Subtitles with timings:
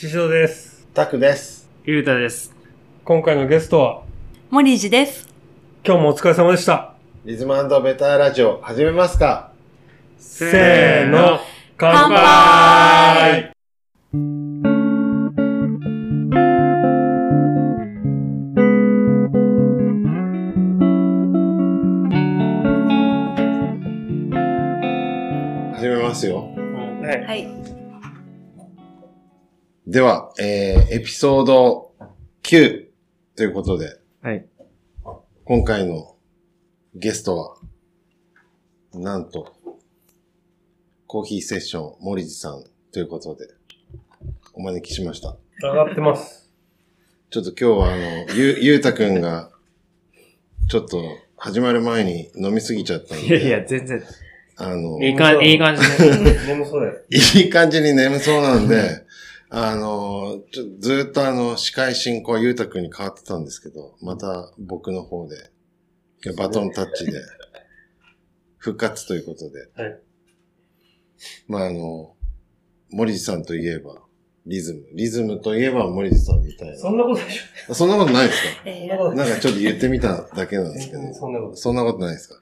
[0.00, 0.86] 師匠です。
[0.94, 1.68] タクです。
[1.84, 2.54] ゆうたです。
[3.04, 4.04] 今回のゲストは、
[4.48, 5.26] 森地です。
[5.84, 6.94] 今日もお疲れ様でした。
[7.24, 9.50] リズムベターラジオ始めますか
[10.16, 11.40] せーの、
[11.76, 13.50] 乾乾杯
[25.74, 26.52] 始めますよ。
[27.02, 27.24] はい。
[27.24, 27.77] はい。
[29.90, 31.94] では、えー、エピソード
[32.42, 32.88] 9
[33.36, 34.44] ということで、はい。
[35.46, 36.14] 今回の
[36.94, 37.56] ゲストは、
[38.92, 39.56] なんと、
[41.06, 43.46] コーヒーセッション森地さんということで、
[44.52, 45.36] お招きしました。
[45.62, 46.52] 上がってます。
[47.30, 49.50] ちょっと今日はあの、ゆ、ゆうたくんが、
[50.68, 51.02] ちょっと
[51.38, 54.02] 始まる前に飲みすぎちゃったんで、いやいや、全然。
[54.58, 56.38] あの、いい感じ、いい感じで。
[56.46, 56.94] 眠そうだよ。
[57.08, 59.07] いい感じに眠そうなんで、
[59.50, 65.50] あの、ちょずっとあの、司会進行はゆうたくんに変わってたんですけど、また僕の方で、
[66.36, 67.12] バトンタッチで、
[68.58, 69.68] 復活ということで。
[69.74, 70.00] はい
[71.48, 72.14] まああの、
[72.90, 74.02] 森地さんといえば、
[74.46, 74.84] リズム。
[74.94, 77.74] リズムといえば森地さんみたいそんなことでしな。
[77.74, 79.14] そんなことないですか？
[79.16, 81.56] なんかちょっと言ってみただけなんですけどそんなこと。
[81.56, 82.40] そんなことないですか？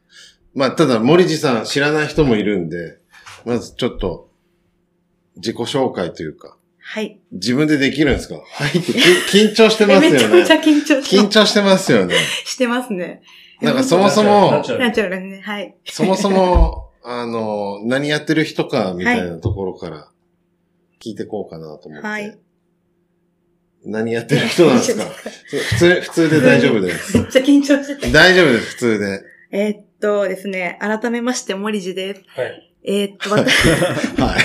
[0.54, 2.98] まあ、ただ、森地さん知らない人もいるんで、
[3.46, 4.30] まずちょっと、
[5.36, 6.55] 自己紹介というか、
[6.88, 7.20] はい。
[7.32, 8.36] 自分でできるんですか？
[8.36, 10.66] はいって、き緊張してます めちゃめちゃよね。
[10.72, 12.14] 緊張し緊張してますよね。
[12.44, 13.22] してますね。
[13.60, 15.40] なんかそもそも、ナチュラルね。
[15.42, 15.74] はい。
[15.86, 20.08] そもそも、あの、何やってる人か、みたいなところから、
[21.02, 22.06] 聞いてこうかなと思って。
[22.06, 22.38] はい。
[23.84, 25.04] 何やってる人なんですか？
[25.50, 27.16] 普通、普通で大丈夫です。
[27.18, 28.10] めっちゃ緊張してて。
[28.12, 29.20] 大丈夫です、普通で。
[29.52, 32.22] えーっとですね、改めまして森地です。
[32.28, 32.74] はい。
[32.86, 33.68] えーっと、私、
[34.20, 34.40] はい。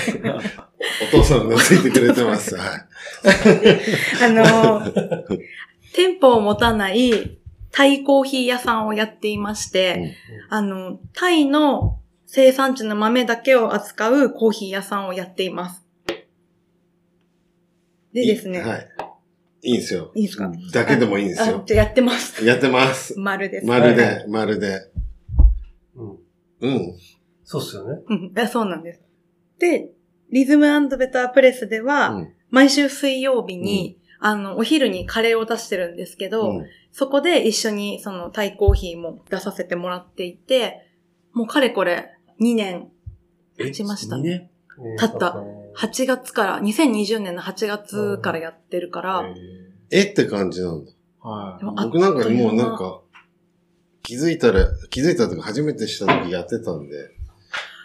[1.14, 2.56] お父さんがついてくれてます。
[2.56, 2.86] はい。
[4.24, 4.82] あの、
[5.94, 7.38] 店舗を持たない
[7.70, 10.16] タイコーヒー屋さんをやっていまして、
[10.50, 15.86] あの、タイの生産地の豆だけを扱うコーヒー屋さんをやっています。
[18.12, 18.88] でですね、はい。
[19.62, 20.10] いいんですよ。
[20.16, 20.50] いいですか？
[20.72, 21.62] だけでもいいんですあよ。
[21.64, 22.44] じゃあやってます。
[22.44, 23.18] やってます。
[23.18, 23.66] 丸です。
[23.66, 24.90] まるはで、まるで。
[25.94, 26.18] うん。
[26.60, 26.96] うん。
[27.52, 28.02] そうっすよね。
[28.08, 28.38] うん。
[28.38, 29.02] あそうなんです。
[29.58, 29.90] で、
[30.30, 32.32] リズムベタープレスでは、うん。
[32.50, 36.66] 毎週水曜日に、あの、お昼にカレーを出してるんですけど、うん。
[36.92, 40.86] そこで一緒にそのタイコーヒーも出させてもらっていて、
[41.32, 42.90] もうかれこれ2年
[43.58, 44.50] 経ちました2ね。
[44.78, 44.96] 年？
[44.98, 45.44] 経った。
[45.76, 49.24] 8月から、2020年の8月からやってるから、
[49.90, 50.92] えって感じなんだ。
[51.20, 53.02] はでもあ僕なんかもうなんか、
[54.02, 57.10] 気づいたら、気づいたとか初めてした時やってたんで、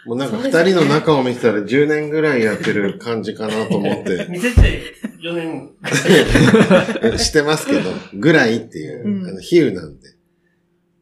[0.06, 4.80] もうなんか二人の仲を見てたら10年ぐらいやってる感じかなと思って、 見せて、
[5.22, 5.70] 4年。
[7.18, 9.26] してますけど、ぐらいっていう、うん。
[9.28, 10.08] あの、比喩なんで。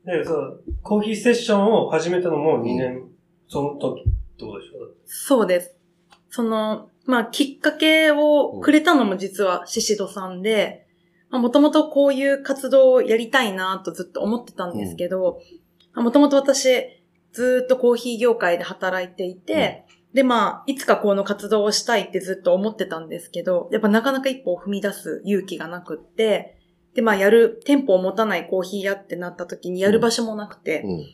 [0.07, 3.03] で、そう、コーヒーセッションを始めたのも2年、
[3.49, 4.11] その時って
[4.45, 4.73] ことでしょ？
[5.05, 5.77] そうです。
[6.31, 10.87] その、まあ、きっかけをくれたのも実はシシドさんで、
[11.31, 15.41] まあ、もともとこういう活動をやりたいなとずっと思ってたんですけど、
[15.95, 16.85] もともと私、
[17.37, 26.57] ずっとコーヒー業界で働いていて、で、まあ、いつかこの活動をしたいってずっと思ってたんですけど、やっぱなかなか一歩を踏み出す勇気がなくって、
[26.95, 31.07] で、まあ、やる、店舗を持たないコーヒー屋ってなった時にやる場所もなくて、うん。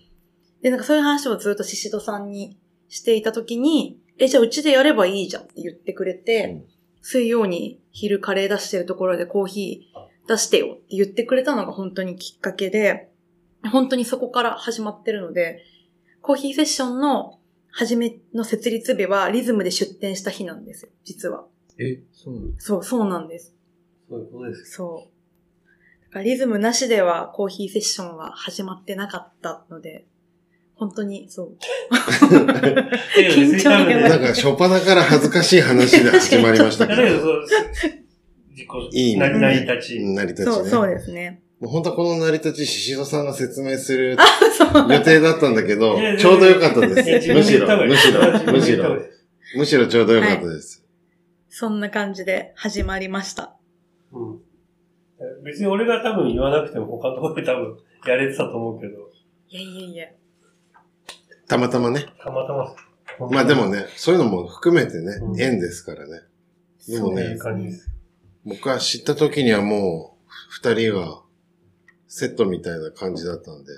[0.63, 2.57] で、なんかそういう話をずっとシシドさんに
[2.89, 6.65] していたときに、え、じゃあうちでやればいいじゃんって言ってくれて、うん。
[7.01, 13.11] 水曜に昼カレー出してるところでコーヒー出してよって言ってくれたのが本当にきっかけで、
[13.73, 15.65] 本当にそこから始まってるので、
[16.23, 17.41] コーヒーセッションの
[17.71, 21.47] 初めの設立日はリズムで出店した日なんですよ、実は。
[21.79, 21.85] い。
[21.85, 23.55] え、そうなのそう、そうなんです。
[24.09, 24.73] そういうことです。
[24.73, 25.13] そう。
[26.05, 30.07] だからリズムなしではコーヒーセッションは始まってなかったので、
[30.77, 31.57] 本当にそう。
[33.17, 37.03] 緊張がなんか、初っ端から恥ずかしい話で 始まりましたけど。
[38.93, 40.01] いいねな成り立ち。
[40.01, 40.53] 成り立ちね。
[40.55, 41.43] そう、そうですね。
[41.63, 44.17] もう本当はこの成り立ち、ししどさんが説明する。
[44.91, 47.33] 予定だったんだけどちょうどよかったです。
[47.33, 48.99] むしろ、むしろ、むしろ
[49.57, 50.85] むしろちょうどよかったです。
[51.49, 53.55] そんな感じで始まりました。
[54.11, 54.41] うん。
[55.45, 58.95] 別に俺が多分言わなくても他のところで多分やれてたと思うけど、
[59.49, 60.07] いやいやいや。
[61.47, 62.07] たまたまね。
[62.25, 62.75] たまたま。
[63.31, 66.23] まあでもね、そういうのも含めてねう、ん縁ですからね。
[66.89, 67.89] でもねそういう、感じです。
[68.45, 71.23] 僕は知った時にはもう、二人が
[72.15, 73.73] セットみたいな感じだったんで。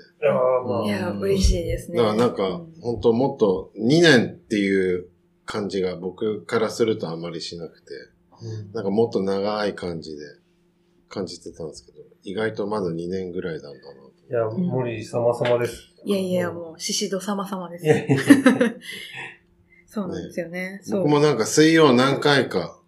[0.85, 1.97] いや、嬉しいですね。
[1.97, 5.07] だからなんか、本当もっと2年っていう
[5.45, 7.93] 感じが僕からするとあまりしなくて、
[8.73, 10.25] なんかもっと長い感じで
[11.07, 14.11] 感じてたんですけど、意外とまだ2年ぐらいなんだなと。
[14.29, 15.93] いや、森様様です。
[16.03, 17.87] いやいや、もう、シシド様様ですい。
[17.87, 18.17] やいや
[19.87, 20.81] そうなんですよね。
[20.83, 22.81] そう僕もなんか水曜何回か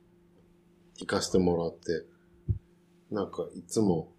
[0.98, 2.06] 行かせてもらって、
[3.12, 4.12] なんかいつも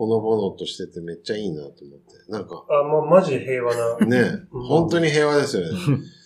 [0.00, 2.32] ほのぼのとしててめっちゃいいなと思って。
[2.32, 4.06] なんかあ、ま、マジで平和な。
[4.06, 5.78] ね、うん本当に平和ですよね。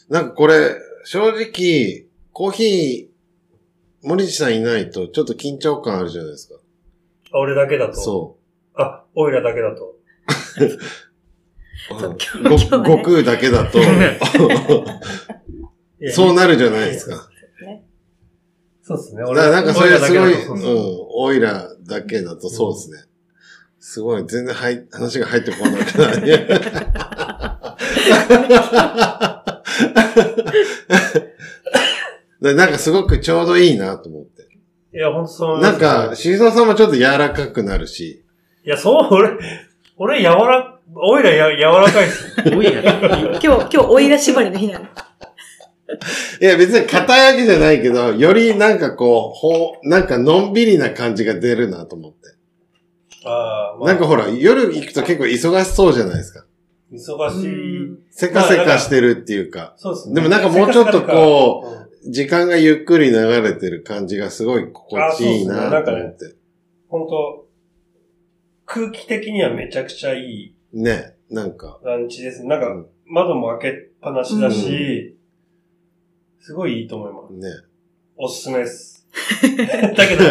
[0.09, 6.55] なんかこれ、正直、コーヒー、森地さんいないとちょっと緊張感あるじゃないですか。
[7.33, 7.95] あ俺だけだと？
[7.95, 8.37] そ
[8.77, 9.97] あ、オイラだけだと？
[12.49, 13.79] ご悟空だけだと、
[16.15, 17.29] そうなるじゃないですか。
[18.83, 19.23] そうですね。
[19.23, 20.59] だからなんかそれすごい、うん、
[21.17, 22.99] オイラだけだとそうですね。
[23.87, 26.17] すごい、全然はい、話が入ってこなくない。
[32.57, 34.49] なんかすごくちょうどいいなと思って。
[34.97, 38.25] いや、ほんとそうなんますか、しぞさんもちょっと柔らかくなるし、
[38.65, 39.33] いや、そう、俺、
[39.99, 42.43] 俺、柔ら、オイラや、柔らかいっす。
[42.43, 42.89] 多いや今
[43.39, 44.87] 日、今日、おいら縛りの日なの。
[46.41, 52.34] いや別に硬いわけじゃないけど、よりなんかこう、ほう、なんかのんびりな感じが出るなと思って。
[53.25, 56.45] ああ、まあ、なんかほら、夜行くと結構忙しそうじゃないですか。
[56.93, 58.05] 忙しい。
[58.11, 59.75] せかせかしてるっていうか。
[59.77, 60.15] そうですね。
[60.17, 66.37] でもなんかもうちょっとこう、時間がゆっくり流れてる感じがすごい心地いいなと思って。
[66.89, 67.47] 本当
[68.67, 71.81] 空気的にはめちゃくちゃいいね、なんか。
[71.85, 72.49] ランチですね。
[72.49, 75.15] なんか、うん窓も開けっぱなしだし、
[76.41, 77.35] うすごいいいと思います。
[77.35, 77.49] ね。
[78.17, 79.07] おすすめです。
[79.95, 80.25] だけど、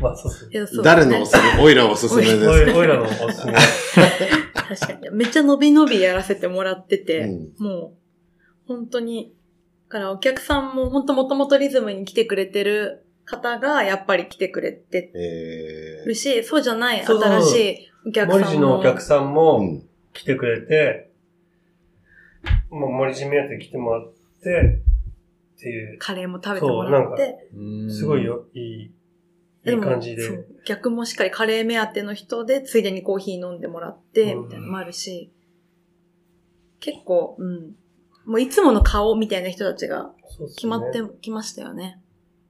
[0.00, 2.48] まあそうそう誰のおすすめオイラおすすめです。
[2.48, 3.54] オイラのおすすめ。
[4.54, 5.10] 確かに。
[5.10, 7.94] めっちゃ伸び伸びやらせてもらってて、うんも
[8.66, 9.34] う、本当に、
[9.88, 18.46] だからお客さんも本当もともとリズムに来てくれてる方がやっぱり来てくれてえるし、そうじゃないそうそう新しいお客さんも。
[18.46, 19.88] 森地のお客さんー、もうん。
[20.14, 21.10] 来てくれて、
[22.70, 24.12] もう森地目当て来てもらっ
[24.42, 24.82] て、
[25.56, 27.48] っていう、カレーも食べてもらって、
[27.90, 28.24] すごい。
[28.24, 28.90] よ、いい、
[29.64, 30.26] いいでも感じで。
[30.26, 35.32] そう逆もしっかりカレー目当ての人で、ついでにコーヒー飲んでもらって、うんみたいなのもあるし、
[36.80, 37.76] 結構、うん。
[38.26, 40.14] もういつもの顔みたいな人たちが
[40.56, 42.00] 決まってきましたよね。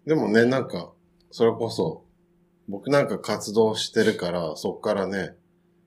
[0.06, 0.92] でもね、なんか、
[1.30, 2.04] それこそ、
[2.68, 5.36] 僕なんか活動してるから、そっからね、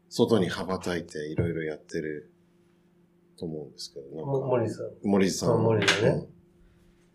[0.09, 2.31] 外に羽ばたいていろいろやってる
[3.37, 4.85] と思うんですけど、なんかも森さん。
[5.03, 6.27] 森さん森さんね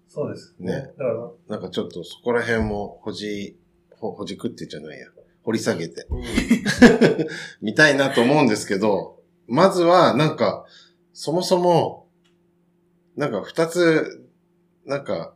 [0.09, 0.73] そうですね。
[0.73, 3.59] ねだから、うんなんかちょっとそこら辺もほじ、
[4.03, 5.07] ほ、ほじくってじゃないや。
[5.45, 6.23] 掘り下げてうん
[7.63, 10.65] みたいなと思うんですけど、まずはなんか、
[11.13, 12.09] そもそも、
[13.17, 14.29] なんか二つ、
[14.85, 15.35] なんか、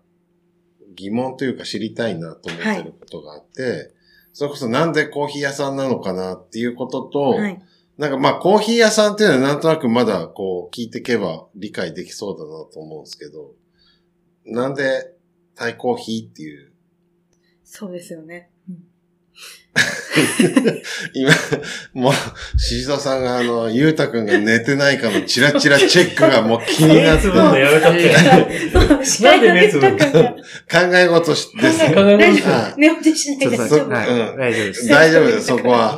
[0.94, 3.92] 疑問というか知りたいなと思ってることがあって、
[4.32, 7.62] それこそなんでコーヒー屋さんなのかなっていうことと、はい。
[7.98, 13.52] なんかまあコーヒー屋さんっていうのはなんとなくまだこう聞いていけば理解できそうだなと思うんですけど、
[14.44, 15.12] なんで
[15.54, 16.72] タイコーヒーっていう、
[17.64, 18.50] そうですよね。
[19.36, 21.30] うん今、
[21.92, 29.22] もう、ししとさんがあの、ゆうたくんが寝てないかのチラチラチェックがもう気になって、目つぶるのやめたって。
[29.22, 31.78] なんで目つぶる考え事しです。
[31.94, 32.78] 考え大丈あ夫。
[32.78, 33.90] 寝落ちしないちょっと、で大丈夫。
[33.90, 34.88] はい、うん大丈夫です。
[34.88, 35.92] 大丈夫です、 そこは。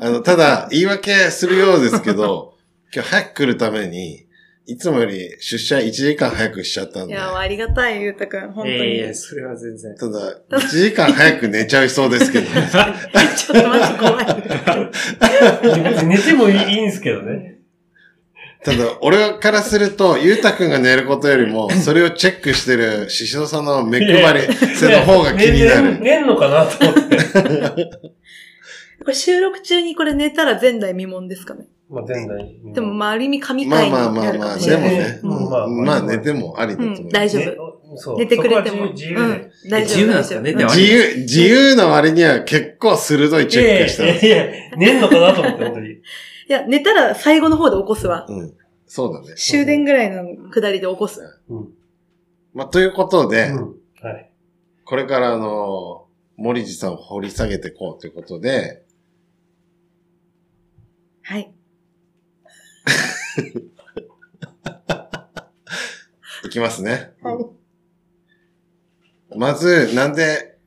[0.00, 2.54] あの、ただ、言い訳するようですけど、
[2.94, 4.23] 今日早く来るために、
[4.66, 7.12] いつもより出社1時間早くしちゃったんで。
[7.12, 8.52] いや、ありがたい、ゆうたくん。
[8.52, 8.76] 本当に。
[8.76, 9.94] いやいや、それは全然。
[9.94, 12.68] ただ、1時間早く寝ちゃいそうですけどね。
[13.36, 14.26] ちょっとマジ怖い。
[15.82, 17.58] 別に寝てもいいいいんですけどね。
[18.64, 26.00] ただ、俺からすると、ゆうたくんが寝ることよりも、それをチェックしてるししどさんの目配りせの方が気にな寝る。
[26.00, 27.18] 寝んのかなと思って。
[29.04, 31.66] これ収録中にこれ寝たら前代未聞ですかね？
[31.90, 32.60] まあ、前代。
[32.72, 37.10] でも、まあ、ある意味神まあ回にまあまあまあ、なるかもしでもねれない。、うんまあ、まあ寝てもありだと思う。
[37.10, 37.56] 大丈夫ね
[37.96, 38.90] そう寝てくれても。
[38.92, 39.22] 自由で。
[39.22, 39.96] うん、大丈夫。
[39.96, 40.40] 自由なんですか？
[40.40, 44.26] ね自由、自由な割には結構鋭いチェックしたんです。
[44.26, 45.92] いやいや寝んのかなと思って、本当に。
[45.92, 45.98] い
[46.48, 48.26] や、寝たら最後の方で起こすわ。
[48.28, 48.54] うん。
[48.86, 49.34] そうだね。
[49.36, 51.20] 終電ぐらいの下りで起こす。
[51.48, 51.68] うん。
[52.52, 54.30] まあ、ということで、うんはい。
[54.84, 58.84] これからあの、森地さんを掘り下げていこうということで、
[61.22, 61.53] はい。
[66.44, 67.12] いきますね。
[67.22, 67.36] はい。
[69.36, 70.58] まず、なんで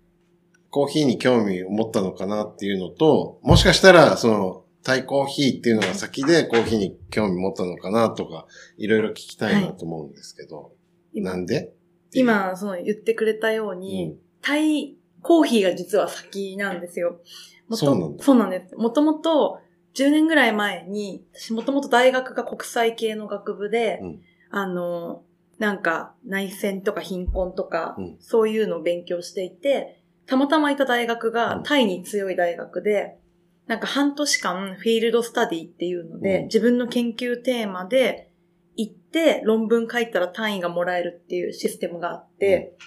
[0.70, 8.48] コーヒーに興味を持ったのかなっていうのと、もしかしたら、その、タイコーヒーっていうのが先でコーヒーに興味持ったのかなとか、
[8.78, 10.72] いろいろ聞きたいなと思うんですけど、
[11.14, 11.32] 今。
[11.32, 11.74] なんで？
[12.14, 17.20] 今、その言ってくれたように、タイコーヒーが実は先なんですよ。
[17.68, 18.24] もとそうなんだ。
[18.24, 18.76] そうなんです。
[18.76, 19.60] もともと、
[19.98, 24.22] 10年ぐらい前に、私もともと大学が国際系の学部で、うん。
[24.52, 25.24] あの、
[25.58, 28.18] なんか内戦とか貧困とか、うん。
[28.20, 31.34] そういうのを勉強していて、たまたまいた大学うん。
[31.34, 33.18] がタイに強い大学で、
[33.66, 36.44] なんか半年間フィールドスタディっていうので、うん。
[36.46, 38.32] 自分の研究テーマで
[38.76, 42.78] 行って論文書いたら単位がもらえるっていうシステムがあって、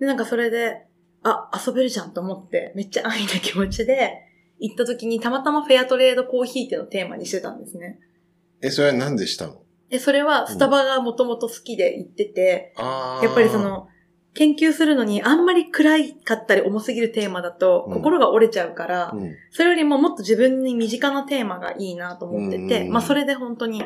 [0.00, 0.86] で、なんかそれで、
[1.22, 4.23] あ、遊べるじゃんと思って、めっちゃ安易な気持ちで
[4.58, 7.98] 行った時にたまたまフェアトレードコーヒーっていうのをテーマにしてたんですね。
[8.62, 9.62] え、それは何でしたの？
[9.90, 12.74] で、それはスタバがもともと好きで行ってて。
[12.78, 13.88] やっぱりそ、の、
[14.32, 19.36] 研究するのにあんまり暗いかったり重すぎるテーマだとうん心が折れちゃうから、うん。
[19.50, 23.84] それよりももっと自分に身近なテーマがいいなと思ってて、うんまあそれで本当に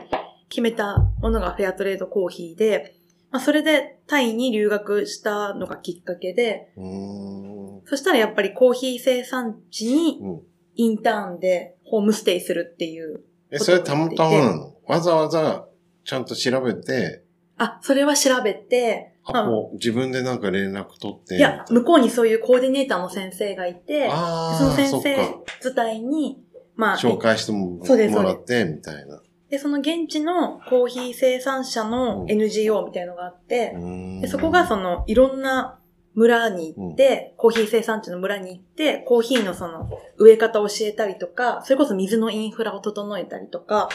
[0.48, 2.94] 決めたものがフェアトレードコーヒーで、
[3.30, 7.82] まあそれでタイに留学したのがきっかけで、うーん。
[7.84, 10.40] そしたらやっぱりコーヒー生産地にうん
[10.78, 13.20] インターンでホームステイするっていう。
[13.50, 14.74] え、それたまたまなの？
[14.86, 15.66] わざわざ
[16.04, 17.24] ちゃんと調べて、
[17.58, 21.36] あ、それは調べて、まあう自分でなんか連絡取って。
[21.36, 25.82] いや、向こうにそういうコーディネーターの先生がいて、その先生か。
[25.84, 26.42] 伝いに、
[26.76, 27.82] まあ、紹介しても
[28.22, 29.20] らって、みたいな。
[29.50, 33.74] で、その現地のコーヒー生産者のうん NGO みたいなのがあって、
[34.20, 35.77] でそこがその、いろんな
[36.18, 43.88] 村に行って、コーヒー生産地の村に行って、コーヒーのその、植え方を教えたりとか、それこそ水のインフラを整えたりとか、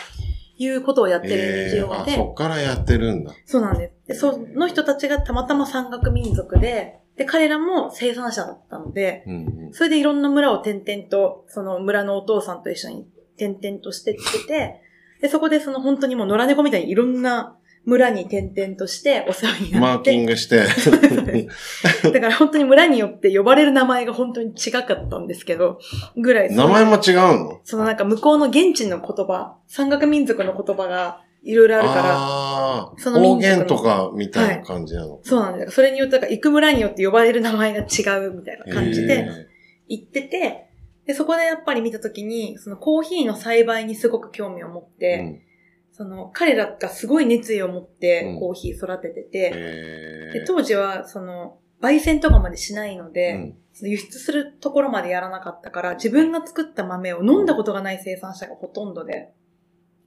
[0.58, 3.34] いうことをやってるえー NGO あ、で、そっからやってるんだ。
[3.46, 4.08] そうなんです。
[4.08, 9.74] で、その人たちがたまたま山岳民族で、で、彼らも生産者だったので、うんうん。
[9.74, 14.82] それでいろんな村を転々と、その村のお父さんと一緒に転々としてってて、
[15.22, 20.64] で、そこでその本当にもう野良猫みたいにいろんな村に転々としてお世話になマーキって、ングして。
[22.12, 25.80] だから本当に村によって呼ばれる名前が本当に違かったんですけど、
[26.16, 26.56] ぐらい。
[26.56, 27.60] 名前も違うの？
[27.64, 35.20] そのなんか向こうの現地の言葉、山岳民族の言葉がいろいろあるから、ああ、その民の言とかみたいな感じなの。
[35.24, 35.72] そうなんですよ。
[35.72, 39.48] それによって、行く村によって呼ばれる名前が違うみたいな感じで、え
[39.90, 40.70] 行ってて、
[41.06, 45.53] で、そこでやっぱり見たときに、そのコーヒーの栽培にすごく興味を持っーて、うん
[45.94, 48.40] その彼らがすごい熱意を持っうてん。
[48.40, 50.34] コーヒー育ててて、えー。
[50.34, 53.56] で当時はその焙煎とかまでしないので、うん。
[53.74, 59.34] その輸出するところまでやらなかったから、自分が作った豆を飲んだことがない生産者がほとんどで、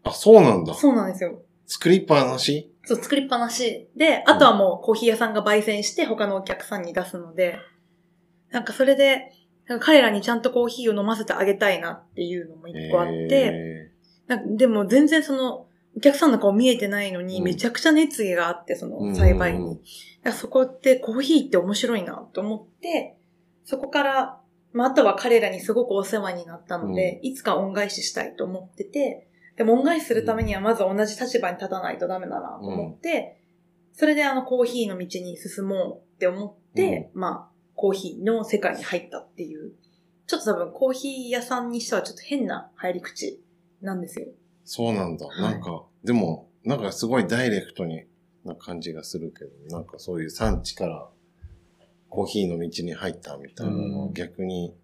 [0.04, 0.72] あ、そうなんだ。
[0.74, 1.42] そうなんですよ。
[1.66, 2.72] 作りっぱなし？
[2.84, 3.88] そう、作りっぱなし。
[3.96, 7.58] で、あとはもうコーヒー屋さんが焙煎して他のお客さんに出すので、
[8.52, 9.32] なんかそれで、
[9.80, 13.90] 彼らにちゃんとコーヒーを飲ませてあげたいなっていうのも一個あって、
[14.56, 15.65] でも全然その、
[15.96, 19.80] お客さんの顔見えてないのに、うんめちゃくちゃ熱意があって、そーの栽培に。
[20.32, 23.16] そこってコーヒーって面白いなと思って、
[23.64, 24.40] そこから、
[24.72, 33.40] まあ、あとは彼らにすごくお世話になったので、いつか恩返ししたいと思ってて、でも恩返しするためにはまず同じ立場に立たないとダメだなと思って、
[33.94, 39.72] それであのコーヒーの道に進もうって思って、まあ、コーヒーの世界に入ったっていう。
[40.26, 43.40] ちょっと多分コーヒー屋さんにしてはちょっと変な入り口
[43.80, 44.26] なんですよ。
[44.66, 45.26] そうなんだ。
[45.26, 48.04] はいなんか、でも、なんかすごいダイレクトに
[48.44, 51.08] な感じがするけど、なんかそういう産地から
[52.10, 54.74] コーヒーの道に入ったみたいなのはうん逆に、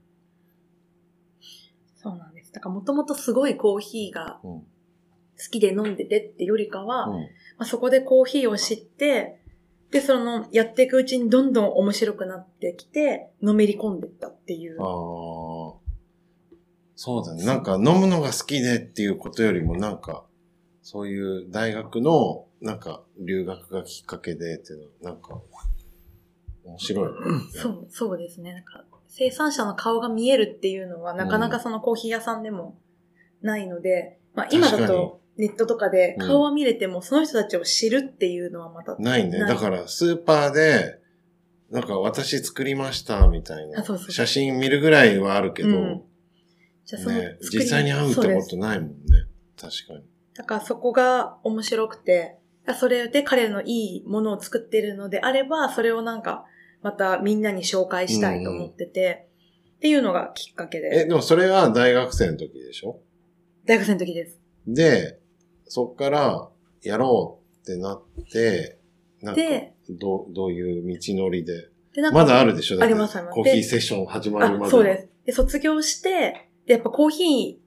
[1.97, 2.53] そうなんです。
[2.53, 7.27] だからもともとすごいコーヒーがうん好きで飲んでてってよりかは、うんま
[7.59, 9.41] あ、そこでコーヒーを知って、
[9.91, 14.81] で、その、やっていくうちにどんどん面白くなってきて、のめり込んでったっていう。
[14.81, 15.82] ああ。
[16.95, 17.45] そうだね。
[17.45, 20.25] なんか飲むのが好きでっていうことよりもなんか、
[20.83, 25.41] そういう大学のなんか留学がきっかけでっていうのはなんか、
[26.65, 27.13] 面白い、ね。
[27.53, 28.53] そう、そうですね。
[28.53, 32.79] なんか、生産者の顔が見えるっていうのは、なかなかそのコーヒー屋さんでも
[33.43, 39.39] ないので、まあ今だとネットとかでうん顔は見れても、その人たちを知るっていうのはまた、ないね。
[39.41, 40.99] だからスーパーで、
[41.71, 46.03] なんか私作りましたみたいな写真見るぐらいはあるけど、うん
[46.85, 48.95] じゃあそのね、実際に会うってことないもんね。
[49.61, 50.05] 確かに。
[50.35, 52.39] だからそこが面白くて、
[52.79, 56.45] それで彼のいいものを作ってるのであれば、それをなんか、
[56.83, 59.29] またみんなに紹介したいと思ってて、
[59.77, 63.01] っていうのがきっかけえ、で、でもそれは大学生の時でしょ？
[63.67, 64.41] 大学生の時です。
[64.67, 65.19] で、
[65.67, 66.49] そっから
[66.83, 68.79] やろうってなって、
[69.21, 71.69] なんかで、どう、どういう道のりで。
[71.95, 72.83] で、まだあるでしょ？
[72.83, 74.67] ありますありますコーヒーセッション始まるまで。
[74.67, 75.09] あ、そうです。
[75.27, 77.61] で、卒業して、で、やっぱコーヒ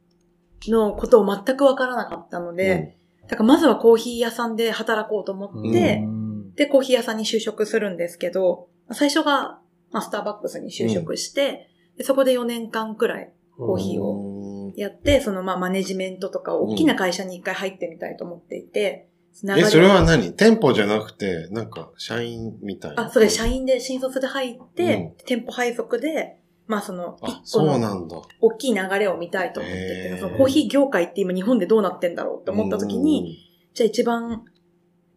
[0.67, 2.97] ーのことを全くわからなかったので、
[3.27, 6.53] だからまずはコーヒー屋さんで働こうと思って、うん。
[6.55, 9.59] で、コーヒー屋さんに就職するんですけど、最初が、
[9.91, 14.73] まあ、スターバックスに就職して、でそこで4年間くらいコーヒーをを。
[14.75, 19.09] やって、そのまあマネジメントとか大きな会社に一回入ってみたいと思っていて、
[19.43, 20.33] 流え、それは何？
[20.33, 23.07] 店舗じゃなくて、なんか、社員みたいな。
[23.07, 25.13] あ、それ社員で新卒で入って、うん。
[25.25, 28.17] 店舗配属で、まあその、あ、一個そうのなんだ。
[28.41, 33.37] 大きい流れを見たいと思ってて、そのコーヒー業界って今日本でどうなってんだろうって思った時に、
[33.73, 34.45] じゃあ一番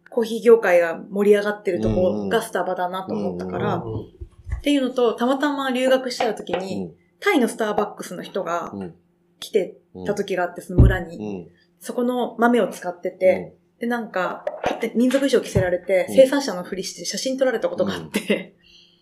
[0.09, 4.19] コーヒー業界が盛り上がってるとこがスタバだなと思ったから、うん
[4.59, 8.95] っていうのと、たまたま留学してた時うん、に、タイのスターバックスの人がうん。
[9.39, 11.47] 来てうんた時があって、その村うに、ん。
[11.79, 14.43] そこの豆を使ってて、で、なんか、
[14.81, 16.15] で民族衣装着せられて、うん。
[16.15, 18.57] 生産者のふりして写真撮られたことがあって、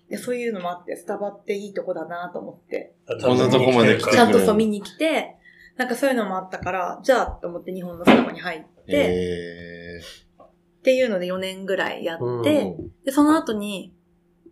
[0.09, 5.35] でそういうのもあって、スタバっていいとこだなと思って、こんなとこまで来てちゃんとそう見に来て、
[5.75, 10.01] なんかそういうのもあったから、じゃあと思って日本のスタバに入って、へ
[10.79, 12.41] っていうので4年ぐらいやって、うん。
[12.41, 13.93] ーで、その後に、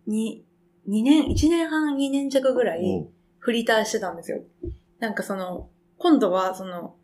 [0.05, 0.45] に、
[0.89, 2.83] 2年、1年半、2年弱ぐらうん。
[2.83, 3.07] い、
[3.39, 4.43] フリーターしてたんですよ。
[5.00, 6.97] なんかその、今度はその、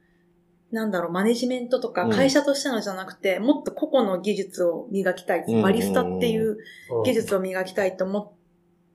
[0.71, 2.11] なんだろう、マネジメントとかうん。
[2.11, 5.45] 会社としてのじゃなくて、もっと個々の技術を磨きたい。
[5.47, 6.57] うんバリスタっていう
[6.91, 8.40] うん技術を磨きたいと思って、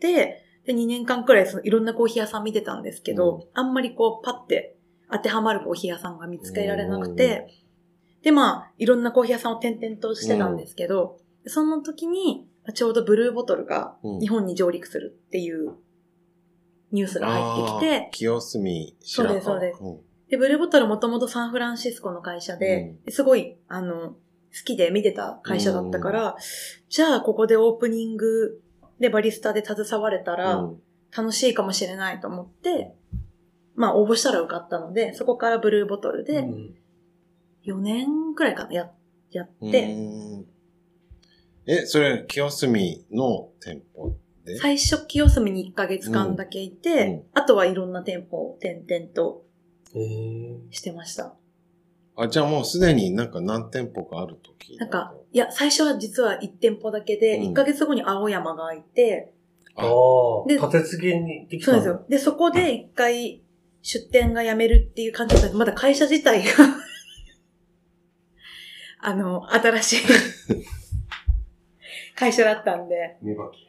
[0.01, 4.77] で、2年間くらいそのいろんなコーヒー屋さん見てたんですけど、あんまりこう、パッて
[5.11, 7.49] 当てはまるコーヒー屋さんが見つけられなくて、
[8.23, 14.21] で、まあ、いろんなコーヒー屋さんを転々としてたんですけど、その時に、ちょうどブルーボトルがうん。
[14.21, 15.75] 日本に上陸するっていう
[16.91, 19.41] ニュースが入ってきあーて、清澄白河。
[19.41, 20.01] そうですうん。
[20.29, 24.17] で、ブルーボトルもともとサンフランシスコの会社で、すごい、あの、好
[24.65, 26.37] きで見てた会社だったから、
[26.89, 28.61] じゃあここでオープニング
[29.01, 30.83] でバリスタで携われたらうん。
[31.17, 32.95] 楽しいかもしれないと思って、
[33.75, 36.75] まあ応募したら受かったので、そこからブルーボトルでうん。
[37.65, 38.91] 4年くらいかな、や、
[39.31, 40.45] やっうて、ん。
[41.67, 44.59] え、それ、清澄の店舗で？
[44.59, 47.23] 最初清澄に1ヶ月間だけいて、うん。
[47.35, 49.45] あとはいろんな店舗を転々と
[50.71, 51.35] してました。
[52.17, 54.87] あ、じゃあもうすでになんか何店舗かあると聞いた。
[54.87, 57.51] なんか、いや、最初は実は1店舗だけで、うん。
[57.51, 59.35] 1ヶ月後に青山が開いて、
[59.77, 59.85] あ。
[59.85, 59.89] あ、
[60.49, 62.07] で立て継ぎにできそうなんですよ。
[62.09, 63.43] で、そこで一回
[63.83, 66.49] 出店が辞めるっていう感じだったけどまだ会社自体が、
[69.01, 70.01] あの、新しい。
[72.17, 73.69] 会社だったんで、見ばき。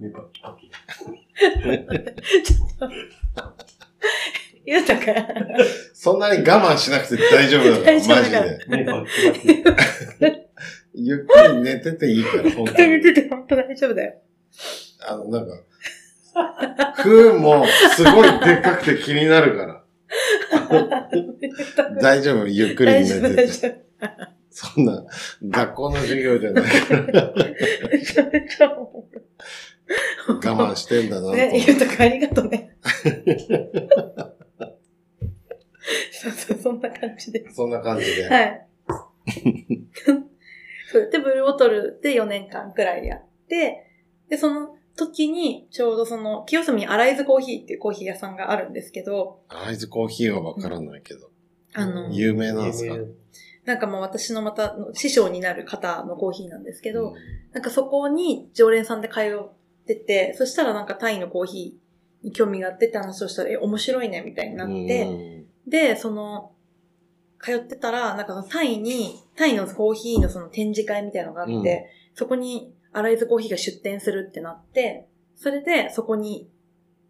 [0.00, 0.40] 見ばき。
[0.46, 0.70] ばき
[4.68, 5.26] 言うたから、
[5.94, 8.30] そんなに我慢しなくて大丈夫だから、大丈夫マジ
[10.20, 10.48] で。
[10.94, 12.76] ゆっくり寝てていいから、本当に。
[12.76, 14.14] 言ってて本当大丈夫だよ。
[15.08, 15.54] あの、なんか、
[16.96, 17.64] 風も
[17.96, 19.84] すごいでっかくて気になるから。
[22.02, 23.20] 大丈夫、ゆっくり寝てて。
[23.20, 23.74] 大丈夫。
[24.50, 25.06] そんな、
[25.48, 27.32] 学校の授業じゃないから、
[27.90, 29.18] めちゃめちゃ思う
[30.28, 31.64] 我慢してんだなね。
[31.66, 32.76] ゆうたくんありがとうね。
[36.12, 37.50] そうそう、そんな感じで。
[37.52, 38.28] そんな感じで。
[38.28, 38.66] はい。
[40.90, 43.84] そうで、ブルーボトルで4年間くらいやって、
[44.28, 51.30] で、その時に、ちょうどその、清澄にアライズコーヒーっていうコーヒー屋さんがあるんですけど、アイズコーヒーはわからないけど。
[51.74, 52.96] あの、有名なんですか？
[53.64, 57.14] なんかもう私のまた師匠になる方のコーヒーなんですけど、うん
[57.52, 59.50] なんかそこに常連さんで通っ
[59.86, 66.52] てて、そしたらなんかタイのコーヒーに興味があってって話をしたら、え、面白いね、みたいになって、うんで、その、
[67.40, 71.64] 通ってたら、なんかそのタイに、タイのコーヒーのその展示会みたいなのがあって、うん
[72.18, 76.50] そこにアライズコーヒーが出店するってなって、それでそこに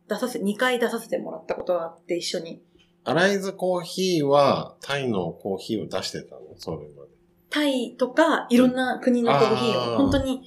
[0.06, 2.62] 出させ、2回出させてもらったことがあって一緒に。
[3.04, 6.40] アライズコーヒーはタイのコーヒーを出してたの？
[6.56, 7.10] それまで。
[7.48, 10.42] タイとかいろんな国のコーヒーを、本当に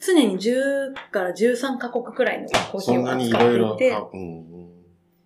[0.00, 3.74] 常に10から13カ国くらいのコーヒーを扱ろいろ。
[3.74, 4.66] っていて、あうんうん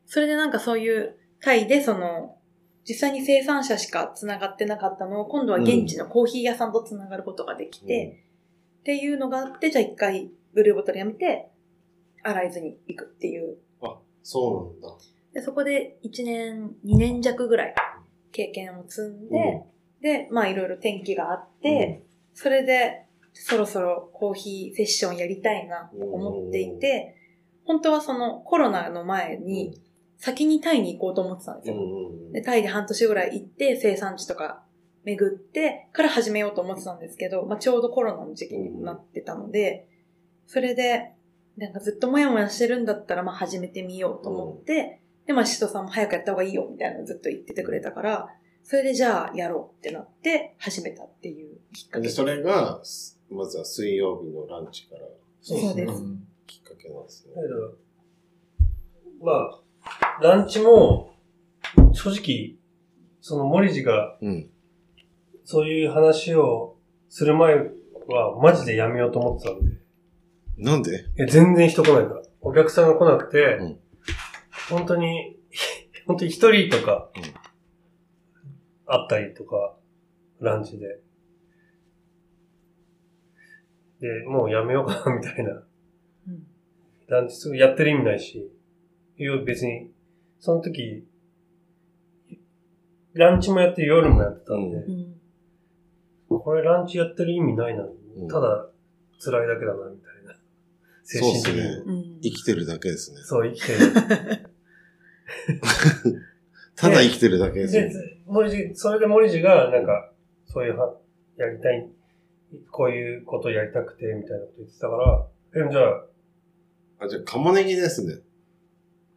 [0.05, 2.37] それでなんかそういうタイでその、
[2.85, 8.25] 実際に生産者しか繋がってなかったのを、今度は現地のコーヒー屋さんと繋がることができて、
[8.81, 11.51] っていうのがあって、じゃあ一回ブルーボトルやめて、
[12.23, 13.59] アライズに行くっていう。
[13.83, 14.99] あ、そうなんだ。
[15.35, 17.75] で、そこで1年、2年弱ぐらい
[18.33, 19.63] 経験を積んで、
[20.01, 22.03] で、まあいろいろ転機があって、
[22.35, 27.17] それでそろそろコーヒーセッションやりたいなと思っていて、
[27.65, 29.81] 本当はそのコロナの前に
[30.21, 31.77] 先にタイに行こうと思ってたんですよ。
[31.77, 32.33] うんうんうん。
[32.33, 34.63] で、タイで半年ぐらい行って生産地とか
[35.05, 39.89] 巡ってから始めようと思ってたんですけど、まあちょうどコロナの時期になってたので、
[40.47, 41.13] それで、
[41.57, 48.29] なんかずっともやもやしてるんだったらまあ始めてみようと思って、で、まあシトさんも早くやった方がいいよみたいなのずっと言っててくれたから、
[48.63, 52.09] それでじゃあやろうってなって始めたっていうきっかけ。
[52.09, 55.01] で、それが、すまずは水曜日のランチから、
[55.41, 56.03] そうです。
[56.03, 57.35] んきっかけなんですね。
[59.23, 59.61] まあ、
[60.21, 61.15] ランチも、
[61.93, 62.57] 正直、
[63.21, 64.51] その森地がうん。
[65.45, 66.77] そういう話を
[67.09, 67.57] する前
[68.09, 69.81] は、マジでやめようと思ってたんで。
[70.59, 70.91] なんで？
[70.91, 72.23] いや、全然人来ないから。
[72.41, 73.81] お客さんが来なくて、うん
[74.69, 75.37] 本当に、
[76.07, 77.23] 本当に一人とかうん、
[78.87, 79.77] あったりとか、
[80.39, 81.01] ランチで。
[84.01, 85.51] で、もうやめようかな、みたいな。
[85.53, 85.55] う
[86.31, 86.47] ん
[87.09, 88.53] ランチすぐやってる意味ないし。
[89.21, 89.91] いや、別に、
[90.39, 91.05] その時、
[93.13, 95.21] ランチもやって夜もやってたんで、うん
[96.29, 97.83] これランチやってる意味ないな。
[97.83, 97.89] う
[98.25, 98.71] んただ、
[99.23, 100.35] 辛いだけだな、みたいな。
[101.03, 101.61] 精そうっ神的に。
[101.61, 101.83] すね。
[101.87, 103.19] うん生きてるだけですね。
[103.25, 103.79] そう、生きてる。
[106.77, 107.95] ただ生きてるだけですでね。、
[108.27, 110.13] 森地、それで森地が、なんか、
[110.47, 110.97] そういうは、
[111.37, 111.91] やりたい、
[112.71, 115.27] こういうことやりたくて、みたいなこと言ってたから、
[115.67, 116.07] え、じゃあ、
[117.01, 118.23] あ、じゃあ、カモネギですね。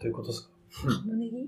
[0.03, 0.49] どういうことですか？
[0.81, 1.47] カモネギ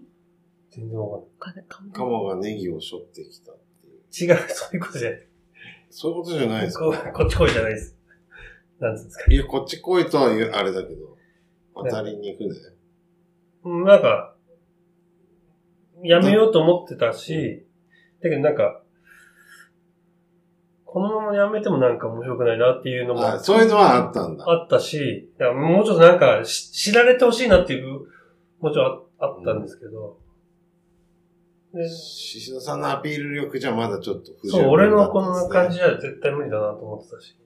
[0.71, 1.65] 全然わかんない。
[1.91, 4.31] カモがネギを背負ってきたっていう。
[4.31, 5.27] 違う、そういうことじゃない。
[5.89, 6.85] そういうことじゃないですか。
[6.85, 7.97] ここっち来いじゃないです。
[8.79, 9.31] なんつうんですか？
[9.31, 11.17] いや、こっち来いとは言う、あれだけど、
[11.73, 12.55] 渡りに行くね。
[13.65, 14.35] うんなんか、
[16.03, 17.65] やめようと思ってたし、
[18.21, 18.81] だけどなんか、
[20.85, 24.45] このままやめてもなんか面白くないなっていうのもあ、そういうのはあったんだ。
[24.47, 28.01] あったし、もうちょっとなんかし知られてほしいなっていう、
[28.59, 30.17] もちろんああったんですけど、
[31.73, 35.47] で獅子戸さんのアピール力じゃまだちょっと不十そう、分俺だったのこんですね。
[35.47, 37.37] の感じじゃ絶対無理だなと思ってたし。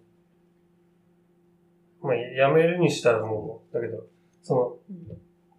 [2.02, 4.06] まあ、やめるにしたらもう、だけど、
[4.41, 4.78] その、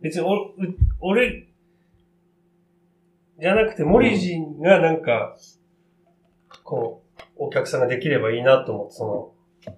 [0.00, 0.54] 別にお、う
[1.00, 1.48] 俺、
[3.38, 5.36] じゃなくて、森人がなんか、
[6.64, 9.04] こう、お客さんができればいいなと思って、そ
[9.66, 9.74] の、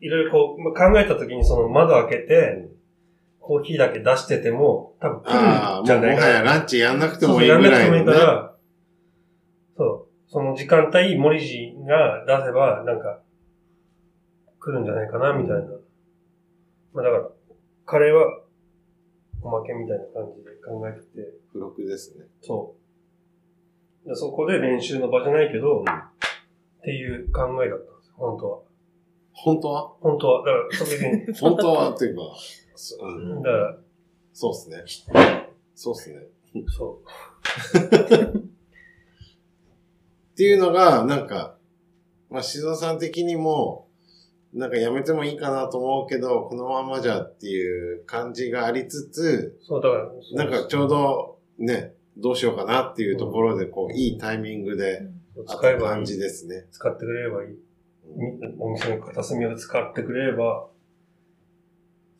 [0.00, 2.68] いろいろこう、まあ考えたときにその窓開けて、
[3.48, 6.42] コーヒーだけ出してても、多分来るんじゃもはやないかな。
[6.42, 8.54] ランチやんなくてそうそう、もいいぐやんなくてもいらいから、
[9.74, 13.22] そう、その時間帯、森人が出せば、なんか、
[14.60, 15.62] 来るんじゃないかな、みたいな。
[16.92, 17.28] まあだから、
[17.86, 18.42] カレーは、
[19.40, 21.06] おまけみたいな感じで考えてて、
[21.46, 22.26] 付録ですね。
[22.42, 22.76] そ
[24.04, 24.08] う。
[24.10, 25.84] でそこで練習の場じゃないけど、っ
[26.82, 28.58] ていう考えだったんですよ、本当は。
[29.32, 29.88] 本当は？
[30.02, 30.38] 本当は。
[30.44, 32.22] だから、それに、 本当はっていうか、
[32.80, 33.76] そうんだから、
[34.32, 34.84] そうっすね。
[35.74, 36.20] そうっすね。
[36.68, 37.02] そ
[38.38, 41.56] っていうのが、なんか、
[42.30, 43.88] まあ、静岡さん的にも、
[44.54, 49.64] なんかやめてもいいかなと思うけど、このままじゃっていう感じがありつつ、う。
[49.66, 55.08] そう、だから、なんかちょうどね、どうしようかなっていうところで、こう、いいタイミングで、
[55.48, 55.82] 使えばいい。
[55.82, 56.66] た感じですね。
[56.70, 57.50] 使ってくれればいい。
[58.16, 60.68] みお店の片隅を使ってくれれば、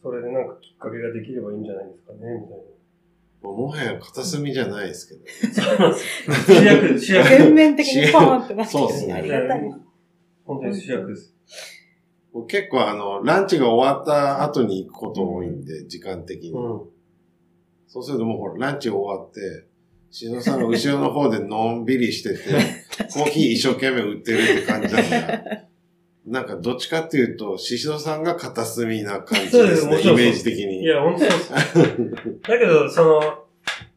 [0.03, 2.59] それでなんかきっかけができればいいんじゃないですかね、みたい
[3.43, 5.89] もうもはや片隅じゃないですけど。
[5.89, 5.95] な。
[5.95, 7.29] 主役、主役。
[7.29, 9.61] 全面的にポーンってなってるそうっすねありがたい。
[10.45, 11.35] 本当に主役です。
[12.33, 16.51] 僕結構あの、ランチが終わった後に行くこと多いんで、時間的に。
[16.51, 16.81] うん。
[17.87, 19.67] そうするともうほら、ランチ終わって、
[20.11, 22.39] しのさんが後ろの方でのんびりしてて、
[23.13, 25.69] コーヒー一生懸命売ってるって感じなんだ。
[26.31, 30.83] なんかどっちかっていうと、ししどさんが片隅な感じそうですすもちろんイメージ的に。
[30.83, 32.41] いや、本当そうです。
[32.43, 33.45] だけど、その、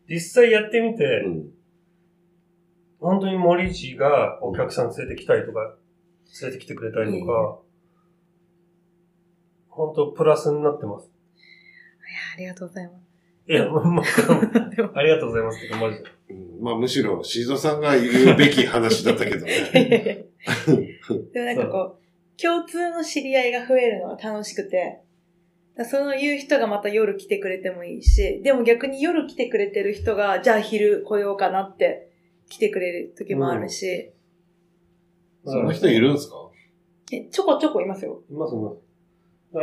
[0.09, 1.49] 実際やってみて、うん。
[2.99, 5.75] 本当に森地がお客さん連れてきたりとか、
[6.41, 7.59] 連れてきてくれたりとか、
[9.69, 11.11] 本当プラスになってます。
[12.35, 12.93] ありがとうございま
[13.47, 14.25] いや、もう、もうす。
[14.75, 16.09] でもありがとうございますけど、 マジで。
[16.29, 19.73] うんまあむしろ、ししどさんが言うべき話だったけどいやいね。
[19.73, 20.15] やいや
[21.33, 22.00] でもなんかこう、
[22.41, 25.01] 共通の知り合いが増えるのは楽しくて、
[25.89, 32.11] その言う人がまた夜来てくれてもいいし、でも逆に夜来てくれてる人が、じゃあ昼来ようかなって
[32.49, 34.11] 来てくれる時もあるし、
[35.45, 36.35] その人いるんですか？
[37.13, 38.21] えちょこちょこいますよ。
[38.29, 38.77] います、います。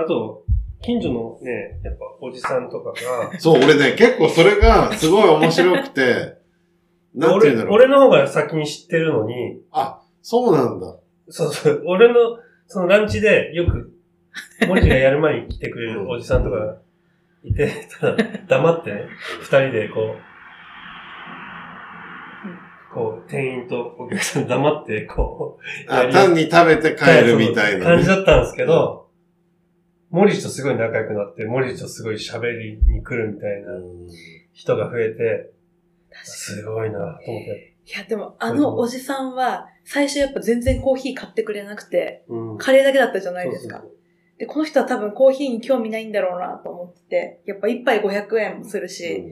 [0.02, 0.44] あと、
[0.82, 6.36] 近所のね、やっぱおじさんとかが、 そう、俺ね、結構それがすごい面白くて、
[7.14, 7.74] なんて言うんだろう。
[7.74, 10.98] 俺俺の方が先に知ってるのに、あ、そうなんだ。
[11.28, 13.94] そうそう、俺の、そのランチでよく、
[14.66, 16.76] 森地がやる前に来てくれるおじさんとかが
[17.42, 19.08] いて、 ただ黙ってね、
[19.40, 20.18] 二人でこう、
[22.94, 29.08] こう、店員とお客さん黙って、こう、あ単に食べて帰るみたいな、感じだったんですけど、
[30.10, 34.08] 森地とすごい仲良くなって、森地とすごい喋りに来るみたいなうん
[34.52, 35.52] 人が増えて、
[36.24, 37.76] すごいなと思って。
[37.86, 42.58] いや、でもあのおじさんは、最初やっぱ全然コーヒー買ってくれなくて、うん。
[42.58, 43.78] カレーだけだったじゃないですか。
[43.78, 43.98] そうそう
[44.38, 49.24] で、この人は多分コーヒーに興味ないんだろうなと思ってて、やっぱ一杯500円もするし、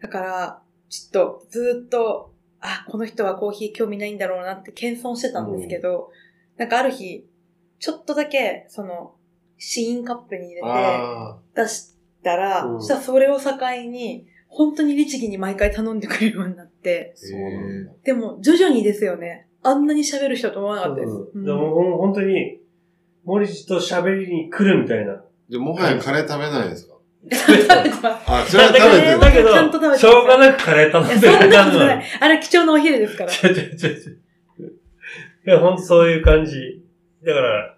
[0.00, 6.10] だから、ちょっとずーっと、あ、この人はコーヒー興味ないんだろうなって謙遜してたんですけど、
[6.56, 7.26] なんかある日、
[7.78, 9.16] ちょっとだけ、その、
[9.58, 13.50] 試飲カップに入れて、あ出したら、うんそしたらそれを境
[13.90, 17.14] に、本当に律儀に毎回頼んでくれるようになって。
[18.02, 19.46] でも徐々にですよね。
[19.62, 21.12] あんなに喋る人と思わなかったです。
[21.34, 22.60] でも本当に、
[23.24, 25.22] 森地と喋りに来るみたいな。
[25.50, 26.94] で、もはやカレー食べないですか？
[27.30, 29.20] 食べてますあ、それは食べてる。
[29.20, 32.04] だけど、ちゃんと食べてますしょうがなくカレー頼んでるそんなことない。
[32.20, 33.32] あれ貴重なお昼ですから。
[33.32, 34.72] 違う違う違う違う。
[35.46, 36.82] いや、ほんとそういう感じ。
[37.24, 37.76] だから、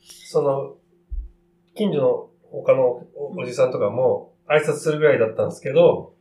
[0.00, 0.76] その、
[1.74, 6.14] 近所の他のおおじさんとかも挨拶するぐらいだったんですけど、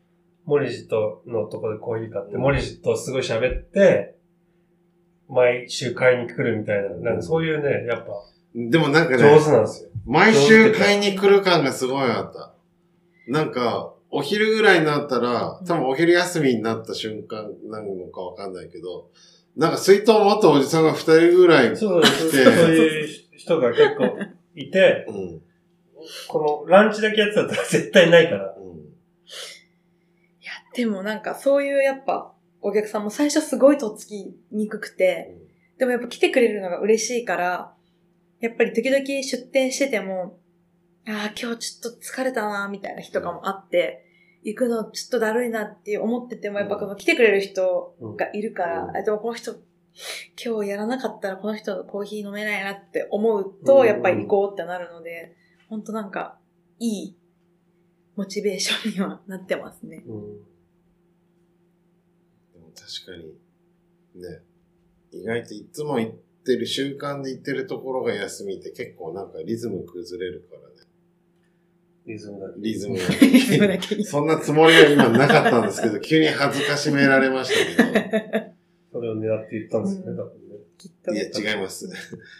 [0.45, 4.15] 森地とのとこでコーヒー買って、うん森地とすごい喋って、
[5.31, 8.11] 毎週買いに来るみたいな、なんかそういうね、やっぱ
[8.53, 9.89] でもなんか上ね、手なんですよ。
[10.05, 12.53] 毎週買いに来る感がすごいあった。
[13.27, 19.09] なんか、お昼ぐらいになったら、多分お昼休みになった瞬間なのかわかんないけど、
[19.55, 24.17] なんか水筒持ったおじさんが二人ぐらい、そうそうそうそういう人が結構
[24.55, 25.41] いて、うん。
[26.27, 28.53] このランチだけやってたら絶対ないから。
[28.57, 28.81] うん。
[30.73, 35.35] でもなんかそういうやっぱお客さんも最初すごいとっつきにくくて、
[35.77, 37.73] でもやっぱ来てくれるのが嬉しいから、
[38.39, 40.39] やっぱり時々出店してても、
[41.07, 44.05] ああ、今日ちょっと疲れたな、みたいな日とかもあって、
[44.43, 48.97] 行くのちょっとだるいなって思ってても、やっぱこの来てくれる人がいるから、うん。
[48.97, 49.55] あでもこの人、
[50.43, 53.87] 今日やらなかったらこの人のコーヒー飲めないなって思うと、うん。
[53.87, 55.35] やっぱり行こうってなるので、
[55.69, 56.37] 本当なんか、
[56.79, 57.17] いい
[58.15, 60.03] モチベーションにはなってますね。
[60.05, 60.50] うん
[62.99, 64.41] 確かに、ね、
[65.11, 66.11] 意外といつも行っ
[66.45, 70.87] てる、習慣で行ってるところが休みって結構なんかリズム崩れるからね。
[72.05, 72.59] リズムだけ。
[72.59, 78.53] リズムだけに そんなつもりは今なかったんですけど、急に恥ずかしめられましたけ
[78.91, 80.55] それを狙って言ったんですよね、うん多分ね。
[81.13, 81.87] いや、違います。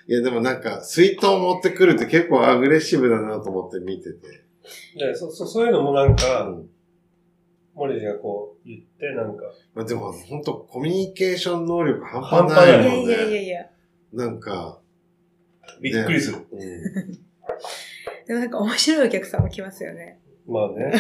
[0.08, 4.44] いや、でもなんか、水筒持ってくるって結構アグレッシブだなと思って見てて。
[4.98, 6.60] でそそそういうのもなんうか、
[7.76, 7.78] ん。
[7.78, 13.14] 森地がこう言って、なんか、まあ、でも本当コミュニケーション能力半半端端ないいなもんね。
[13.14, 13.66] やいやいやいや。
[14.14, 14.80] なんか、
[15.82, 16.38] びっくりする。
[16.52, 16.60] うん。
[18.28, 20.20] でもなんか面白いお客さんも来ますよね。
[20.48, 20.94] まあね。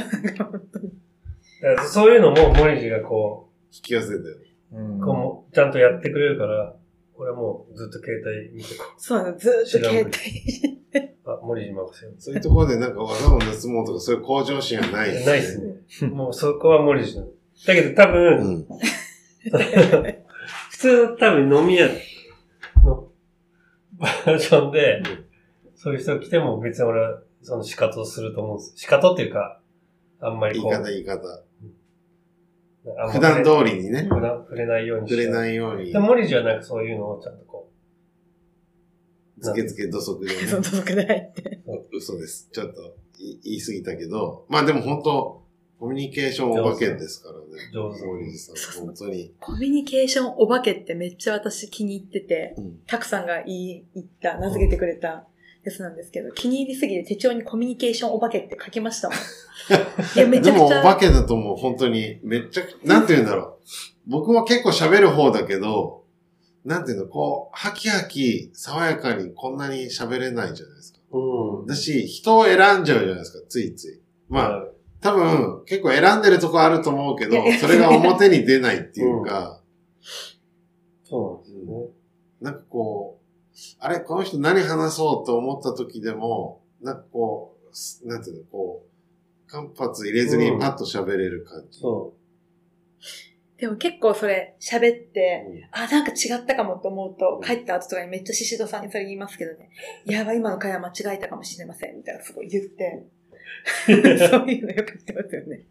[1.87, 4.47] そういうのも森地がこ引き寄せてる。
[4.73, 6.75] うんう、こうもちゃんとやってくれるから、
[7.21, 10.07] 俺もうずっと携帯見てこそうなの、ずーっと携帯。
[10.07, 11.29] う。
[11.29, 12.11] あ、森地任せよ。
[12.17, 16.09] そういうところでなんか技を盗もうとかそういう向上心はないです、ないっすね。
[16.09, 17.27] もうそこは森地なの。
[17.67, 18.67] だけど多分、うん。
[20.71, 21.89] 普通の多分飲み屋
[22.83, 23.07] の
[23.99, 25.03] バージョンで、
[25.75, 28.73] そういう人が来ても別に俺はその仕方をすると思うんです。
[28.77, 29.61] 仕方っていうか、
[30.21, 31.43] あんまりこう、言い方言い方。
[32.83, 35.31] 普段通りにね、触れないように触れい。
[35.31, 37.69] ないようにで、、森地はなんかそういうのをちゃんとこ
[39.41, 40.69] つけつけ土足でそのね。
[40.69, 41.61] 届くないって。
[41.93, 42.49] 嘘です。
[42.51, 45.41] ちょっと言い過ぎたけど、まあでも本当
[45.79, 47.45] コミュニケーションお化けですからね。
[47.71, 48.05] う上手。
[48.05, 49.33] 森地さん、本当に。
[49.39, 55.27] コミュニケーションお化けってめっちゃ私気に入ってて、うんたくさんが言い、言った、名付けてくれた
[55.63, 59.17] やつなんですけど、気に入りすぎて手帳にコミュニケーションお化けって書きましたもん。
[60.17, 60.81] いや、めちでもおゃくちゃ。
[60.81, 63.61] 化けだともう本当に、めっちゃ、なんて言うんだろう。
[64.07, 66.03] 僕も結構喋る方だけど、
[66.65, 70.99] なんていうの、こう、ハキハキ、爽やかにこんなに喋れないじゃないですか。
[71.11, 71.65] うん。
[71.65, 74.01] だし、人を選んじゃうじゃないですか、ついつい。
[74.29, 74.67] まあ、あ、
[75.01, 79.61] 多分、結構選んでるとこあると思うけどそれが表に出ないっていうか、
[81.03, 81.87] そうなんですよね。
[82.39, 83.20] なんかこう、
[83.79, 87.57] あれ、この人何話そうと思った時でも、なんかこ
[88.03, 91.79] う、なんていうの、こう、間髪入れずにパッと喋れる感じ。
[91.79, 92.13] そ
[93.57, 99.69] でも結構それ喋って、うんあ、なんか違ったかもと思うと、帰った後とかにめっちゃシシドさんにそれ言いますけどね。
[100.05, 101.97] やばい、今の会話間違えたかもしれません。
[101.97, 103.05] みたいなすごい言って。
[103.85, 105.67] そういうのよく言ってますよね。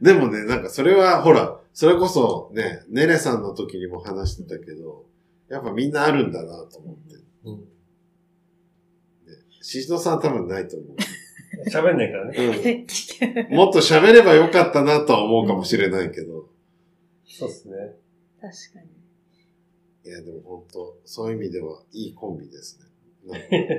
[0.00, 5.06] でもね、なんかそれは、ほら、それこそね、ネレさんの時にも話してたけど、
[5.48, 7.15] やっぱみんなあるんだなと思って。
[7.52, 7.54] う。
[7.54, 7.64] うん。
[9.62, 10.96] シシドさんは多分ないと思う。
[11.70, 12.86] 喋んないからね。
[13.50, 13.54] うん。
[13.56, 16.48] もっと喋ればよかったなとは思うかもしれないけど。
[17.26, 17.76] そうっすね。
[18.40, 18.96] 確かに。
[20.04, 22.86] いや、でも本当そういう意味ではいいコンビですね。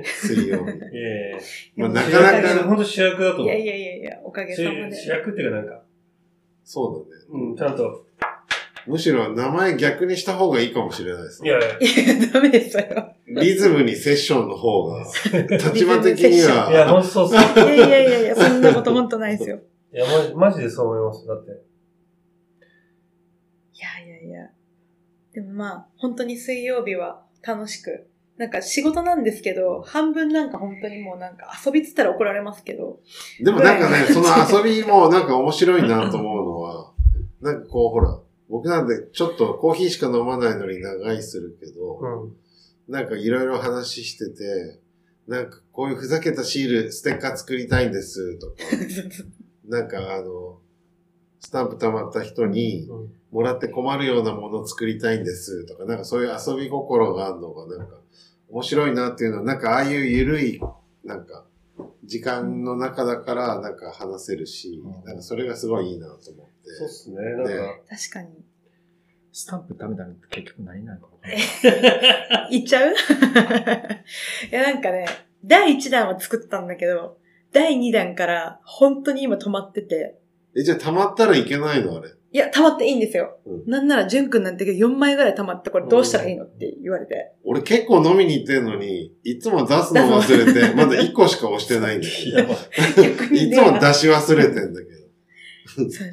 [0.04, 0.72] 水曜日。
[0.92, 1.38] いやいやいや
[1.76, 3.46] まあ、な主かなか、役本当主役だと思う。
[3.46, 4.92] いやいやいやいや、おかげさまで。
[4.92, 5.82] 主主役っていうかなんか、
[6.64, 7.24] そうだね。
[7.30, 8.06] うん、ちゃんと、
[8.86, 11.48] むしろ名前逆にした方がいいかもしれないですね。
[11.48, 12.84] いやいや、いや、ダメですよ。
[13.40, 15.04] リズムにセッションの方が、
[15.50, 17.40] 立場的にいや、は、ほんとそうっすよ。
[17.40, 19.60] いやいやいやいや、そんなこと本当ないですよ。
[19.92, 21.26] いや、マジマジでそう思います。
[21.26, 21.50] だって。
[21.50, 21.54] い
[23.80, 24.50] やいやいや。
[25.32, 28.08] でもまあ、本当に水曜日は楽しく。
[28.38, 33.00] なんか仕事なんですけど、半分なんか本当にもうなんか遊びっつったら怒られますけど。
[33.40, 36.92] でもなんかね、その遊びもなんか面白いなと思うのは、
[37.40, 42.36] なんかこうほら、僕なんでちょっとコーヒーしか飲まないのに長居するけど、うん。
[42.88, 44.80] なんかいろいろ話してて、
[45.26, 48.54] なんかこういうふざけたシール、ステッカー作りたいんですとか、
[49.68, 50.60] なんかあの、
[51.40, 58.00] スタンプ溜まった人にうんもらって困るようなものを作りたいんですとか、なんかそういう遊び心があるのがなんか
[58.48, 60.60] 面白いなっていうのは、なんかああいうゆるい、
[61.04, 61.44] なんか
[62.04, 66.70] 時間の中だからなんか話せるし、なんかそれがすごいいいなと思って。
[66.78, 67.16] そうっすね。
[67.16, 68.28] なんか、ね確かに。
[69.30, 71.36] スタンプダメだねって結局何になるかい。
[72.50, 72.92] 言っちゃう？
[74.50, 75.06] いやなんかね、
[75.44, 77.18] 第1弾は作ったんだけど、
[77.52, 80.16] 第2弾から本当に今止まってて、
[80.56, 82.08] え、じゃあ溜まったらいけないのあれ？
[82.30, 83.38] いや、溜まっていいんですよ。
[83.46, 87.32] うんなんなら、ジュン君なんて4枚ぐらい溜まって、これどうしたらいいのって言われて。
[87.44, 93.34] 俺結構飲みに行ってんのに、いつも出すの忘れて、 まだ1個しか押してないんだけど。
[93.34, 94.86] いつも出し忘れてんだけ
[95.82, 95.90] ど。
[95.90, 96.10] そう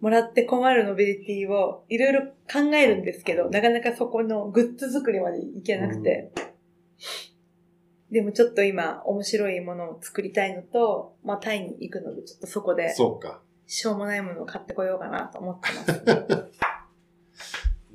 [0.00, 6.32] もらって困るノベリティをいろいろ考えるんですけど、なかなかそこのグッズ作りまでいけなくて。
[8.10, 13.40] でもちょっと今面白いものを作りたいのと、まあタイに行くのでちょっとそこでそうか。
[13.66, 16.50] しょうもないものを買ってこようかなと思ってます。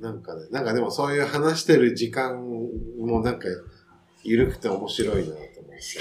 [0.00, 3.46] なんかね、なんかでもそういう話してる時間もなんか、
[4.22, 5.54] 緩くて面白いなと思って。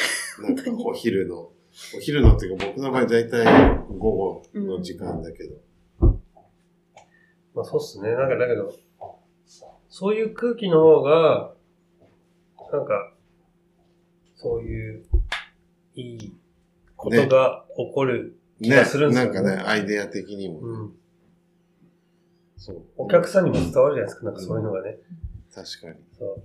[0.41, 3.45] なんかお昼の、お昼のっていうか僕の場合大体
[3.89, 5.64] 午後の時間だけど。
[7.55, 8.11] まあそうっすね。
[8.11, 8.73] なんかだけど、
[9.89, 11.53] そういう空気の方が、
[12.71, 13.13] なんか、
[14.35, 15.05] そういう、
[15.95, 16.33] いい
[16.97, 18.37] ことが起こる。
[18.61, 20.59] 気ねがするんですよねなんかね、アイデア的にも。
[20.59, 20.93] うん。
[22.57, 22.81] そう。
[22.97, 24.25] お客さんにも伝わるじゃないですか。
[24.25, 24.97] なんかそういうのがね。
[25.53, 25.95] 確かに。
[26.17, 26.43] そう。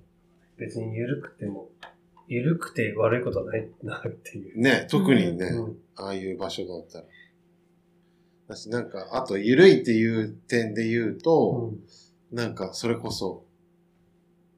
[0.59, 1.69] 別に緩くても、
[2.29, 4.61] 緩くて悪いことはないなっていう。
[4.61, 5.79] ね、特にね、うん。
[5.97, 7.05] ああいう場所だったら。
[8.51, 11.75] 私なんか、あと、緩いっていう点で言うと、
[12.33, 13.45] なんか、それこそ、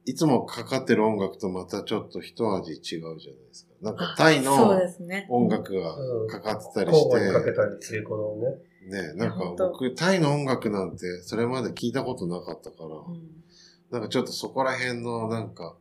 [0.05, 3.19] いつもかかってる音楽とまたちょっと一味違うじゃないで
[3.53, 3.73] すか。
[3.81, 5.27] なんか、タイそうのですね。
[5.29, 9.01] 音楽がうんかかってたりし交互にかけて、たりっていうことをね。
[9.01, 9.29] ね、なん。
[9.29, 10.97] か僕、タイの音楽なん。
[10.97, 13.43] てそれまで聞いたことなかったから、うん。
[13.91, 14.01] なん。
[14.01, 15.53] かちょっとそこら辺のなん。
[15.53, 15.77] か、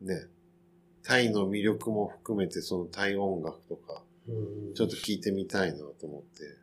[0.00, 0.14] ね、
[1.02, 4.74] タイの魅力も含めてそのタイ音楽とか、うん。
[4.74, 6.59] ちょっと聞いてみたいなと思って、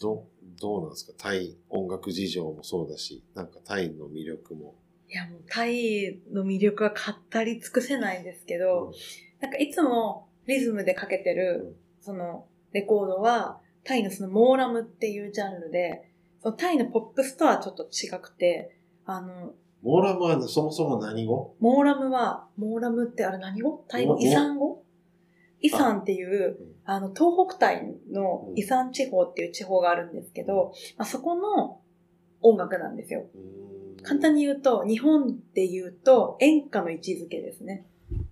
[0.00, 0.26] ど、
[0.60, 1.12] どうなんですか？
[1.16, 4.74] タイ音楽事情もそうだし、なんかタイの魅力も。
[5.08, 8.92] いやもうタイの魅力は語り尽くせないんですけど、
[9.40, 16.08] なんかいつもリズムでかけてる、そのレコードは、タイのそのモーラムっていうジャンルで、
[16.42, 21.56] そのタイのポップスとはちょっと違くて、あの、モーラムはそもそも何語？
[21.58, 23.84] モーラムは、モーラムってあれ何語？
[23.88, 24.84] タイ語モイサン語？
[25.60, 31.80] イサンっていううん、あの、東北タイのイサン地方っていう地方があるんですけど、まあ、そこの
[32.40, 33.26] 音楽なんですよ。
[34.02, 34.40] 簡単に。
[34.40, 37.84] に言うと、日本で言うと演歌の位置づけですね。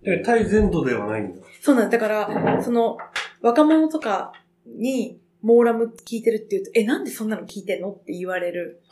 [0.02, 1.42] で、タイ全土ではないんだ。
[1.60, 2.00] そうなんです。
[2.00, 2.96] だから、その、
[3.42, 4.32] 若者とか
[4.66, 8.82] に、モーラム聞いてるって言うと、え、なんでそんなの聞いてんのって言われる。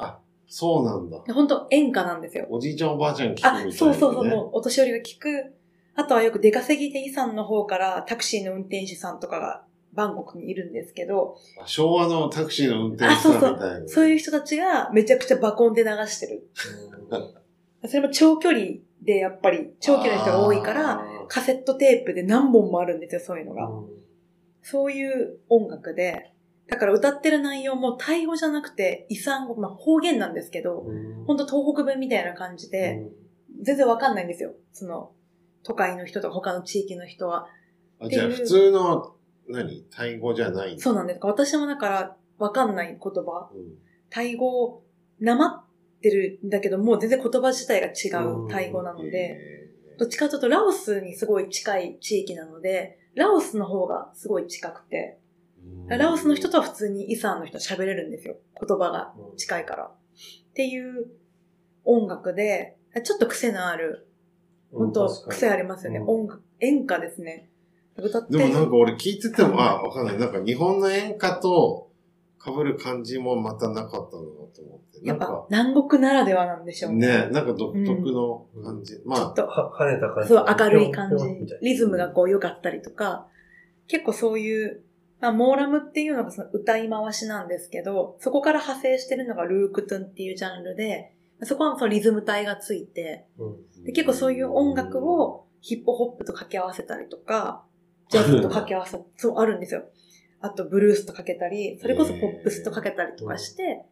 [0.49, 1.18] そうなんだ。
[1.35, 2.46] 本当演歌なんですよ。
[2.51, 5.56] おじいちゃんおばあちゃん聞くみたいな、あね。、そうそうそう、もうお年寄りが聞く。
[5.97, 13.89] あとはよく出稼ぎでイさんの方からタクシーの運転手さんとかがバンコクにいるんですけど、あ昭和のタクシーの運転手さんみたいな。
[13.89, 16.49] そういう人たちがめちゃくちゃバコンで流してる。
[17.87, 18.65] それも長距離
[19.03, 23.69] でやっぱり長距離の人が多いから、あカセットテープで何本もあるんですよ、そういうのが。
[23.69, 23.97] うん
[24.69, 26.33] そういう音楽で、
[26.67, 33.01] だから歌ってる内容もタイ語じゃなくて、遺産語、まあ方言なんですけど、うんほんと東北弁みたいな感じで、
[33.63, 34.55] 全然わかんないんですよ。
[34.73, 35.12] その、
[35.67, 37.49] 都会の人とか他の地域の人は。
[38.01, 39.17] あじゃあ普通の、
[39.49, 39.83] 何？
[39.91, 40.79] タイ語じゃない？
[40.79, 41.29] そうなんですか。
[41.29, 43.51] 私もだからわかんない言葉。
[43.55, 43.75] うん
[44.09, 44.85] タイ語、
[45.19, 45.64] なまっ
[46.01, 58.37] てるんだけど、もう全然言葉自体が違うタイ語なので、へどっちかというとラオスにすごい近い地域なので、ラオスの方がすごい近くて、ーラオスの人とは普通にイサンの人は喋れるんですよ。
[58.61, 59.85] 言葉が近いから。
[59.87, 59.97] っ
[60.55, 61.09] ていう
[61.85, 64.06] 音楽で、ちょっと癖のある、
[64.73, 65.99] 本当癖ありますよね。
[65.99, 67.51] うん音楽、演歌ですね。
[67.97, 70.19] 歌ってでもなんか俺聞いてても、あ、わかんない。
[70.19, 71.91] なんか日本の演歌と
[72.45, 75.07] 被る感じもまたなかったなと思って。
[75.07, 79.01] やっぱなんか、南国ならではなんでしょうね、なんか独特の感じ。
[79.05, 80.29] まあ、ちょっと、は、跳ねた感じ。
[80.29, 81.25] そう、明るい感じ
[81.62, 83.27] リズムがこう良かったりとか、
[83.89, 84.83] 結構そういう、
[85.21, 97.64] まあ、モーラムっていうのがその歌い回しなんですけど、そこから派生してるのがルークトゥンっていうジャンルで、そこはそのリズム体がついて、うんで結構そういう音楽をヒップホップと掛け合わせたりとか、
[98.11, 99.84] ジャズと掛け合わせ、 そう、あるんですよ。
[100.41, 103.84] あと、ブルースとかけたり、それこそポップスとかけたりとかして、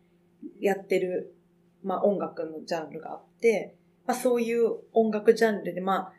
[0.60, 1.34] やってる、
[1.82, 3.76] まあ音楽のジャンルがあって、
[4.06, 6.12] まあそういう音楽ジャンルで、まあ、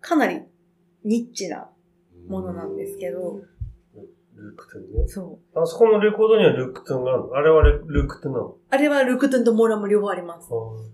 [0.00, 0.42] かなり
[1.04, 1.70] ニッチな
[2.28, 3.42] ものなんですけど、
[4.42, 5.08] ルークトゥンね。
[5.08, 5.58] そう。
[5.58, 7.34] あそこのレコードにはルークトゥンがあるの？
[7.34, 8.56] あれはレルークトゥンなの？
[8.70, 10.48] あれはルクトゥンとモーラム両方あります。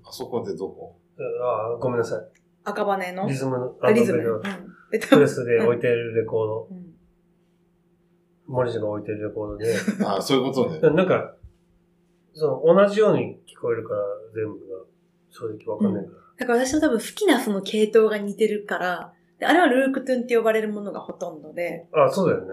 [0.05, 0.99] あそこでどこ？
[1.43, 2.21] ああ、ごめんなさい。
[2.65, 3.27] 赤羽の？
[3.27, 4.23] リズムの、あリズム。
[4.23, 4.43] のうん。
[4.91, 6.89] でプレスで置いてるレコード、うん
[8.51, 9.75] 森氏が置いてるレコードで、
[10.07, 10.81] あ、そういうことね。
[10.97, 11.35] なんか、
[12.33, 14.01] その、同じように聞こえるから、
[14.35, 14.85] 全部が、
[15.29, 16.17] 正直わかんないから。
[16.39, 22.47] だから私は多分好きなその系統が似てるから、であれはルークトゥンって呼ばれるものがほとんどで、あ、そうだよね。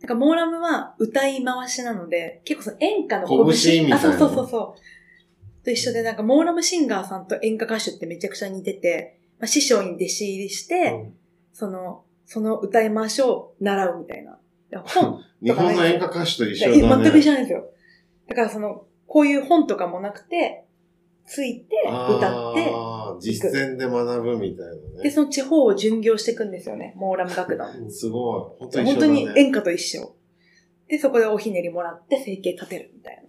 [0.00, 5.64] なんかモーラムは歌い回しなので、結構その演歌の拳みたいなあ、そうそうそうそう。
[5.64, 11.14] と一緒でなんかモーラムシンガーさんと演歌歌手ってめちゃくちゃ似てて、まあ、師匠に弟子入りして、うん
[11.58, 14.38] その、その歌い回しを習うみたいな。
[14.70, 17.02] で本 日本の演歌歌手と一緒だね。
[17.02, 17.68] 全く一緒なんですよ。
[18.28, 20.66] だからその、こういう本とかもなくて、
[21.28, 25.10] ついて、歌って、実践で学ぶみたいなで、ね。
[25.10, 26.94] その地方を巡業していくんですよね。
[26.96, 27.90] モーラム楽団。
[27.90, 28.60] すごい。
[28.60, 29.40] 本当に一緒だ本当にね。
[29.40, 30.14] 演歌と一緒。
[30.88, 33.22] で、そこでおひねりもらって生計立てるみたいな。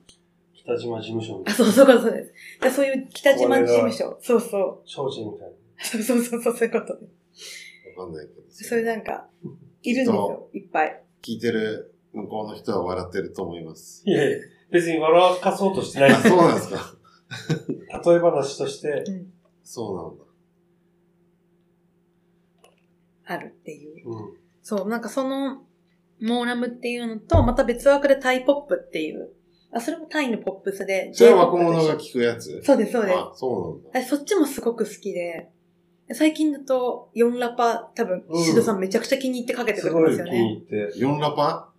[0.54, 1.66] 北島事務所みたあ、いな。
[1.66, 2.34] そうそうそうです。
[2.62, 4.18] でそういう北島事務所。
[4.22, 4.82] そうそう。
[4.86, 5.56] 精進みたいな。
[5.84, 6.93] そうそうそうそう、そういうこと。
[6.93, 8.41] わかんないけど。
[8.50, 9.28] そういうなんか、
[9.84, 10.50] いるんですよ。
[10.54, 11.04] いっぱい。
[11.22, 14.04] 聞いてる向こうの人は笑ってると思います。
[14.06, 14.38] いやいや、
[14.72, 16.95] 別に笑かそうとしてないあ、そうなんですか。
[17.30, 19.34] 例え話として、うん。
[19.64, 20.24] そうなんだ。
[23.26, 24.10] あるっていう。
[24.10, 24.34] うん。
[24.64, 25.64] そう、なんかその、
[26.22, 29.32] モーラムっていうのと、また別枠でタイポップっていう。
[29.72, 31.14] あ、それもタイのポップスで。
[31.14, 32.58] それは若者が聞くやつ？
[32.58, 33.18] ょそうです、そうです。
[33.18, 34.00] あ、そうなんだ。
[34.00, 35.52] あそっちもすごく好きで、
[36.12, 40.32] 最近だと、4ラパ、多分、うんシドさんめちゃくちゃ気に入ってかけてくれてますよね。
[40.32, 41.00] 気に入って。
[41.00, 41.72] 4ラパ？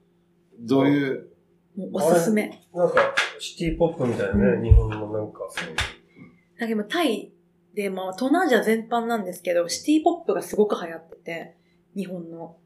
[0.61, 1.30] どういう？
[1.93, 2.67] おすすめ。
[2.75, 5.41] なんか、シティポップみたいなね、うん日本のなんか。
[6.59, 7.33] なんか今、タイ
[7.75, 11.57] で、まあ、東南アジア全般なんですけど、シティポップがすごく流行ってて、
[11.97, 12.57] 日本の。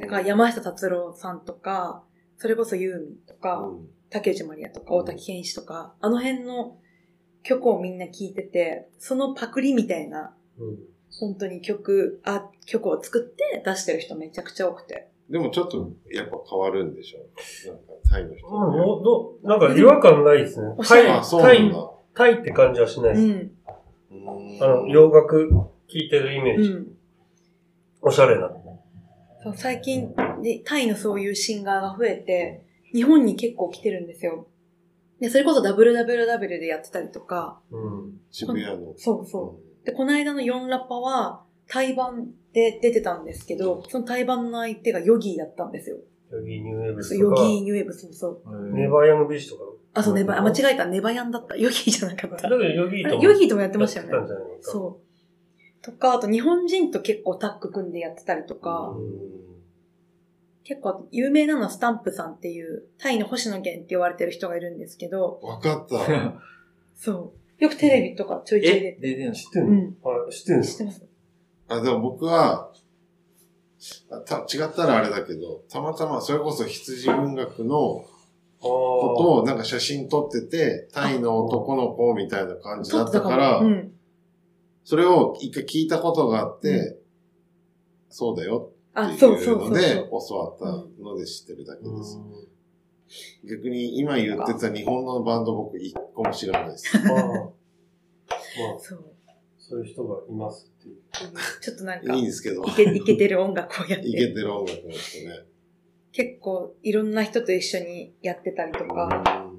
[0.00, 2.04] だから山下達郎さんとか、
[2.36, 6.78] それこそユーミンとか、うん竹内まりやとか、大滝健一とか、あの辺の
[7.42, 10.78] 曲をみんな聴いてて、そのパクリみたいな、うん。
[11.10, 15.10] 本当に曲、あ、曲を作って出してる人めちゃくちゃ多くて。
[15.30, 20.74] でもちょっとやっぱ変わるんでしょなんかタイの人まあ、どどなんか違和感ないですね。
[20.76, 21.72] おしゃれタイ、タイ
[22.14, 23.26] タイって感じはしないです。
[23.26, 23.52] うん。
[24.60, 26.70] あの、洋楽聴いてるイメージ。
[26.70, 26.86] うん。
[28.02, 28.50] おしゃれな。
[29.42, 34.46] そう最近で、タイのそういうシンガーが増えて、日本に結構来てるんですよ。
[35.20, 38.20] で、それこそ WWW でやってたりとか、うん。
[38.30, 38.94] 渋谷の。
[38.96, 39.86] そうそう。
[39.86, 45.96] で、この間の4ラッパは、対バンで出てたんですけど、その対バンの相手がヨギーだったんですよ。
[46.30, 48.72] ヨギーニューウェーブそうヨスとか、ギーニューウェーブ、そうそう。
[48.72, 49.62] ネバーヤングビーチとか。
[49.94, 50.86] あ、そう、ネバ、あ、間違えた。
[50.86, 51.56] ネバヤンだった。
[51.56, 52.48] ヨギーじゃなかっただけ。
[52.48, 53.22] どヨギーとも。
[53.22, 54.28] ヨギーともやってましたよね。
[54.60, 55.84] そう。
[55.84, 59.34] とか、あと日本人と結構タッグ組んでやってたりとか、うん
[60.66, 66.40] 結構有名なのはスタンプさんっていう、タイの星野源って言われてる人がいるんですけど、わかった。
[66.96, 67.62] そう。
[67.62, 68.98] よくテレビとかちょいちょいえ出て。
[69.00, 69.32] 出てんの？
[69.34, 69.92] 知ってうん
[70.30, 71.13] 知ってるんですか知ってます
[71.68, 72.72] あ、でも僕は、
[74.10, 78.06] あた違ったらあれだけど、たまたまそれこそ羊文学の
[78.60, 83.92] あことをなんか写真撮ってて、タイの男の子みたいな感じだったかもら、うん。
[84.84, 86.98] それを一回聞いたことがあって、
[88.08, 90.06] そうだよあ、っていそうので。
[90.10, 91.96] 教わったので知ってるだけあ。
[91.96, 92.16] です。
[92.16, 92.54] うん
[93.48, 96.98] 逆に今言ってた日本のバンド僕一個も知らないです。
[96.98, 97.16] まあ、
[98.78, 99.13] そう。
[99.68, 100.96] そういう人がいますっていう。
[101.60, 105.46] ちょっとなんか、いいいんですけど、け、いけてる音楽をやっいけて、てる音楽の人ね。
[106.12, 109.54] 結構いろんな人と一緒にやってたりとか、うん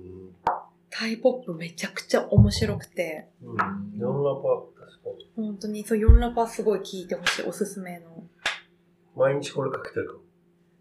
[0.97, 3.99] タイポップめちゃくちゃ面白くて、うん。
[3.99, 5.30] ヨンラパ、確かに。
[5.36, 8.24] 本当にそう、4ラパーすごい聴いてほしい、おすすめの。
[9.14, 10.14] 毎日これかけてるか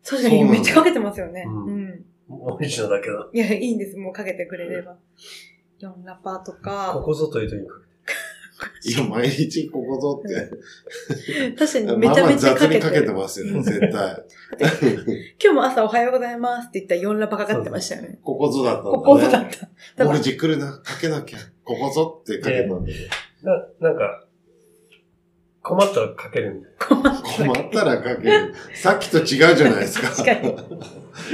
[0.05, 1.43] そうなんだめっちゃかけてますよね。
[1.49, 2.05] うんうん。
[2.29, 2.39] も。
[2.51, 3.29] もみじのだけだ。
[3.33, 3.97] いや、いいんです。
[3.97, 4.97] もうかけてくれれば。
[5.81, 7.75] 4ラパーとこか、こぞという時にか
[8.85, 11.55] いや、毎日ここぞって。
[11.57, 13.91] 確かにめちゃめちゃ雑かけてにかけてますよね、絶対。
[15.43, 18.19] 今日も朝おはようございますって言ったら4ラパかかってましたよね。
[18.23, 18.97] ここぞだったんだね。
[18.97, 19.47] ここぞだっ
[19.97, 20.05] た。
[20.05, 21.39] モルジ来るな、かけなきゃ。
[21.65, 22.93] ここぞってかけたんだけ
[23.43, 23.51] ど。
[23.81, 24.25] な、なんか、
[25.62, 28.55] 困ったらかけるみたい困ったらかける。
[28.75, 30.11] さっきと違うじゃないですか。
[30.11, 30.35] 確か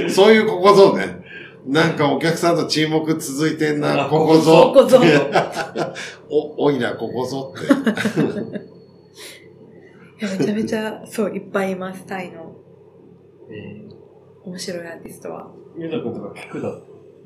[0.03, 0.09] に。
[0.09, 1.20] そういうここぞね。
[1.65, 4.73] なんかお客さんと沈黙続いてんな、あここぞ。
[4.73, 4.99] ここぞ。
[6.29, 7.67] お、おいらここぞって。
[10.25, 12.43] いやめちゃめちゃ、そう、いっぱいいます、タイのな。
[13.51, 13.87] え
[14.43, 15.51] 面白いアーティストは。
[15.77, 16.81] ー、ゆうたくんとか聞くだっ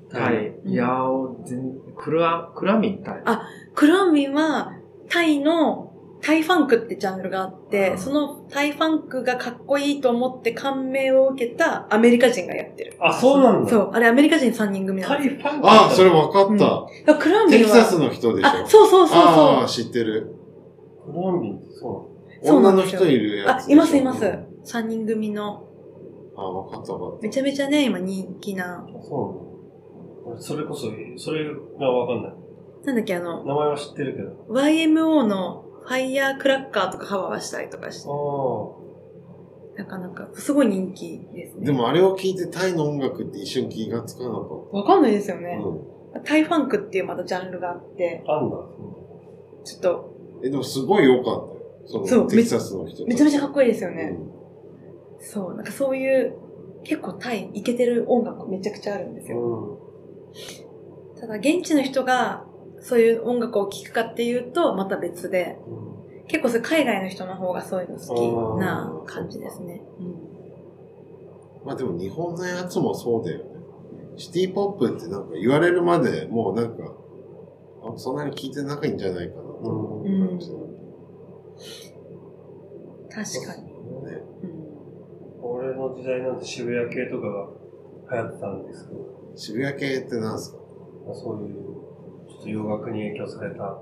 [0.09, 0.17] て。
[0.17, 0.53] はい。
[0.65, 3.21] いやー、全クラ、クラミンタイ。
[3.25, 4.73] あクランミンは、
[5.09, 5.94] タイの、
[6.25, 12.97] タイファンクってジャンルがあって、そのタイファンクがかっこいいと思って感銘を受けたアメリカ人がやってる。
[12.99, 13.69] あ、そうなんだ。
[13.69, 15.39] そう、あれアメリカ人3人組なんですよ。
[15.43, 17.11] タイファンクああ、それ分かった。
[17.11, 18.47] あクランミンテキサスは、の人でしょ。
[18.49, 20.35] あ、そうそうそうああ、そ知ってる。
[21.05, 22.09] コロンビンってそ
[22.43, 23.37] そう女の人いるう。
[23.45, 23.67] やつ、。
[23.67, 24.25] あいますいます。
[24.25, 25.67] 3人組の、
[26.35, 30.31] あ、分かった分かっめちゃめちゃね、今人気な、そうなんだ。
[30.31, 31.45] 俺、それこそ、それ
[31.79, 32.33] がわかんない。
[32.85, 34.59] なんだっけ、あの、名前は知ってるけど。
[34.59, 38.85] YMO のファイヤークラッカーとかカバーしたりとかしてあ、あ。
[39.77, 41.59] なかなか、すごい人気ですた。
[41.59, 41.65] ね。
[41.67, 45.41] でもあれを聞いてタイの音楽って一瞬気がつかなかっわかんないですよた。
[45.43, 45.59] ね。
[46.15, 48.55] うタイファンクっていうまたジャンルがあって、あんだ。
[49.63, 50.45] ちょっと、ん。
[50.45, 51.55] え、でもすごい良かったよ。
[51.87, 53.05] そそうのテキサスの人。
[53.05, 54.05] めちゃめちゃかっこいいですようね。
[54.05, 54.17] ん
[55.19, 56.35] そう、なんかそういう、
[56.83, 59.79] 結構タイ、イケてる音楽めちゃくちゃあるんですよ。
[61.15, 61.19] うん。
[61.19, 62.45] ただ、現地の人が、
[62.87, 65.95] そういう音楽を聴くかっていうと、また別で、うん
[66.27, 69.79] 結構それ海外の人の方がそういうの好きな感じですね。
[71.63, 73.45] まあでも日本のやつもそうだよね。
[74.17, 76.95] シティポップってなんか言われるまでもうなんか、
[77.83, 80.55] あそんなに聞いてないんじゃないかなと思う感じだ
[83.23, 83.75] 確かに。
[85.43, 87.49] 俺の時代なんて渋谷系とかが
[88.11, 88.99] 流行ってたんですけど、
[89.35, 90.57] 渋谷系ってなんすか？
[91.13, 91.55] そういう、
[92.45, 93.81] と洋楽に影響された、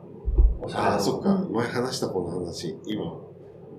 [0.62, 0.92] おしゃれな。
[0.94, 1.34] ああ、そっか。
[1.34, 3.04] うん前話したこの話、今、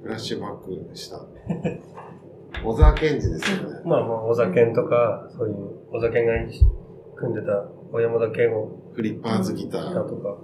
[0.02, 1.20] フラッシュバックした。
[2.62, 3.80] 小沢健二ですよね。
[3.84, 5.56] まあまあ、お酒とか、そういう、
[5.92, 6.32] お酒が
[7.16, 10.08] 組んでた、小山田圭吾フリッパーズギタだー。
[10.08, 10.36] とか、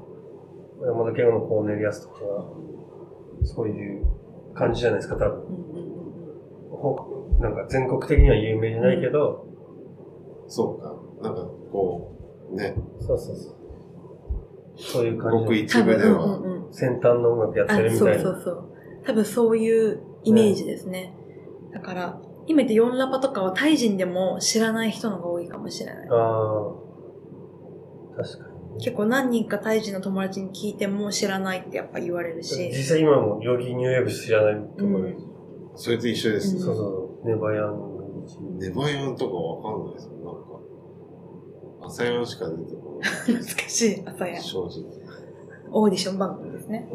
[0.80, 2.44] 小山田圭吾のコーネリアスとかが、
[3.42, 4.06] そういう
[4.54, 5.70] 感じじゃないですか、多分。
[7.40, 9.46] なんか全国的には有名じゃないけど、
[10.46, 10.94] そうか。
[11.22, 12.16] なんかこ
[12.50, 13.59] う、ね、そうそうそう。
[14.80, 18.22] そういう感ごくじで、一部では、先端の音楽やってあ、そうるみたいな。
[18.22, 18.64] そうそう。
[19.04, 21.14] 多分そういうイメージですね。
[21.72, 26.08] だから、今言ってヨンラパとかはタイ人でも知らない人の方が多いかもしれない。
[26.10, 26.72] ああ、
[28.16, 28.84] 確かに。
[28.84, 32.70] 結構何人かタイ人の友達に聞いても知らないってやっぱ言われるし。
[32.70, 35.16] 実際今もヨギニューウェーブ知らないところで、
[35.76, 36.56] それと一緒です。
[36.56, 38.40] うんそうそう、ネバヤンの道。
[38.58, 40.12] ネバヤンとかわかんないですよ。
[40.14, 42.89] なんか、朝ヤンしか出てこない。
[43.02, 44.40] 懐かしい朝や。
[44.40, 44.84] 正直。
[45.72, 46.88] オーディション番組ですね。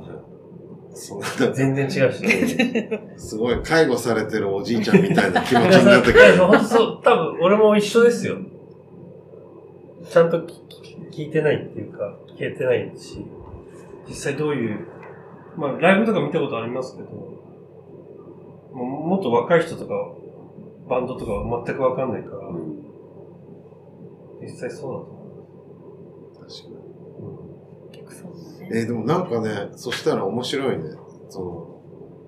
[0.93, 3.13] そんな、全然違うし、ね。
[3.17, 6.37] すごい介護されてるおじいちゃんみたいな気持ちになってくいや、る。
[6.37, 8.37] ほんとそう、多分俺も一緒ですよ。
[10.09, 10.65] ちゃんと聞
[11.15, 13.25] 聞いてないっていうか、聞けてないし、
[14.05, 14.85] 実際どういう、
[15.55, 17.39] まあライブとか見たことありますけど、も
[18.73, 19.93] うもっと若い人とか、
[20.89, 22.51] バンドとかは全くわかんないから、
[24.41, 25.14] 実際そうだと。
[26.47, 27.91] う。
[27.91, 28.69] 結構そうだね。
[28.73, 30.83] えーでもなんかね、そしたら面白いね。
[31.29, 31.81] その、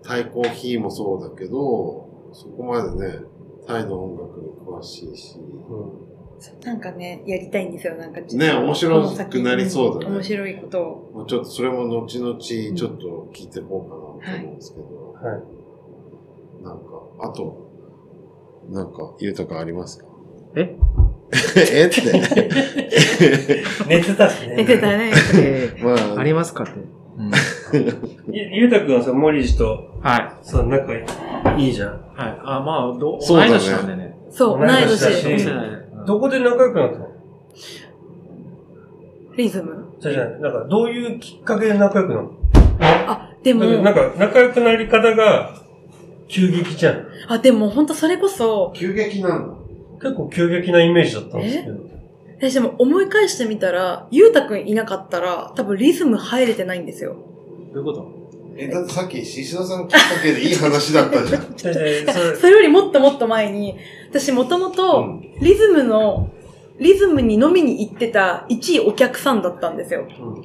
[0.03, 3.19] タイコーヒーもそうだけど、そこまでね、
[3.65, 6.07] タイの音楽に詳しいし、うん
[6.63, 7.95] なんかね、やりたいんですよ。
[7.95, 11.11] なんかね面白くなりそうだねん面白いことを。
[11.11, 13.83] もうちょっとそれも後々ちょっと聞いていこ
[14.21, 16.63] うかなと思うんですけど、はい。
[16.63, 16.83] なんか、
[17.21, 17.71] あと、
[18.69, 20.05] なんか、ゆうたかありますか？
[20.55, 20.75] え？
[21.57, 21.87] え？
[21.87, 22.01] って。
[23.87, 24.55] 寝てたしね。
[24.57, 25.11] 出てたね。
[25.35, 26.73] えまあ、ありますかって。
[27.17, 27.31] うん。
[28.33, 30.31] ゆゆうたくんはさ、森氏と、はい。
[30.41, 31.89] そう、仲いいじゃん。
[31.89, 31.99] はい。
[32.43, 34.17] あ、まあ、どそうだね同い年なんでね。
[34.29, 35.45] そう、同い同い年
[36.05, 37.07] どこで仲良くなったの？
[39.35, 39.85] リズム。
[39.99, 42.31] じゃあじゃあなんか、どういうきっかけで仲良くなるの？
[42.79, 45.53] あ、でも、なんか、仲良くなり方が、
[46.29, 47.07] 急激じゃん。
[47.27, 49.53] あ、でも本当それこそ、急激なんだ。
[50.01, 51.75] 結構急激なイメージだったんですけど。
[52.39, 57.15] 私でも思い返してみたら、ゆうたくんいなかったら、多分リズム入れてないんですよ。
[57.73, 58.17] どういうこと？
[58.59, 61.43] え、だってさっき、獅子さんきっかけでいい話だったじゃん。
[61.57, 61.67] そ
[62.47, 63.75] れよりもっともっと前に、
[64.09, 66.29] 私もともうと、んリズムの、
[66.79, 70.01] リズムに飲みに行ってた1位お客さんだったんですよ。
[70.19, 70.43] うん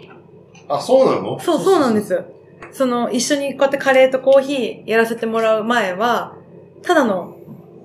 [0.69, 1.39] あ、そうなの？
[1.41, 2.23] そう、そうなんです。
[2.71, 6.37] その、一緒にこうやってカレーとコーヒーやらせてもらう前は、
[6.83, 7.37] ただの、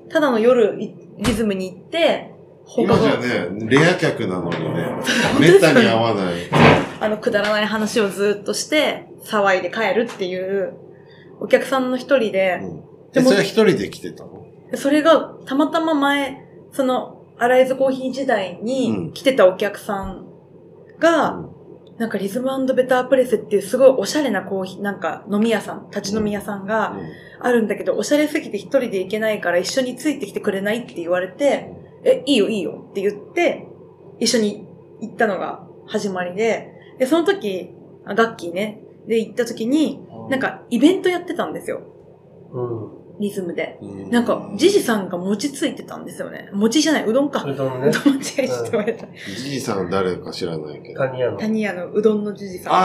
[0.09, 2.31] ただの夜いリズムに行って、
[2.77, 3.21] 今じゃ後、
[3.55, 4.89] ね、レア客なのにね、
[5.39, 6.33] めったに会わない。
[6.99, 10.73] あの、くだらない話をずっとして、騒いで帰るっていう、
[11.39, 12.81] お客さんの一人で、うん。
[13.13, 14.45] で、それは一人で来てたの？
[14.75, 18.65] それがたまたま前、その、アライズコーヒー時代うん。
[18.65, 20.25] に来てたお客さん
[20.99, 21.45] が、
[21.97, 26.95] なんかリズムベタープレスっていうすごいおしゃれなコーヒー、なんか飲み屋さん、立ち飲み屋さんが
[27.39, 31.71] あるんだけど、おしゃれすぎて一人で行けないから一緒についてきてくれないって言われて、
[32.03, 33.67] え、いいよいいよって言って、
[34.19, 34.67] 一緒に
[35.01, 37.73] 行ったのが始まりで、で、その時、
[38.05, 41.81] あガッキーね、で行った時に、なんかイベントやってたんですよ。
[42.51, 43.06] うん。
[43.19, 43.77] リズムで。
[43.81, 46.49] うんなんか、ジジさんが餅ついてたんですよね。
[46.53, 47.43] 餅じゃない、うどんか。
[47.43, 47.91] うどんね う。
[47.91, 49.07] どん違いして言われた。
[49.37, 50.99] じいさん誰か知らないけど。
[50.99, 51.37] 谷屋の。
[51.37, 52.73] 谷屋のうどんのジジさん。
[52.73, 52.77] あ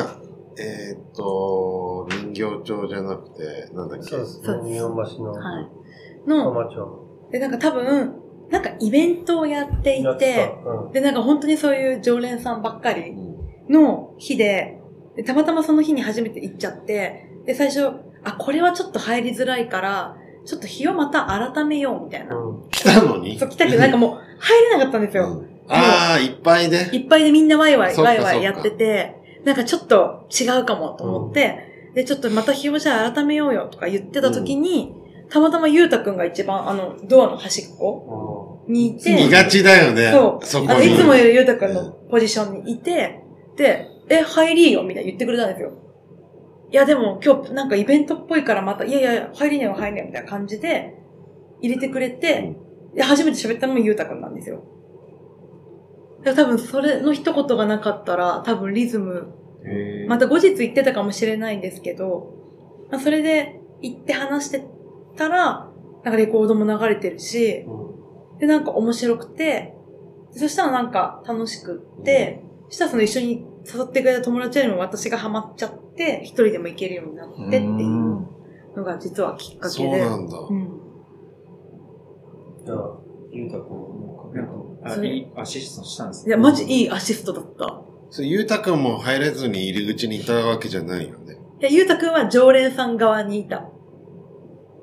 [0.00, 0.16] あ、
[0.58, 4.04] えーっと、人形町じゃなくて、なんだっけ？
[4.06, 4.72] そうですそうですね。
[4.74, 5.32] 日本橋の。
[5.32, 6.28] はい。
[6.28, 7.06] の。
[7.30, 8.14] で、なんか多分、
[8.50, 10.52] なんかイベントをやっていて
[10.92, 13.36] で、なんか本当にそういう常連さんばっかりうん
[13.68, 14.80] の日で、
[15.16, 17.90] でたまたまその日に初めて行っちゃって、で、最初、
[18.26, 22.36] あ、これはちょっと入りづらいから、ちょっと日をまた改めようみたいな。
[22.36, 22.70] うん。
[22.70, 23.38] 来たのに？
[23.38, 25.28] そう、来たけどなんかもう入れなかったんですよ。
[25.28, 26.90] うんああ、いっぱいで？
[26.92, 34.94] いっぱいでみんなワイワイ、ワイワイやってて、なんかちょっと違うかもと思って、で、ちょっとまた日をじゃあ改めようよとか言ってた時に、
[35.28, 40.12] たまたまゆうたくんが一番あの、ドアの端っこにいて、見がちだよね。
[40.12, 40.46] そう。
[40.46, 40.70] そこに。
[40.70, 43.20] あの、いつもよりゆうたくんのポジションにいて、
[43.56, 45.72] で、え、入りよみたいな言ってくれたんですよ。
[46.76, 50.94] いや、でも今日なんかイベントっぽいからまた、いやいや入りねよ、入りねよ、みたいな感じで、
[51.62, 52.54] 入れてくれて、
[52.94, 54.62] で、初めて喋ったのもゆうたくんなんですよ。
[56.22, 59.32] だから多分それの一言がなかったら、多分リズム、
[60.06, 62.34] また後日言ってたかもしれないんですけど、
[62.90, 64.66] まあ、それで行って話して
[65.16, 65.70] たら、
[66.04, 68.38] なんかレコードも流れてるし、うん。
[68.38, 69.72] で、なんか面白くて、
[70.32, 78.28] そしたらなんか楽しくって、そしたらその一緒に誘ってくれた友達よりも私がハマっちゃって、一人でも行けるようになってっていう
[78.76, 79.90] のが実はきっかけで。
[79.90, 80.38] そうなんだ。
[80.38, 80.82] うん
[82.66, 82.98] じゃあ、
[83.30, 83.96] ゆうたくん。
[84.84, 87.80] あそれいいアシストしたんですいや、マジいいアシストだった。
[88.10, 91.38] それゆうたくんも入れずに入り口にいたわけじゃないよね。
[91.60, 93.58] いや、ゆうたくんは常連さん側にいた。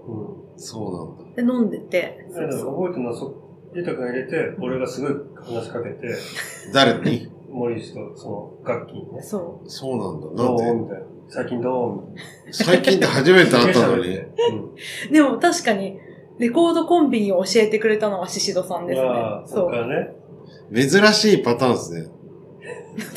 [0.07, 0.57] うん。
[0.57, 1.41] そうなんだ。
[1.41, 2.25] で、飲んでて。
[2.31, 3.33] 覚えてるのは、そ、
[3.73, 6.15] ゆうたくん入れて、俺がすごい話しかけて、
[6.73, 7.29] 誰に？
[7.53, 10.43] 森氏とその楽器にね、そそうなんだ。
[10.43, 10.61] どう？
[10.61, 10.83] なんで？
[10.83, 11.05] みたいな。
[11.29, 11.95] 最近どう？
[11.95, 12.15] みたい
[12.47, 12.53] な。
[12.53, 14.07] 最近って初めて会ったのに。
[14.17, 14.19] うん。
[14.19, 14.23] う。
[15.11, 15.99] でも確かに、
[16.39, 19.47] レコードコンビニを教えてくれたのはシシドさんですねああ、。
[19.47, 19.71] そそうう。
[19.71, 20.15] かね。
[20.73, 22.07] 珍しいパターンですね。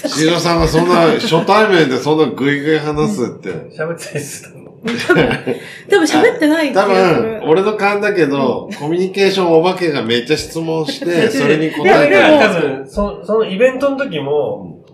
[0.09, 3.51] しのさんがそんな、初対面でそんなグイグイ話すって。
[3.51, 4.66] 喋ってたりするの。
[5.91, 7.49] 多分喋ってない気多がする分、。
[7.49, 14.85] 俺の勘だけど、コミュニケーションお化けがめっちゃ質問して、 それに答えでもて多分、そそのイベントの時も、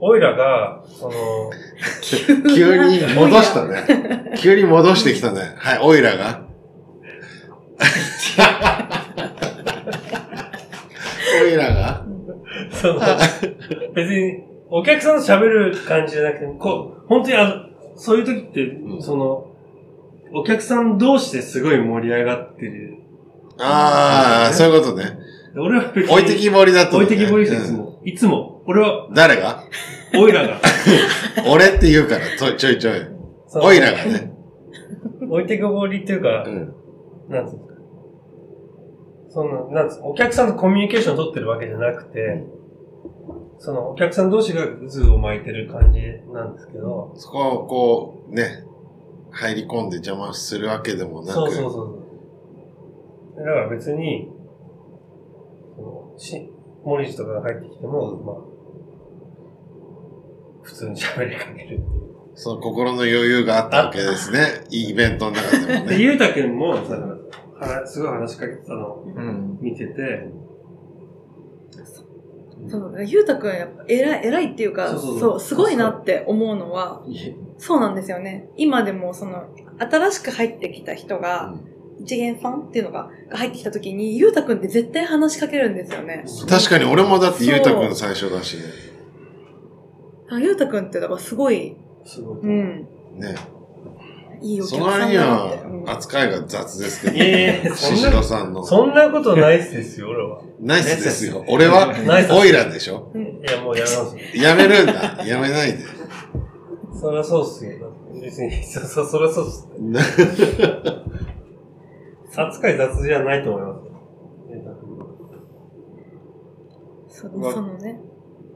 [0.00, 1.12] オイラが、その、
[2.54, 4.32] 急に戻したね。
[4.38, 5.40] 急に戻してきたね。
[5.56, 6.42] はい、オイラが。
[11.42, 12.04] オイラが
[12.70, 13.00] その、
[13.94, 17.54] 別に、お客さんと喋る感じじゃなくて、こう、本当にあの、
[17.98, 19.46] そういう時って、んその、
[20.32, 22.98] お客さん同士ですごい盛り上がってる。
[23.58, 25.18] ああ、そういうことね。
[25.54, 29.64] で俺は別に、置いてきぼりだったのね置いてきぼりしていつうんも、いつも、俺は、誰が？
[30.16, 30.60] オイラが、
[31.52, 32.94] 俺って言うから、ちょちょいちょい。
[33.46, 34.32] そのオイラがね。
[35.20, 36.74] 置いてきぼりっていうかう、ん。
[37.28, 37.74] なんつうんですか。
[39.30, 42.44] その、なんつうお客さんとコミュニケーション取ってるわけじゃなくて、
[43.58, 46.00] その、お客さん同士が渦を巻いてる感じ
[46.32, 48.64] なんですけど、そこをこう、ね、
[49.30, 51.32] 入り込んで邪魔するわけでもなく。
[51.32, 53.38] そうそうそう。
[53.38, 54.30] だから別に、
[55.76, 56.52] そのし、
[56.84, 58.36] 森氏とかが入ってきても、うんまあ、
[60.62, 61.84] 普通に喋りかけるっていう。
[62.34, 64.64] その心の余裕があったわけですね。
[64.70, 66.02] いいイベントの中でもで、ね。
[66.02, 66.96] ゆうたくんも、さ、
[67.58, 69.58] 話すごい話しかけてたのをうん。
[69.60, 70.30] 見てて、
[72.66, 77.02] そう、ゆうたくんやっぱ偉い、偉いっていうか、そそううそうすごいなって思うのは、
[77.58, 78.48] そうなんですよね。
[78.56, 79.44] 今でもその、
[79.78, 81.54] 新しく入ってきた人が、
[82.00, 86.24] 一元さんっていうのがが入ってきた時に、ゆうたくんって絶対話しかけるんですよね。
[86.48, 88.62] 確かに俺もだってゆうたくん最初だしね。
[90.30, 92.38] あゆうたくんってだからすごい、すごい。
[92.42, 92.88] うん。
[93.16, 93.34] ね。
[94.40, 95.58] いいおその割に客さんだなって。
[95.64, 98.62] うんは扱いが雑ですけど、いやいやそんなシシドさんの。
[98.64, 100.42] そんなことないっすですよ、俺は。
[100.60, 101.44] ナイスですよ。
[101.48, 103.18] 俺はナイス、オイラでしょい
[103.50, 104.16] や、もうやめます。
[104.36, 105.24] やめるんだ。
[105.24, 105.78] やめないで。
[107.00, 107.72] そりゃそうっすよ。
[108.20, 109.66] 別に、そ、そ、そりゃそうっす。
[112.36, 113.88] 扱い雑じゃないと思いますよ。
[117.08, 117.98] そううわそのね。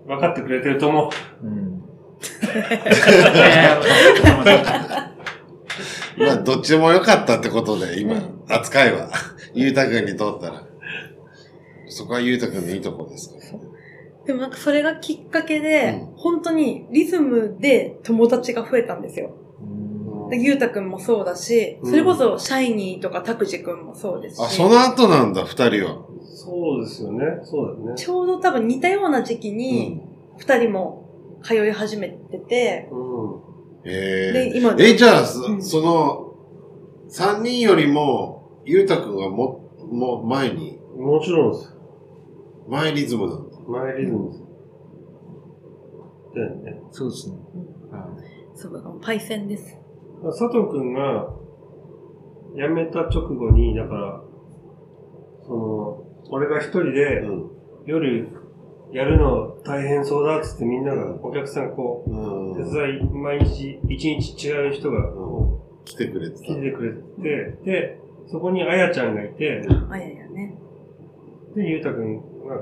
[0.07, 1.11] 分かってくれてると思
[1.43, 1.47] う。
[1.47, 1.83] うん。
[6.19, 9.11] まあ、どっちでもよかったってことで、今うん、扱いは、
[9.55, 10.67] ゆうたくんにとったら。
[11.89, 13.43] そこはゆうたくんのいいとこですから。
[14.25, 19.31] でもなんかそれがきっかけで、うん本当にリズムで友達が増えたんですよ。
[20.31, 24.41] ゆうたくんもそうだし、それこそシャイニーとかタクジくんもそうですし。
[24.41, 26.07] あ、その後なんだ、二人は。
[26.23, 27.25] そうですよね。
[27.43, 27.95] そうだよね。
[27.97, 30.03] ちょうど多分似たような時期うにん。
[30.39, 31.05] 二人も
[31.43, 33.52] 通い始めてて、う
[33.85, 34.91] へで、今え。
[34.93, 36.35] え、じゃあ、そうんその、
[37.09, 41.01] 三人よりも、ゆうたくんがも、もう前に、ん。
[41.01, 41.73] もちろんです。
[42.69, 43.59] 前リズムなんだ。
[43.69, 44.43] マイリズムです。
[46.35, 46.83] だよね。
[46.91, 47.37] そうですね。
[47.91, 48.09] は
[48.55, 49.77] そう、パイセンです。
[50.23, 51.29] 佐藤くんが
[52.55, 54.23] 辞めた直後に、だから、
[55.45, 57.51] その、俺が一人でうん。
[57.85, 58.29] 夜
[58.93, 62.11] やるの大変そうだっつってみんなが、お客さんこう、
[62.57, 62.73] 手うん。
[62.73, 66.55] 伝い、毎日、一日違う人がこ来てくれて来。
[66.55, 70.55] てくれて、で、そこにあやちゃんがいて、あややね。
[71.55, 72.57] で、ゆうたくんが、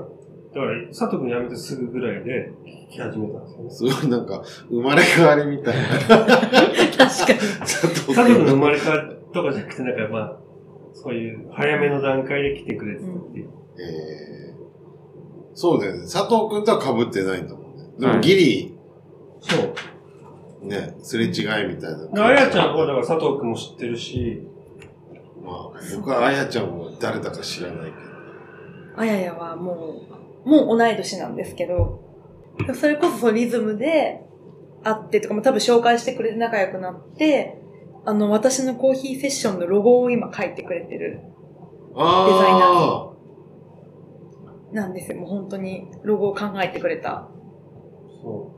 [0.53, 2.51] だから、佐藤くん辞めてすぐぐらいで
[2.89, 3.69] 聞き始めたんですよね。
[3.69, 5.81] すごいなんか、生まれ変わりみたいな。
[6.07, 7.39] 確かに。
[7.59, 10.37] 佐藤佐藤くんの生君まれ変わりとかじゃなくて、なんかまあ、
[10.93, 13.49] そういう早めの段階で来てくれてたっていう。
[13.79, 14.40] えー、
[15.61, 16.01] そうだよね。
[16.01, 17.83] 佐藤君とは被ってないんだもんね。
[17.99, 18.77] でもはいギリ、
[19.39, 20.65] そう。
[20.65, 22.07] ね、すれ違いみたいな。
[22.07, 24.41] であやちゃんはだから佐藤くんも知ってるし、
[25.45, 27.95] まあ、僕はあやちゃんも誰だか知らないけど。
[28.97, 30.01] あややはも
[30.43, 32.01] う、もう同い年なんですけど、
[32.73, 34.25] それこそそうリズムで
[34.83, 37.61] 会ってとかも多分紹介してくれて仲良くなって、
[38.03, 41.19] あの、私のコーヒーセッションのロゴを今書いてくれてる、
[41.95, 43.10] あ
[44.71, 45.17] なんですよ。
[45.17, 47.27] もう本当にロゴを考えてくれた
[48.21, 48.57] そ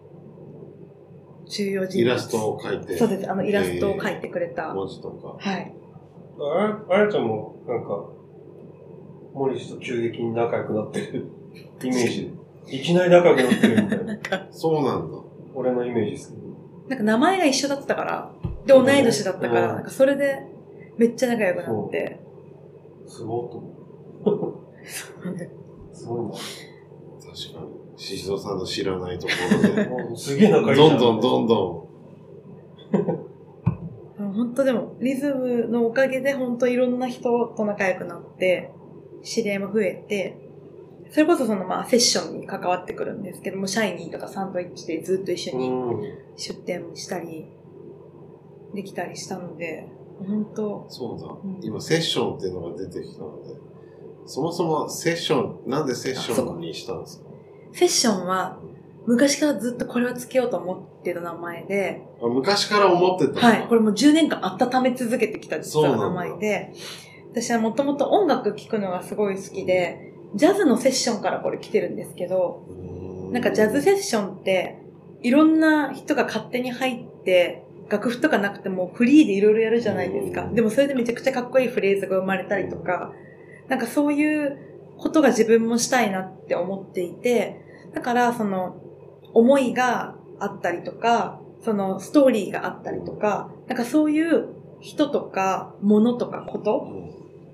[1.45, 2.01] 重要あ、人物。
[2.01, 2.97] イラストを描いて。
[2.97, 3.30] そうです。
[3.30, 4.74] あの、イラストを描いてくれた。
[4.74, 5.38] 文字とか。
[5.39, 5.74] はい。
[6.38, 6.43] う。
[6.43, 8.09] あやあやちゃんも、なんか、
[9.34, 11.28] 森氏と急激に仲良くなってる
[11.84, 12.34] イメージ。
[12.68, 14.47] いきなり仲良くなってるみたいな。
[14.51, 15.18] そうなんだ。
[15.53, 16.43] 俺のイメージですけど。
[16.89, 18.32] なんか名前が一緒だったから、
[18.66, 20.47] で、同い年だったから、うんなんかそれで
[20.97, 22.20] めっちゃ仲良くなって。
[23.07, 24.53] すごいと思う。
[25.93, 26.31] すごいな。
[26.31, 26.41] 確
[27.53, 27.83] かに。
[27.95, 29.33] ししどさんの知らないとこ
[29.67, 29.83] ろで。
[29.89, 31.87] もうすげえ仲いいじゃどんどんどんど
[34.17, 38.71] 本当 でも、リズムのおかげで本当いろんな人と仲良くなって、
[39.23, 40.37] 知り合いも増えて、
[41.13, 46.01] それこそそのまあセッションに関わってくるんですけども、シャイニーとかサンドイッチでずっと一緒にうん。
[46.35, 47.45] 出店したり、
[48.73, 49.87] できたりしたので、
[50.19, 50.85] 本当ん。
[50.89, 51.59] そうだうん。
[51.61, 53.62] 今、セッションっていうのが出てきたので。
[54.26, 57.26] そもそもセッション、なんでセッションにしたんですか？
[57.74, 58.59] セッションは
[59.05, 66.74] 昔からずっとこれはつけようと思ってた名前で、あ昔から思ってたはい、これもう10年間温め続けてきた実は名前で、
[67.32, 72.63] 私はもともと音楽聴くのがすごい好きで、ジャズのセッションからこれ来てるんですけど、
[73.32, 74.80] なんかジャズセッションって、
[75.21, 80.43] いろんな人が勝手に入って、楽譜とかなくてもフリーでいろいろやるじゃないですか。
[80.43, 80.55] うん。
[80.55, 83.11] でもそれでめちゃくちゃかっこいいフレーズが生まれたりとか、
[83.74, 84.55] なんかそういう
[84.99, 87.59] ことが自分もしたいなって思っていて、
[87.95, 88.80] だからその
[89.34, 94.49] 思いがあったりとか、そのストーリーがあったりとか、なんかそういう
[94.80, 96.88] 人とか物とかこと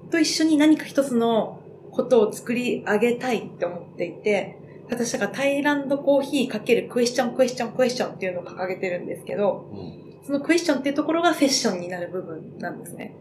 [0.04, 1.62] うんと一緒に何か一つの
[1.92, 4.58] ことを作り上げたいって思っていて、
[4.90, 13.16] 私だからタイランドコーヒーかけるクエスチョンクエスチョンクエスチョンっていうのを掲げてるんですけど、うんそのクエスチョンっていうところがセッションになる部分なんですね。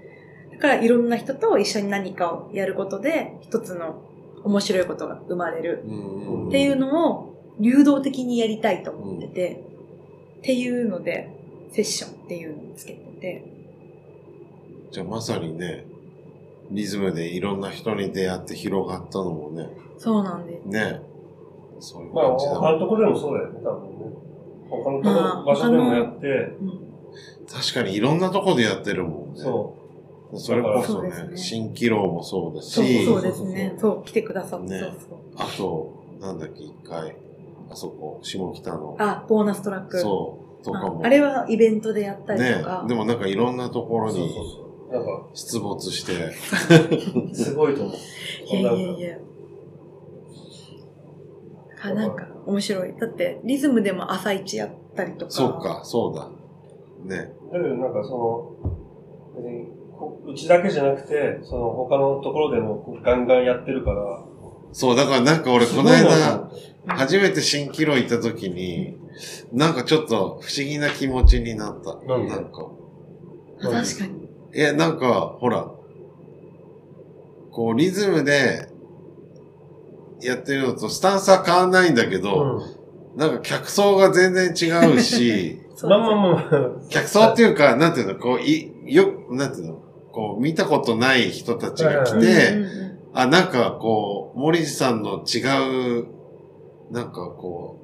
[0.59, 4.03] だからいろんな人と一緒に何かをやることで一つの
[4.43, 5.85] 面白いことが生まれる。
[5.87, 6.49] うん。
[6.49, 9.65] っていうのを流動的にやりたいと思ってて、
[10.39, 11.31] っていうので
[11.71, 13.45] セッションっていうのをつけてて、
[14.91, 15.85] じゃあまさにね、
[16.71, 20.69] リズムでいろんな人に出会って広がったのもね、そうなんです。
[20.69, 21.01] ね、
[21.79, 22.61] そういうまあ、感じだもん。
[22.61, 24.13] 他のとこでもそうだよね、多分ね。
[24.71, 26.89] 他の場所でもやって、うん。
[27.49, 29.41] 確かにいろんなとこでやってるもんね。
[29.41, 29.78] そ
[30.35, 33.75] それこそねそうです、ね蜃気楼もそうだし、そうですね。
[33.79, 35.19] そう、来てくださって、ねそうそう。
[35.37, 37.17] あと、なんだっけ、一回、
[37.71, 40.01] あそこ、下北の、あ、ボーナストラック。
[40.01, 41.01] そう、とかも。
[41.05, 42.85] あれはイベントでやったりねとか。
[42.87, 44.93] でもなんかいろんなところにそうそうそう。
[44.93, 46.33] なんか、出没して、
[47.35, 47.95] すごいと思う。
[48.47, 49.19] いやいやいや。
[51.81, 52.95] あなんか面白い。
[52.99, 55.31] だってリズムでも朝一やったりとか。
[55.31, 56.29] そうか、そうだ。
[57.05, 57.33] ね。
[57.53, 58.73] だけどなんかその、
[59.37, 59.88] 別に、こ
[60.27, 64.25] うちだけじゃなくて、その他のところでもガンガンやってるから、
[64.73, 66.51] そう、だからなんか俺この間、
[66.87, 68.97] 初めて蜃気楼行った時に、
[69.53, 71.95] なんかちょっと不思議な気持ちになった。
[72.07, 72.71] なんでなんか。
[73.63, 74.29] あ確かに。
[74.55, 75.71] いや、なんか、ほら、
[77.51, 78.69] こう、リズムで
[80.21, 85.89] やってるのと、スタンスは変わんないんだけど、うなんか客層が全然違うし、 ん。
[85.89, 86.89] まあまあまあ。
[86.89, 89.83] 客層っていうか、なんていうの、こう、い、よ、なんていうの、
[90.13, 92.55] こう、見たことない人たちが来はいて、
[93.15, 96.07] あ、なんかこう、森地さんの違う、
[96.91, 97.79] なんかこ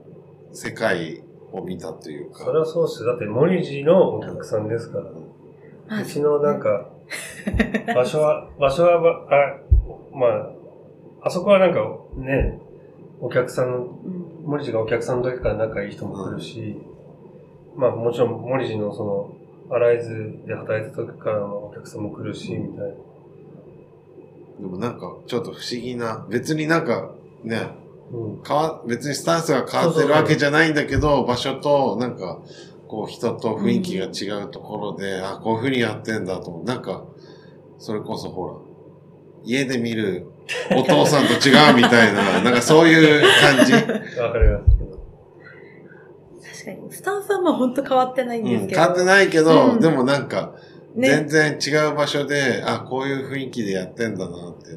[0.51, 1.23] う、世界
[1.53, 2.45] を見たというか。
[2.45, 3.11] それはそうっすよ。
[3.11, 5.05] だって、モリジのお客さんですから。
[5.05, 6.89] まあうちのなんか、
[7.95, 10.51] 場所は、場所はば、あ、まあ、
[11.23, 11.81] あそこはなんか
[12.17, 12.61] ね、
[13.21, 16.77] お客さんの、うんモリジがお客さんの時から仲いい人も来るし、
[17.77, 19.33] まあもちろんモリジのその、
[19.71, 22.95] アライズで働いた時からのお客さんも来るし、みたいな。
[24.61, 27.13] でもなんか、ちょっと不思議な、別になんか、
[27.43, 27.69] ね、
[28.13, 28.43] うん。
[28.47, 32.41] 変わ、別にスタンスが変わってるわけじゃないんだけど、場所と、なんか、
[32.89, 36.65] こう、人と雰囲気が違うところで、あ、こういう風にやってんだと思う。
[36.65, 37.05] なんか、
[37.79, 38.55] それこそほら、
[39.45, 40.27] 家で見る
[40.71, 43.73] お父さんと違うみたいな、 なんかそういう感じ。
[44.21, 44.74] わかります。
[46.65, 46.93] 確かに。
[46.93, 48.81] スタンスはまあ本当変わってないんうん、ですけど。
[48.81, 50.55] 変わってないけど、うんでもなんか、
[50.97, 51.29] 全ね。
[51.29, 54.71] 然違う場所で、あ、こういう雰囲気でやってんだなって。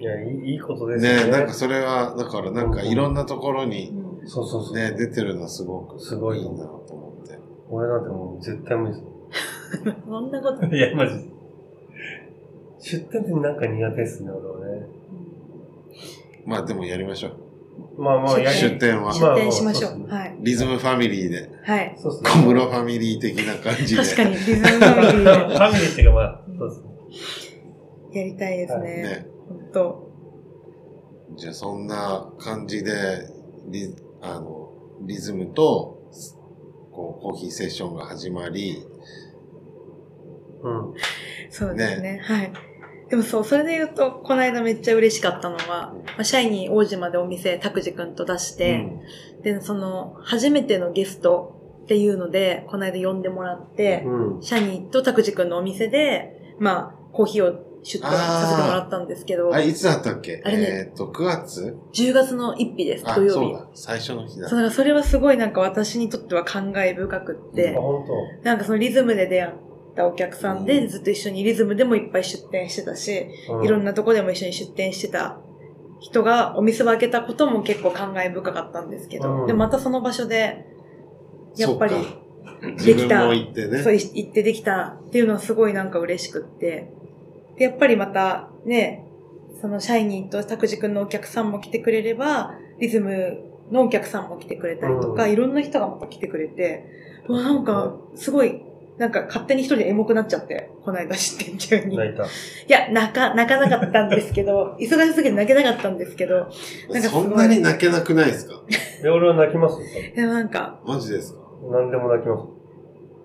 [0.00, 1.24] いや、いいいいことですよね。
[1.24, 4.74] ね、なんかそれは、だからなんかいろんなところにうんそうそうそう。
[4.76, 7.38] ね、出てるのはすごく、すごいいいなと思って。
[7.68, 9.04] 俺なんてもう絶対無理です。
[10.06, 10.66] そんなこと。
[10.66, 11.24] いや、マジで。
[12.78, 14.86] 出店ってなんか苦手ですね、俺はね。
[16.46, 17.32] まあでもやりましょう。
[17.98, 19.12] まあまあ、やり出店は。
[19.12, 20.06] 出店しましょう。
[20.08, 20.36] はい。
[20.40, 21.94] リズムファミリーで、はい。
[21.98, 22.30] そうっすね。
[22.30, 24.02] 小室ファミリー的な感じで。
[24.02, 26.90] 確かに、リズムファミリフーァミリーっていうかまあ、そうですね。
[28.12, 28.84] でやりたいですね。
[29.02, 29.26] ね。
[29.48, 30.10] 本当。
[31.36, 32.92] じゃあそんな感じで、
[33.68, 34.72] リ、あの、
[35.02, 36.02] リズムと、
[36.92, 38.84] こう、コーヒーセッションが始まり、
[40.62, 40.94] うん。
[41.50, 42.20] そうですね。
[42.22, 42.52] はい。
[43.10, 48.86] でもそう、それで言うと、この間めっちゃ嬉しかったのは、まあ、シャイニー王子までお店、拓司くんと出して、
[49.42, 54.42] で、その、初めてのゲストっていうので、この間呼んでもらって、うん。
[54.42, 60.42] シャニーと拓司くんのお店で、まあ、コーヒーを出店させてもらったんですけどあ、れ、いつだったっけ？
[60.44, 63.32] あれねえーっと、9月？10月の1日です、あ、土曜日。
[63.34, 63.68] そうだ。
[63.74, 64.58] 最初の日だそう、。
[64.58, 68.04] だからそれはすごいなんか私にとっては感慨深くって、あ、本
[68.44, 69.52] なんかそのリズムで出会っ
[70.00, 73.64] たお客さんで、うんずっと一緒にリズムでもいっぱい出店してたし、当。
[73.64, 75.38] いろんなとこでも一緒に出店してた
[76.00, 80.66] 人がお店を開けたことも結構感慨深かったんですけど、うんで、またその場所で、
[81.56, 82.20] やっぱりそっか
[82.60, 83.82] 自分も行ってね。
[83.82, 86.92] そう行ってできたっていうのはすごいなんか嬉しくって、
[87.56, 89.06] で、やっぱりまたね、
[89.60, 96.84] そのシャイニーとタクジ君のお客さんも来てくれれば、リズムのお客さんも来てくれたりとか、うんいろんな人がまた来てくれて、
[97.28, 98.62] うわ、なんか、すごい、
[99.00, 101.94] なんか勝手に一人でエモくなっちゃって、この間出店中に。
[101.94, 102.24] い泣いた。
[102.68, 106.48] や、泣か、泣かなかったんですけど、 忙しすぎて泣けなかったんですけど、
[106.90, 108.60] なんかそんなに泣けなくないですか？
[109.02, 109.86] で、俺は泣きますよ。
[110.14, 111.40] でもなんか、マジですか？
[111.72, 112.46] 何でも泣きます。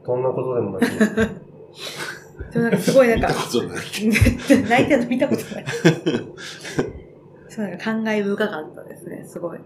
[0.07, 1.15] どんなことでも泣きます。
[2.53, 3.77] でもなんかすごいなんか見た、ことない。
[4.69, 5.65] 泣いてるの見たことない。
[7.49, 9.59] そうなんか感慨深かったですね、すごい。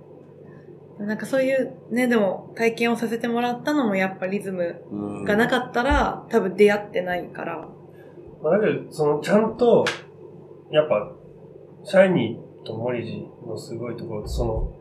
[1.00, 7.70] なんかそういうね、でも体験をさせてもらったのもやっぱリズムうんがなかったら、多分出会ってないから。
[8.44, 9.86] まあ、だけど、その、ちゃんと、
[10.72, 11.12] やっぱ、
[11.84, 14.74] シャイニーとモリジのすごいところその、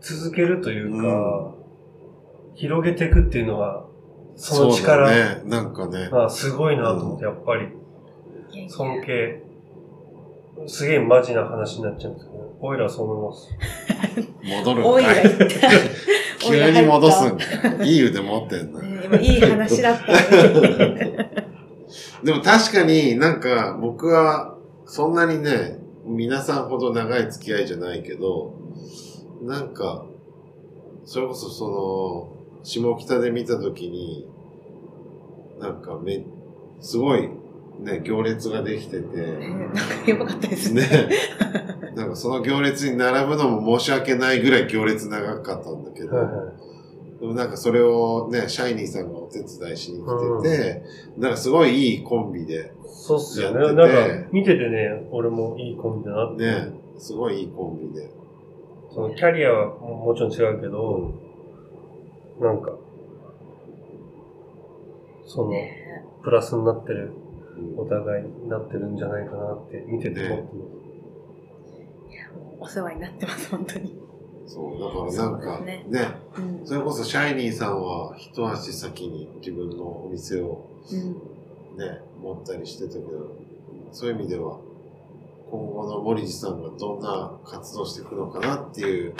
[0.00, 1.54] 続けるというか、
[2.54, 3.84] 広げていくっていうのが、
[4.34, 5.42] その力そうだね。
[5.44, 6.08] なんかね。
[6.08, 7.68] がすごいなと思って、やっぱり、
[8.68, 9.42] 尊敬、
[10.66, 12.31] すげえマジな話になっちゃうんです
[12.64, 13.48] オイラはそう思います。
[14.62, 15.22] 戻るんおいらかい。
[15.24, 15.46] 言った。
[16.38, 17.84] 急に戻すんだよ。
[17.84, 18.80] いい腕持ってんだ。
[19.20, 20.06] いい話だった。
[22.22, 24.56] でも確かになんか僕は
[24.86, 28.54] そんなにね、皆さんほど長い付き合いじゃないけど、
[29.42, 30.06] なんか、
[31.04, 34.28] それこそその、下北で見たときに、
[35.58, 36.24] なんかめ、
[36.80, 37.28] すごい
[37.80, 40.82] ね、行列ができてて、なんかやばかったですね。
[40.82, 41.08] ね、
[41.94, 47.20] なんかその行列に並ぶのも申し訳ないぐらい行列長かったんだけど、はいはい。
[47.20, 50.82] でももなんかそれをね、シャイニーさんがお手伝いしに来てて、
[51.16, 53.64] なんかすごいいいコンビで、そうっすよね。
[53.64, 56.44] やってなんてか、見ててね、俺もいいコンビだなって。
[56.44, 58.10] ね、すごいいいコンビで。
[58.92, 61.14] そのキャリアはももちろん違うけど、
[62.40, 62.72] なんか、
[65.26, 65.78] その、ね。
[66.22, 67.12] プラスになってる、
[67.58, 67.78] うん。
[67.78, 70.81] お互いになってるんじゃないかなって見てて思って
[72.62, 73.94] お世話になってます、本当に。
[74.46, 75.84] そう、だからなんかね
[76.34, 76.66] すうん。
[76.66, 81.78] それこそシャイニーさんは一足先に自分のお店をうん。
[81.78, 83.36] ね、持ったりしてたけど、
[83.92, 84.58] そういう意味では、
[85.50, 89.14] 今後の森地さんがどんな活動していくのかなっていう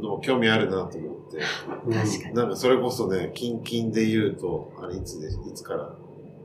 [0.00, 1.38] のも興味あるなと思って。
[1.86, 2.34] うん確かに。
[2.34, 5.94] なんかそれこそね、近々で言うと、あれいつで、いつから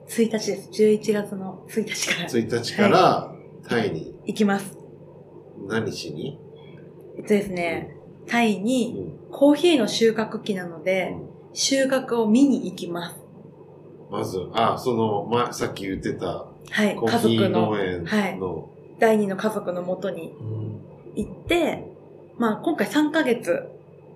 [0.07, 0.69] 1日です。
[0.71, 3.35] 11月の1日から ?1 日から
[3.67, 4.84] タイに行きます。
[5.67, 6.39] 何しに、
[7.17, 7.95] えっとですね、
[8.27, 9.19] タイうにん。
[9.31, 11.15] コーヒーの収穫期なので、
[11.53, 13.15] 収穫を見に行きます。
[14.09, 16.27] まず、あ、その、ま、さっき言ってた
[16.69, 17.71] はい、コーヒー家族の。
[17.71, 18.37] 農園はい。
[18.37, 20.81] の、第二の家族のもとにうん。
[21.15, 21.91] 行って、
[22.37, 23.69] まあ今回3ヶ月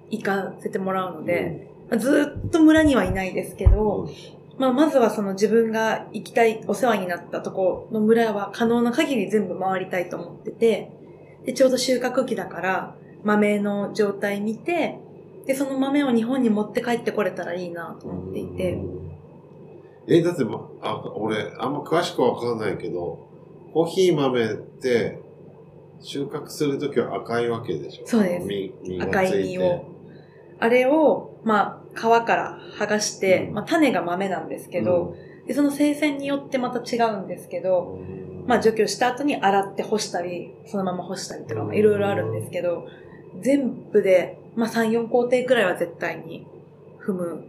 [0.09, 4.09] 行かせてもらうので、まあずっと村にはいないですけど、
[4.57, 10.91] まあまずはその自分が行きたい、お世話になったとこの村は可能な限り全部回りたいと思ってて、
[11.45, 14.99] で、ちょうど収穫期だから豆の状態見て、
[15.45, 18.79] で、その豆を日本に持って帰ってこれたらいいなと思っていて、
[20.07, 23.27] え、だって、ま、あ、俺、あんま詳しくはわかんないけど、
[23.73, 25.19] コーヒー豆って、
[26.01, 28.07] 収穫するときは赤いわけでしょ？
[28.07, 28.47] そうです。
[29.01, 29.85] 赤い実を。
[30.59, 33.53] あれを、まあ、皮から剥がして、うん。
[33.55, 35.15] まあ、種が豆なんですけど、
[35.45, 37.99] でその生鮮によってまた違うんですけど、
[38.49, 42.87] まあ、除去した後に洗って干したり、そのまま干したりとか、まあいろいろあるんですけど、
[43.41, 46.47] 全部で、まあ、3、4工程くらいは絶対に
[46.99, 47.43] 踏む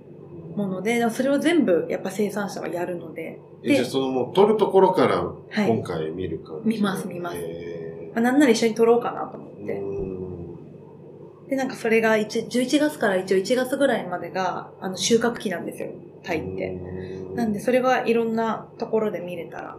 [0.55, 5.35] もので、それを全部やっぱ生産者はやるので、え、じゃあそのもう取るところからは
[5.67, 5.69] い。
[5.69, 7.39] 今回見る感じ、見ます見ます。
[7.39, 9.73] へまあ、なんなら一緒に撮ろうかなと思っーて。
[9.73, 11.49] うん。
[11.49, 15.89] で、なんかそれが一11月から一応1月ぐらいまでが、あの、収穫期なんですよ、
[16.23, 16.69] タイって。
[16.69, 17.35] うん。
[17.37, 19.79] なんで、それはいろんなところで見れたら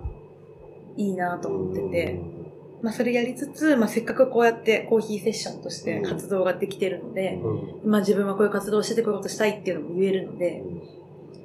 [0.97, 2.19] いいなと思ってて、
[2.81, 7.89] まあ、それやりつつ、まあ、せっかくこうやってコーヒーセッションとして活動ができてるので、うん。
[7.91, 10.63] まあ、自分はこういう活動をしててこういうことしたいっていうのも言えるので、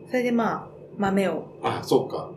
[0.09, 2.30] それでまあ、豆を、あ、そうか。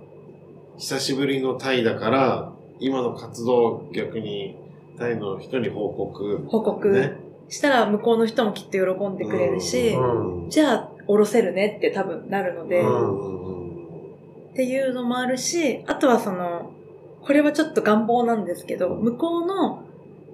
[0.77, 4.57] 久しぶりのタイだから、今の活動を逆に
[4.97, 6.45] タイの人に報告。
[6.47, 7.13] 報告ね。
[7.47, 10.49] したら向こうの人もきっと喜んでくれるし、うん。
[10.49, 13.39] じゃあ、おろせるねって多分なるので、うん。
[14.51, 16.71] っていうのもあるし、あとはその、
[17.29, 19.83] これはちょっと願望なんですけど、向こうの、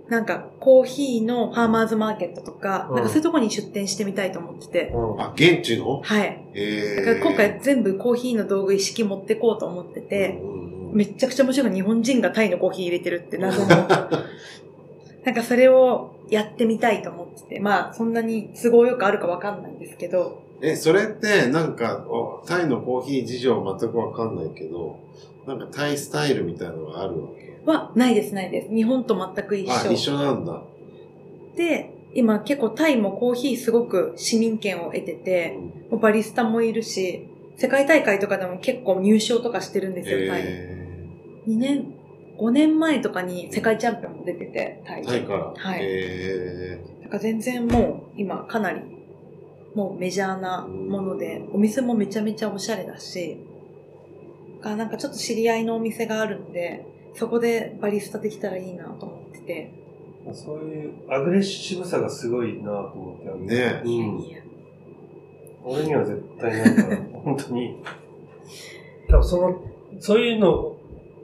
[0.07, 2.95] なんか、コーヒーのファーマーズマーケットとか、うん。
[2.95, 5.21] なんかそういうところに出店してみたいと思ってて、うん。
[5.21, 6.01] あ、現地の？
[6.01, 6.41] はい。
[6.53, 10.39] えだから今回全部コーヒーの道具一式持ってこうと思ってて、
[10.93, 13.67] めっちゃくちゃ面白い日本人がタイのコーヒー入れてるって謎の。
[15.25, 24.99] なんかそれをやってみたいと思ってて、まあそんなに都合よくあるかわかんないんですけど、え、それって、なんか、おタイのコーヒー事情全くわかんないけど、
[25.47, 28.73] なんかタイスタイルみたいなのがあるわけはないですないです。
[28.73, 29.91] 日本と全く一あ、緒。
[29.91, 30.61] 一緒なんだ。
[31.55, 35.57] で、今結構タイもコーヒーすごく市民権を得てて、
[35.89, 37.27] もうバリスタもいるし、
[37.57, 40.43] 世界大会とかでも結構入賞とかしてるんですよ、タイ。
[40.45, 41.07] え
[41.47, 41.93] 2年、
[42.37, 45.53] 5年前とかに世界チャンピオンも出てて、タイー、タイから。
[45.55, 48.81] はいえだから全然もう今かなり
[49.75, 53.37] もうメジャーなもので、お店もめちゃめちゃおしゃれだし、
[54.65, 59.71] だからなんかちょっと知り合いのお店があるんで、そこでバリスタできたらいいなと思ってて。
[60.33, 63.55] そういうアグレッシブさがすごいなと思って。
[63.55, 64.25] ねうん
[65.67, 67.77] 俺には絶対ないから、本当に。
[69.07, 69.61] 多分その、
[69.99, 70.75] そういうの、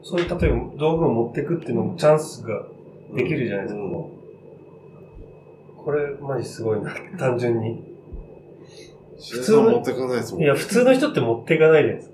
[0.03, 3.81] そういう例えば道具を持ってくっていうのもチャンスがーできるじゃないですか。
[3.81, 4.05] うん
[5.83, 7.83] これマジすごいな、単純に。
[9.19, 12.10] 普通の持ってかないですもんいや、普通の人って持っていかないじゃないですか。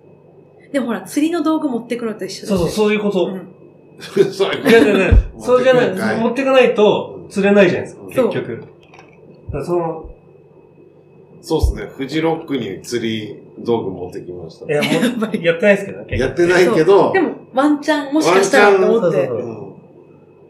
[0.71, 3.25] でもほら、釣りの道具持ってくのと一緒ですそうそう、そういうこと。
[3.25, 3.47] うん。
[3.99, 7.25] そういうこいやいやいや、持そうじゃない い、持ってかないと。
[7.29, 8.57] 釣れないじゃないですか、そう結局。
[8.57, 10.09] だからその、
[11.41, 11.91] そうですね。
[11.95, 14.65] フジロックに釣り道具持ってきました。
[14.65, 18.97] いや、もやっぱりう、やってないですけどね、結やってないけど、でも、ワンチャンもしかしたらと。
[18.97, 19.49] 思ってそうそう。
[19.49, 19.77] うん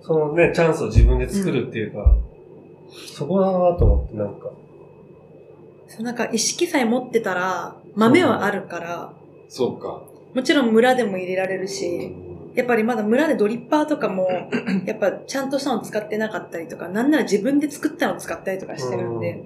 [0.07, 2.15] そのね、チャンスを自分で作るっていうか、
[3.13, 3.83] そこだなと。
[3.83, 4.49] 思って、なんか。
[5.89, 9.13] そうなんか意識さえ持ってたら、豆はあるから、
[9.49, 10.03] そうか。
[10.37, 12.13] もちろん村でも入れられるし、
[12.53, 14.27] やっぱりまだ村でドリッパーとかも、
[14.85, 19.43] やっぱちゃんとしたの使ってなかったりとか、なんなら自分で作ったの使ったりとかしてるんで、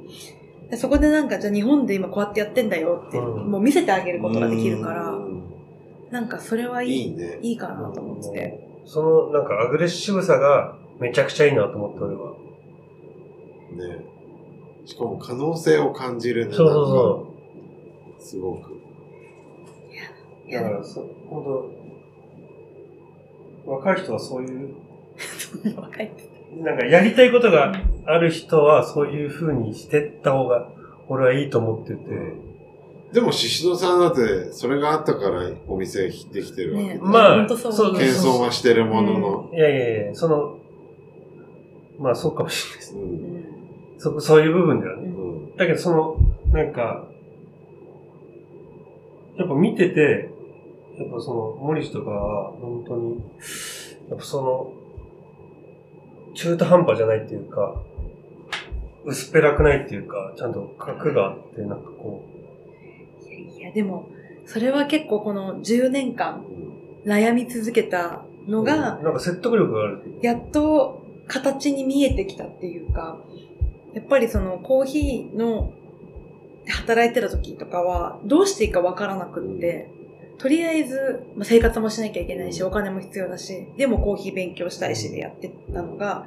[0.69, 5.43] でそこでなんか、じゃあ日本で今こうやってやってんだよって、うんもう見せてあげることができるから、うん
[6.11, 7.39] なんかそれはいい、いいね。
[7.41, 8.81] いいかなと思ってて。
[8.85, 12.31] その、なんかアグレッシブさがめちゃくちゃいいなと思って、俺は。
[13.95, 14.05] ね。
[14.85, 16.53] しかも可能性を感じるね。
[16.53, 17.27] そうそうそ
[18.19, 18.21] う。
[18.21, 18.70] すごく。
[20.51, 20.99] いやだから、そ
[21.29, 21.43] 本
[23.65, 24.75] 当若い人はそういう、
[26.61, 27.73] なんかやりたいことが
[28.05, 30.67] ある人はそういう風にしてった方が、
[31.07, 32.01] 俺はいいと思ってて。
[33.13, 36.99] でも、シシドさんだって、それがあったからお店できてるわけねで。
[36.99, 39.49] まあそうそう謙遜はしてるものの。
[39.53, 40.57] いやいやいや、その、
[41.97, 42.95] まあそうかもしれないです。
[42.95, 42.99] う。
[42.99, 43.61] うんん
[43.97, 45.07] そ、そういう部分だよね。
[45.07, 45.55] うん。
[45.55, 46.17] だけどその、
[46.51, 47.07] なんか、
[49.37, 50.30] やっぱ見てて、
[51.03, 53.17] やっぱその、森氏とかは、本当に、
[54.09, 54.73] やっぱその、
[56.33, 57.75] 中途半端じゃないっていうか、
[59.05, 62.23] 薄っぺらくないっていうか、ちゃんと核があって、なんかこ
[63.57, 64.09] いや、でも、
[64.45, 66.45] それは結構この10年間
[67.05, 70.01] 悩み続けたう、のが、なんか説得力がある。
[70.21, 73.17] やっと形に見えてきたっていうか、
[73.93, 75.73] やっぱりそのコーヒーの
[76.67, 79.89] 働いてた時とかはどうしていいかわからなくって、
[80.41, 86.25] とりあえず、まあ、生活もしなきゃいけないし、お金も必要だし、でもコーヒー勉強したいしでやってたのが、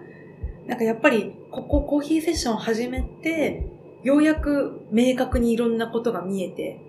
[0.68, 3.66] なんかやっぱりここコーヒーセッションを始めて、
[4.04, 6.80] ようやく明確にいろんなことが見えて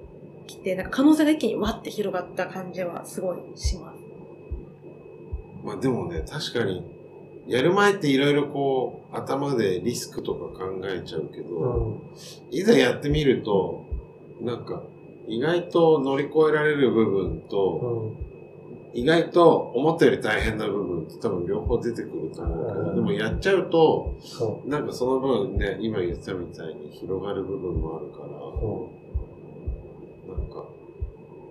[0.45, 3.99] きて、なんか可能性が一気にわって広がった感じはすごいします。
[5.63, 6.86] まあでもね、確かに、
[7.47, 12.01] やる前っていろいろこう、頭でリスクとか考えちゃうけど、うん。
[12.51, 13.84] いざやってみると、
[14.41, 14.84] なんか、
[15.28, 18.26] 意外と乗り越えられる部分と、うん。
[18.95, 28.21] 意外と思ったより大変な部分って多分両方出てくると思うけど、うんでもやっちゃうと、そなんかその分ね、今言ってたみたいに広がる部分もあるかう。
[28.21, 28.89] ら、そ
[30.28, 30.65] なんか、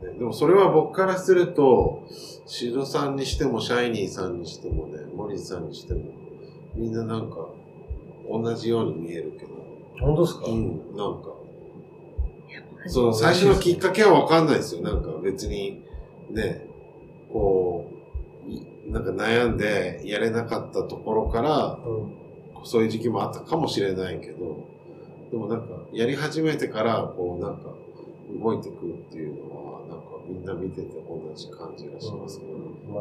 [0.02, 2.06] ね、でもそれは僕からすると、
[2.46, 6.00] シドさんにしても、シャイニーさんにしてもね、森さんにしても、
[6.74, 7.48] みんななんか、
[8.26, 10.00] 同じように見えるけど、う。
[10.00, 11.33] 本当ですか、うん、なんか、
[12.86, 14.82] その最初のきっかけはわかんないですよ。
[14.82, 15.82] なんか別に、
[16.30, 16.66] ね、
[17.32, 17.90] こ
[18.46, 22.24] う、いなんか悩んでやれなかったところから、うん。
[22.64, 24.66] そういう時期もあったかもしれないけど、
[25.30, 27.74] でもなんか、やり始めてから、こうなんか、
[28.42, 32.52] 動いてくっていうのは、なんかみんな見てて同じ感じがしますけど、
[32.88, 33.00] ま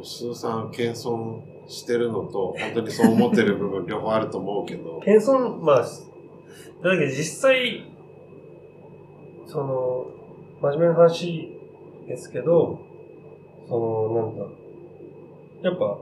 [0.00, 5.86] あ、スーさん謙遜してるのと、本当にそう思ってる部分両方あると思うけど、謙遜、まあ、だ
[6.98, 7.91] けど実際、
[9.52, 10.06] その、
[10.62, 11.52] 真面目な話
[12.08, 12.80] ですけど、
[13.68, 14.44] その、なんだ、
[15.70, 15.98] やっぱ、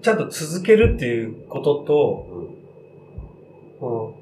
[0.00, 2.60] ちゃんと続けるっていうことと、うん。
[3.78, 4.14] その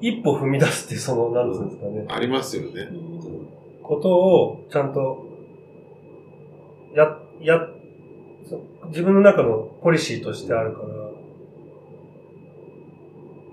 [0.00, 2.88] 一歩踏み出すっていう、その、なんつうんですかね、ありますよね。
[3.84, 5.26] ことを、ちゃんと、
[6.92, 7.68] や、や、
[8.48, 10.88] そ自分の中のポリシーとしてあるから、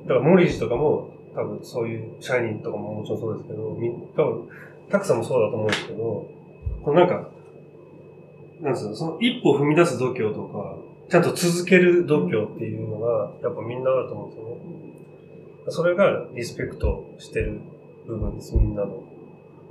[0.05, 4.49] だから、モリジとかも、多分そういう、シャイニーとかももちろんそうですけど、み多分、
[4.89, 6.25] タクさんもそうだと思うんですけど、
[6.83, 7.29] このなんか、
[8.59, 10.75] なんですか、その一歩踏み出す度胸とか、
[11.07, 14.57] ちゃんと続ける度胸っていうのが、やっぱみんなあると思うんですよね。
[15.69, 17.59] それがリスペクトしてる
[18.07, 19.03] 部分です、みんなの。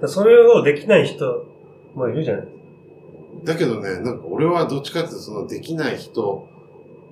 [0.00, 1.46] だそれをできない人
[1.96, 2.64] もいるじゃないですか。
[3.44, 6.46] だけどね、なんか俺はどっちかっていうとそのできない人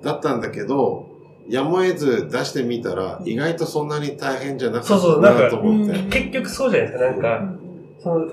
[0.02, 1.13] だったんだけど、
[1.48, 5.98] やむを得ず出してみたら、意外とそんなに大変じゃなかそうったなそうなんかと思って。
[5.98, 7.60] うん結局そうじゃないですか、なんうか、ん
[8.00, 8.26] その、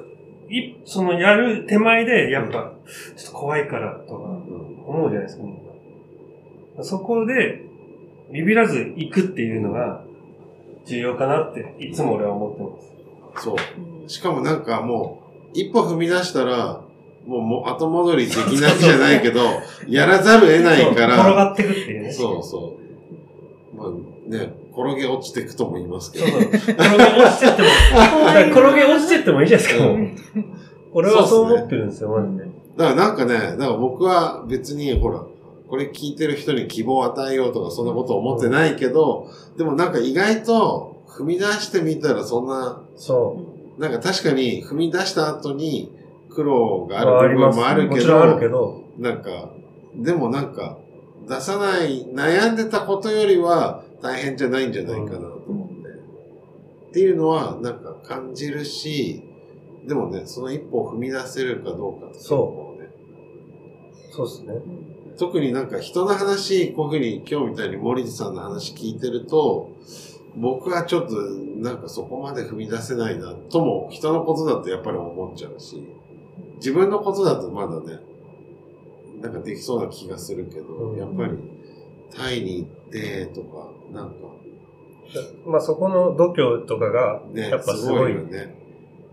[0.49, 2.51] い、そのやる手前で、やっぱ、
[3.15, 5.53] ちょっと怖いからとかうん思うじゃないですか、みん
[6.77, 6.83] な。
[6.83, 7.63] そこで、
[8.31, 10.03] ビビらず行くっていうのが
[10.85, 12.63] 重要かなって、いつも俺は思って
[13.33, 13.43] ます。
[13.45, 13.55] そう。
[13.55, 16.81] うんしかもなんかもう、一歩踏み出したら、
[17.25, 19.41] もうもう後戻りできないじゃないけど、
[19.87, 22.11] やらざるを得ないかそう転ら、がってくっていうね。
[22.11, 22.80] そうそう。
[23.81, 23.91] まあ
[24.29, 26.27] ね、転げ落ちていくとも言いますけど。
[26.27, 26.51] そうそう。
[26.51, 27.67] 転げ落ちてっても、
[28.67, 30.15] 転げ落ちてってもいいじゃないですか、もううん
[30.93, 32.43] 俺はそう思ってるんですよ、マジで。
[32.43, 35.23] だからなんかね、だから僕は別にほら、
[35.69, 39.27] これ聞いてる人に希望を与えようとかそんなこと思ってないけど、
[39.57, 43.37] でもなんか意外と踏み出してみたらそんな、そ
[43.77, 45.91] なんか確かに踏み出した後に
[46.29, 46.91] 苦労う。
[46.91, 49.49] がある部分もあるけど、なんか、
[49.95, 50.77] でもなんか、
[51.27, 55.89] 出さない、悩んでたことよりは大変じゃないんじゃないかなと思って。
[56.89, 59.23] っていうのはなんか感じるし、
[59.87, 62.89] でもね、その一歩を踏み出せるかどうかってそうね。
[64.11, 64.53] そうですね。
[65.17, 69.71] 特になんか人の話、こういうふうに今日みたいに森地さんの話聞いてると、
[70.35, 75.83] 僕はちょっと、なんかそこまで踏み出せないな、とも、人のことだとやっぱり思っちゃうし、
[76.57, 77.99] 自分のことだとまだね、
[79.21, 81.37] なんかできそうな気がするけど、うんやっぱり、
[82.13, 84.15] タイに行って、とか、なんか、
[85.45, 88.55] まあそこの度胸とかが、ね、やっぱすごいよね。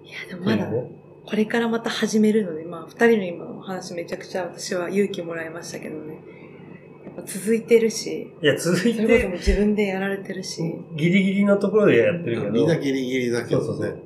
[0.05, 0.91] いや、でもまだ、ね。
[1.27, 6.21] これからまた始めるので、まあ、二人の今のお話めちゃくちゃ私は勇気もらいましたけどね。
[7.05, 10.63] やっぱ続いてるし、いや、続いそれこそて、もう自分でやられてるし。
[10.97, 12.53] ギリギリのところでやってるけど。
[12.53, 14.03] みんなギリギリだけどそうそうそうね。。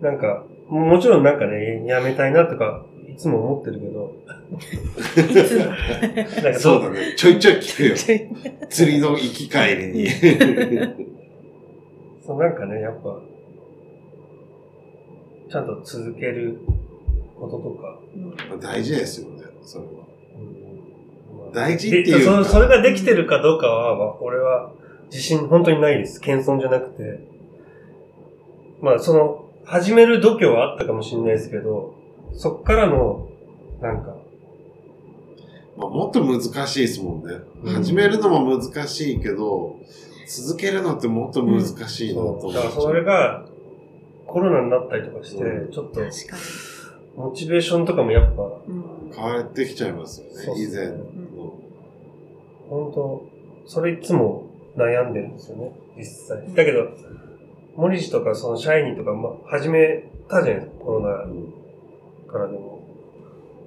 [0.00, 4.14] なんか、ももちろんなんかね、やめたいなとか、いつも思ってるけど、
[4.56, 5.64] いつも。
[5.66, 7.14] なんかそうだね。
[7.16, 7.96] ちょいちょい聞くよ。
[8.68, 10.08] 釣りの行き帰りに。
[12.24, 13.20] そう、なんかね、やっぱ、
[15.50, 16.58] ちゃんと続ける
[17.38, 17.98] こととか、
[18.52, 19.90] うん大事ですよね、それは。
[21.46, 24.72] うん大事っていうそそれができてるかどうかは、まあ俺は
[25.10, 26.18] 自信本当にないです。
[26.20, 27.20] 謙遜じゃなくて。
[28.80, 31.94] まあ、その、始める度胸はあったかもしれないですけど、
[32.34, 33.28] そっからの、
[33.80, 34.16] なんか、
[35.76, 37.34] まあ、もっと難しいですもんね。
[37.64, 39.76] うん始めるのも難しいけど、
[40.26, 42.50] 続けるのってもっと難しいなと思。
[42.50, 43.46] っだからそれが、
[44.26, 46.00] コロナになったりとかして、うんちょっと、
[47.16, 48.42] モチベーションとかもやっぱ。
[49.14, 50.32] 変わってきちゃいますよね、
[50.62, 51.04] 以前の。
[52.68, 53.26] 本当
[53.66, 54.46] それいつも
[54.76, 56.54] 悩んでるんですよね、実際。
[56.54, 56.88] だけど、
[57.76, 61.26] 森氏とかそのシャイニーとか、ま、始めたじゃないですか、コロナ
[62.32, 62.80] からでも。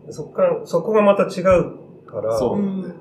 [0.10, 2.94] そっから、そこがまた違うから、そううん。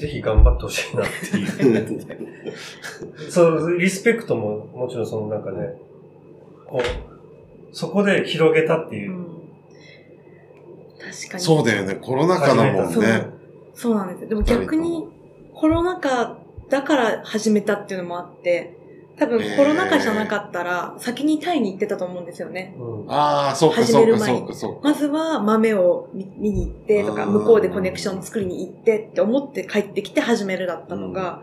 [0.00, 2.52] ぜひ頑張ってほしいなっていう。
[3.30, 5.74] そう、リスペクトももちろんそのなんかね、
[6.66, 9.14] こう、そこで広げたっていうう。
[9.14, 9.26] ん
[10.98, 11.42] 確かに。
[11.42, 13.26] そうだよね、コロナ禍だもんそうね。
[13.74, 14.28] そうなんですよ。
[14.28, 15.08] でも逆に
[15.54, 16.38] コロナ禍
[16.68, 18.75] だから始めたっていうのもあって、
[19.18, 22.74] 多分コロナ禍じゃなかったら先にタイに行ってたと思うんですよね。
[22.78, 23.10] うん。
[23.10, 24.38] ああ、そうか、始める前に。
[24.40, 24.88] そうか、そうか、そうか。
[24.88, 27.32] まずは豆を見見に行ってとか、うん。
[27.32, 31.42] 向こうでコネクション作りに行ってって思って帰ってきて始めるだったのが、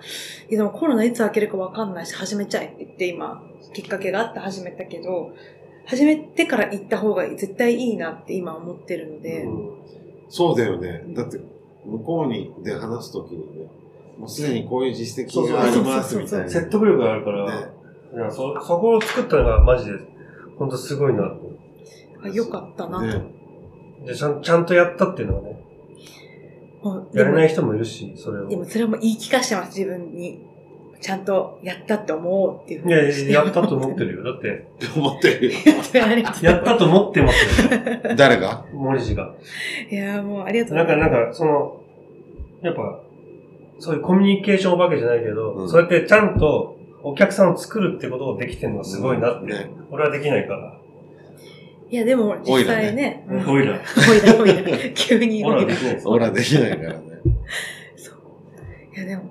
[0.49, 3.41] いやでもコロナいつ開けるかわかんないし始めちゃえって言って今、
[3.73, 5.31] きっかけがあって始めたけど、
[5.85, 9.47] 始めてから行った方が絶対いいなって今思ってるので、
[10.29, 11.03] そうだよね。
[11.09, 11.39] だって、
[11.85, 13.67] 向こうにで話すときにね、
[14.23, 16.49] もうすでにこういう実績がありますみたいな。
[16.49, 17.67] 説得力があるから、ね
[18.15, 19.91] いやそ、そこを作ったのがマジで、
[20.57, 21.51] 本当すごいなと。
[22.23, 23.05] あよかったなと。
[23.05, 23.25] ね
[24.05, 25.59] でちゃん、ちゃんとやったっていうのはね、
[27.13, 28.47] やれない人もいるし、それを。
[28.47, 30.53] でもそれも言い聞かしてます、自分に。
[31.01, 34.23] ちゃんとやったって思おうっていうふうにいやいや、やったと思ってるよ。
[34.23, 35.59] だって、思ってるよ。
[36.41, 38.15] やったと思ってますよ。
[38.15, 38.65] 誰が？
[38.73, 39.33] 森氏が。
[39.89, 41.19] いやーもうありがとうなんか、ございます。
[41.19, 41.81] なんか、その、
[42.61, 43.02] やっぱ、
[43.84, 49.47] そういうコミュニケーションお化けじゃないけど、うんそうやってちゃんとお客さんを作るってことをできてるのがすごいなって。
[49.47, 50.80] ね俺はできないから。
[51.89, 53.26] いやでも実際ね。
[53.30, 53.81] うんオイラ。
[54.10, 54.77] おいらおいら。
[54.95, 55.65] 急に俺おら。
[55.65, 56.07] はいできないです。
[56.07, 56.99] 俺はできないからね。
[58.95, 59.23] いやでも、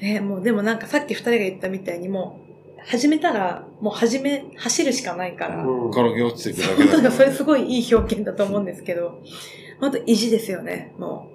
[0.00, 2.40] ね、もうでもなんかさっき二人が言ったみたいにも
[2.78, 5.62] う、始めたら、もう始め、走るしかないから。
[5.62, 9.20] うん転げ落ちていくだけ本当だかに それすごいいい表現だと思うんですけど、
[9.80, 11.28] 本当意地ですよね、も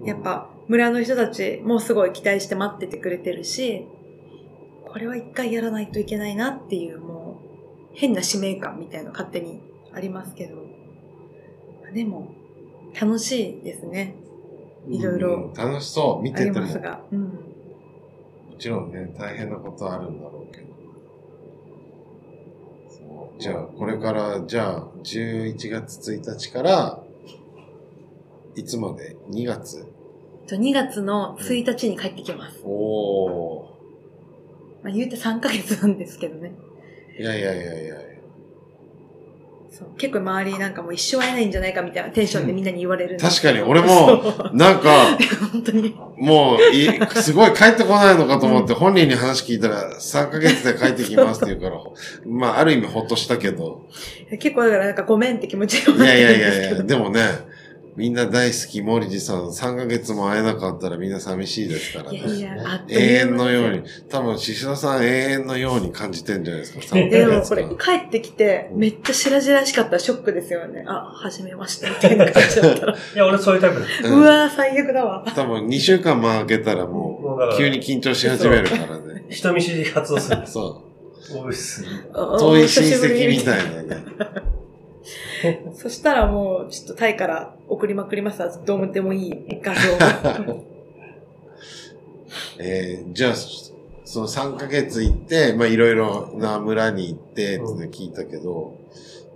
[0.00, 0.06] う。
[0.06, 3.86] やっぱ、村の人たちもすごい期待して待っててくれてるし、
[4.86, 7.46] これは一回やらないといけないなっていう、もう、
[7.92, 9.60] 変な使命感みたいなの勝手に
[9.92, 10.56] ありますけど。
[11.92, 12.34] でも、
[13.00, 14.16] 楽しいですね。
[14.88, 16.22] いろいろうん楽しそう。
[16.22, 16.60] 見てても。
[16.60, 17.00] もますが。
[17.12, 17.38] うん。
[18.58, 20.66] ちろんね、大変なことあるんだろうけど。
[22.88, 27.02] そうじゃあ、これから、じゃあ、11月1日から、
[28.54, 29.95] いつまで ?2 月と
[30.54, 32.60] 2月の1日に帰ってきます。
[32.64, 33.66] おー。
[34.84, 36.52] まあ言うて3ヶ月なんですけどね。
[37.18, 37.96] いやいやいやいや。
[39.76, 44.22] そう結構周りなんかもう一生会えないんじゃないかみたいなテンションでみんなに言われるんです確かに、 俺も、
[44.54, 45.18] なんか、
[45.52, 45.94] 本当に。
[46.16, 46.88] もうい、
[47.20, 51.82] すごい帰ってこないのかと思って、本人に話聞いたら、3ヶ月で帰ってきますって言うから、
[52.24, 53.82] まあ、ある意味ほっとしたけど、
[54.38, 56.82] 結構だからなんかごめんって気持ちがいやいやいやいや。
[56.82, 57.20] でもね、
[57.96, 62.18] みんな大好き、森地さん、3ヶ月も会えなかったらみんな寂しいですからね。
[62.18, 67.42] いやいや、あっと永遠のように多分、獅子田さん永遠のように感じてんじゃないですか、3いやでも。
[67.42, 70.84] これ帰ってきて、めっちゃ白々しかったらショックですよね。
[70.86, 72.92] あ、初めましてみたいな感じだったら。
[73.14, 74.04] いや、俺そういうタイプです。
[74.04, 75.24] うんうわー、最悪だわ。
[75.34, 79.24] 多分、2週間も空けたらもう、急に緊張し始めるからね。
[79.30, 80.42] 人見知り発動する。
[80.44, 80.82] そ
[81.32, 81.82] 多いっす。
[81.82, 82.38] う。
[82.38, 84.55] 遠い親戚みたいなね。
[85.74, 88.42] そしたらもう、ちょっとタイから送りまくります。
[88.42, 88.48] わ。
[88.64, 89.60] どうでもいい。
[89.62, 90.64] 画像を。
[92.58, 93.34] えー、じゃあ、
[94.04, 98.74] その3ヶ月行って、まあいろいろな村に行ってって聞いたけど、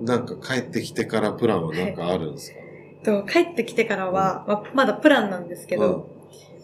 [0.00, 2.58] なんか帰ってきてからプランはなんかあるんですか、
[3.04, 6.08] と帰ってきてからは、ままだプランなんですけど、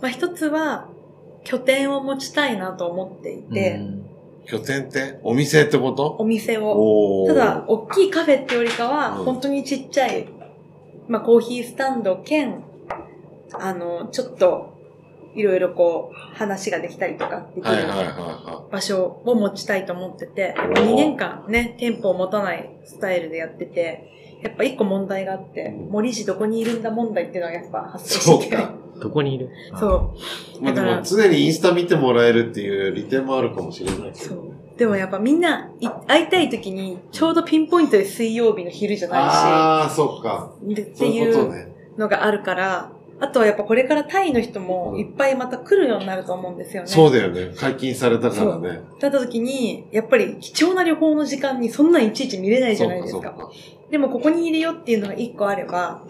[0.00, 0.88] まあ一つは
[1.44, 3.80] 拠点を持ちたいなと思っていて、
[4.47, 6.16] 拠点ってお店ってこと？
[6.18, 7.24] お店を。
[7.27, 9.24] ただ、大きいカフェってよりかは、うん。
[9.24, 10.28] 本当にちっちゃい、
[11.09, 12.62] まあコーヒースタンド兼、
[13.52, 14.74] あの、ちょっと、
[15.35, 17.74] いろいろこう、話ができたりとかできる
[18.70, 20.73] 場所を持ちたいと思ってて、おー。
[20.93, 25.90] 2年間ね、店舗を持たないスタイルでやってて、やっぱ一個問題があって、うん。
[25.90, 28.85] 森市どこにいるんだ問題っていうのがやっぱ発生してて。
[28.98, 29.51] かどこにいる？
[29.78, 30.59] そう。
[30.59, 30.62] い。
[30.62, 34.14] まあでだからも常にインスタ見てもらえるっていう利点もあるかもしれないけど。
[34.14, 34.52] そう。
[34.77, 40.52] でもやっぱみんな、い会いたい時に、ちょうどピンポイントで水曜日の昼じゃなああ、そっか。
[40.62, 41.74] っていう。
[41.97, 46.89] のがあるから、あとはやっぱこれからタイの人もいっぱいまた来るようになると思うんですよね。
[46.89, 47.55] そうだよね。
[47.56, 48.82] 解禁されたからね。
[49.01, 53.35] だった時に、やっぱり貴重な旅行の時間にそんなんいちいち見れないじゃないですか。
[53.35, 53.51] そうか。
[53.90, 56.02] でもここにいるよっていうのが一個あれば、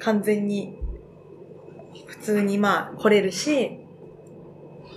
[0.00, 0.85] 完全に、普
[2.26, 3.78] 通にまあ来れるし、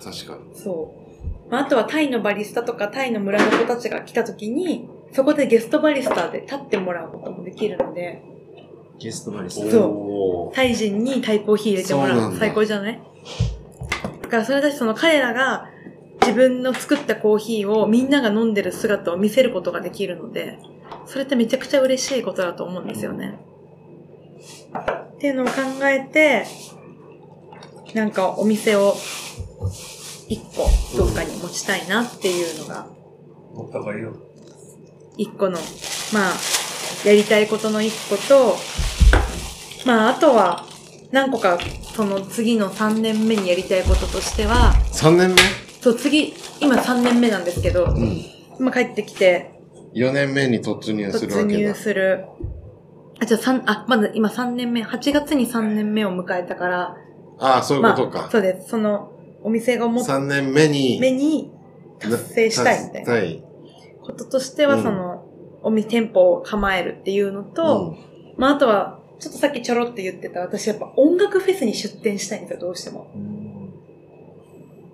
[0.03, 0.55] 確かに。
[0.59, 1.51] そう。
[1.51, 8.21] まあ、あとはタイのバリスタとかタイの村の子たちが来た時に、そこでゲストバリスタで立ってもらうこともできるので、
[8.99, 10.63] ゲストバリスそうタ。
[10.63, 12.11] イ人にタイコーヒー入れてもらう。
[12.11, 13.01] そうなんだ最高じゃない？
[14.21, 15.69] だからそれだしその彼らが
[16.21, 20.59] 自分の作ったコーヒーをみんなが飲んでる姿を見せることができるので、
[21.05, 23.39] それってめちゃくちゃ嬉しいことだと思うんですよね。
[25.15, 25.53] っていうのを考
[25.83, 26.45] えて、
[27.93, 28.95] なんかお店を
[30.27, 32.87] 一個どっかに持ちたいなっていうのが
[33.53, 34.15] 持った方がいいよ。
[35.17, 35.57] 一個の、
[36.13, 36.33] まあ、
[37.05, 38.55] やりたいことの一個と、
[39.85, 40.65] まあ、あとは、
[41.11, 41.57] 何個か、
[41.95, 45.35] その次の3年目にやりたいこととしては、3年
[45.81, 48.21] そう、次、今3年目なんですけど、目うん。
[48.59, 49.51] 今帰ってきて、
[49.95, 51.75] 4年目に突入するわ突入けだ。
[51.75, 52.25] する。
[53.21, 56.95] あ、じゃあ3、あ、まだ今3年目、8月に3年目を迎えたから、
[57.39, 58.29] ああ、そういうまことかあ、。
[58.29, 58.69] そうです。
[58.69, 59.11] その、
[59.41, 60.99] お店が持っ3年目に。
[60.99, 61.51] 目に
[61.99, 63.43] 達成したいみたいな達成
[64.01, 65.25] こととしては、うんその、
[65.61, 67.95] お店店舗を構えるっていうのと、
[68.37, 73.07] まあ、あとは、ちょっとさっきちょろって言ってた、私やっぱ音楽フェスに出店したいんですよ、どうしても。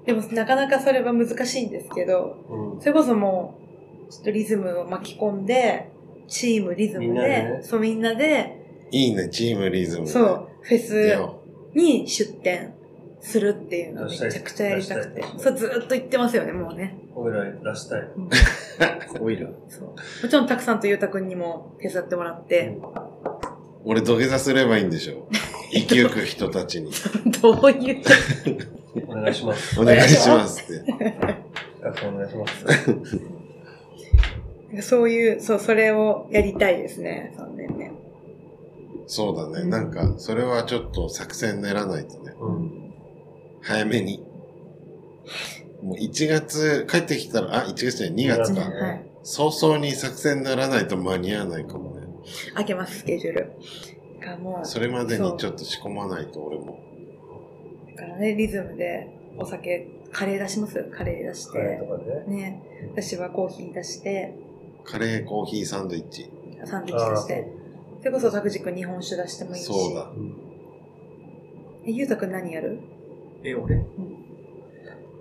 [0.06, 2.82] でも、なかなかそれは難しいんですけど、うん。
[2.82, 3.60] それこそも
[4.08, 5.90] う、ちょっとリズムを巻き込んで、
[6.28, 8.62] チームリズムで、ねそうみんなで、
[8.92, 10.12] いいね、チームリズムで。
[10.12, 11.42] そう、フェ出スよ
[11.76, 12.74] に出店
[13.22, 15.24] するっていうのをめちゃくちゃやりたくて。
[15.38, 16.96] そう、ずーっと言ってますよね、もうね。
[17.16, 18.08] 俺ら出したい。
[19.20, 19.56] オイル。
[19.68, 19.88] そう。
[19.90, 19.96] も
[20.30, 22.78] ちろん、たくさんとゆうたくんにも手伝ってもらって、
[23.84, 25.28] 俺土下座すればいいんでしょ
[25.72, 26.92] 生きゆく人たちに。
[27.42, 28.04] どういう、
[29.08, 29.80] お願いします。
[29.80, 30.94] お願いしますって。
[32.08, 32.48] お願いしま
[34.78, 34.88] す。
[34.88, 37.92] そういう、そう、それをやりたいですね、3年目。
[39.08, 39.70] そうだね。
[39.70, 42.34] なんか、それはちょっと作戦練らないとね。
[42.40, 42.94] うん。
[43.62, 44.24] 早めに。
[45.82, 48.68] もう1月、帰ってきたら、あ、1月じゃない、2月か。
[48.68, 49.06] うんはい。
[49.24, 52.08] 早々に作戦練らないと間に合わないかもね。
[52.54, 53.52] 開けます、スケジュール。
[54.20, 56.80] がもう、それまでにちょっと仕込まないと俺も。
[57.96, 59.08] だからね、リズムで
[59.38, 60.84] お酒、カレー出します？
[60.92, 61.98] カレー出しカレーてと。
[61.98, 62.36] かで。
[62.36, 62.62] ね、
[62.94, 64.34] 私はコーヒー出して、
[64.84, 66.30] カレーコーヒーサンドイッチ。
[66.64, 67.65] サンドイッチ出して。
[68.06, 69.66] それこそ、拓司くん日本酒出してもいいし。
[69.66, 70.12] そうだ。
[70.16, 70.36] うん。
[71.88, 72.78] え、ゆうたくん何やる？
[73.44, 73.78] え、俺？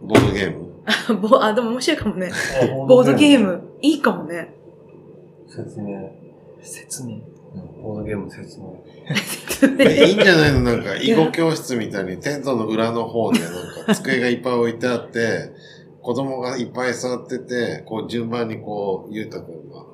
[0.03, 2.31] ボードゲームあ、 ぼ、あ、でも面白いかもね。
[2.87, 3.41] ボードゲー。
[3.41, 4.53] ム、いいかもね。
[5.49, 6.11] 説明。
[6.61, 7.21] 説明。
[7.83, 8.77] ボードゲーム説明。
[9.81, 10.61] えいいんじゃないの？
[10.61, 13.53] なんか、囲碁教室みたいにテントの裏の方でなん
[13.87, 15.53] か 机がいっぱい置いてあって、
[16.03, 19.87] 子供がいっぱい座ってて、こう順番にこう、ゆうたくんが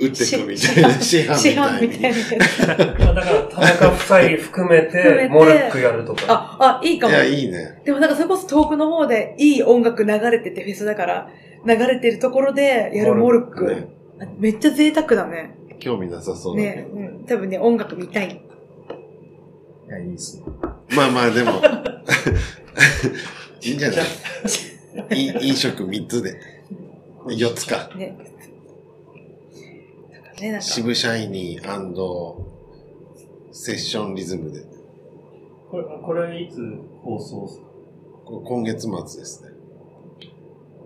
[0.00, 1.78] 打っていくみたいな、師範市みたいに。
[1.78, 2.94] 販 みたいな。
[3.06, 6.24] まあだから、田中夫妻含め含めてて、モルックやるとか。
[6.28, 7.14] あ、あ、いいかも。
[7.14, 7.82] いや、いいね。
[7.84, 11.28] でもなんかそれこそ遠くの方でいい音楽流れててフェスだから、
[11.66, 13.88] 流れてるところでやるモルック。
[14.38, 15.54] めっちゃ贅沢だね。
[15.80, 17.24] 興味なさそうだけね、うん。
[17.24, 18.28] 多分ね、音楽見たい。
[18.28, 20.44] いや、いいっすね。
[20.44, 20.96] ど。
[20.96, 21.52] まあまあ、でも、
[23.62, 23.96] いいんじゃな
[25.10, 26.36] いい飲食3つで。
[27.26, 27.90] 4つか。
[27.96, 28.16] ね。
[30.40, 30.66] ね、なんか。
[30.66, 31.62] 渋シャイニー
[33.52, 34.60] セッションリズムで。
[35.70, 36.56] これ、これいつ
[37.02, 37.60] 放送す
[38.26, 38.90] 今月末
[39.20, 39.50] ですね。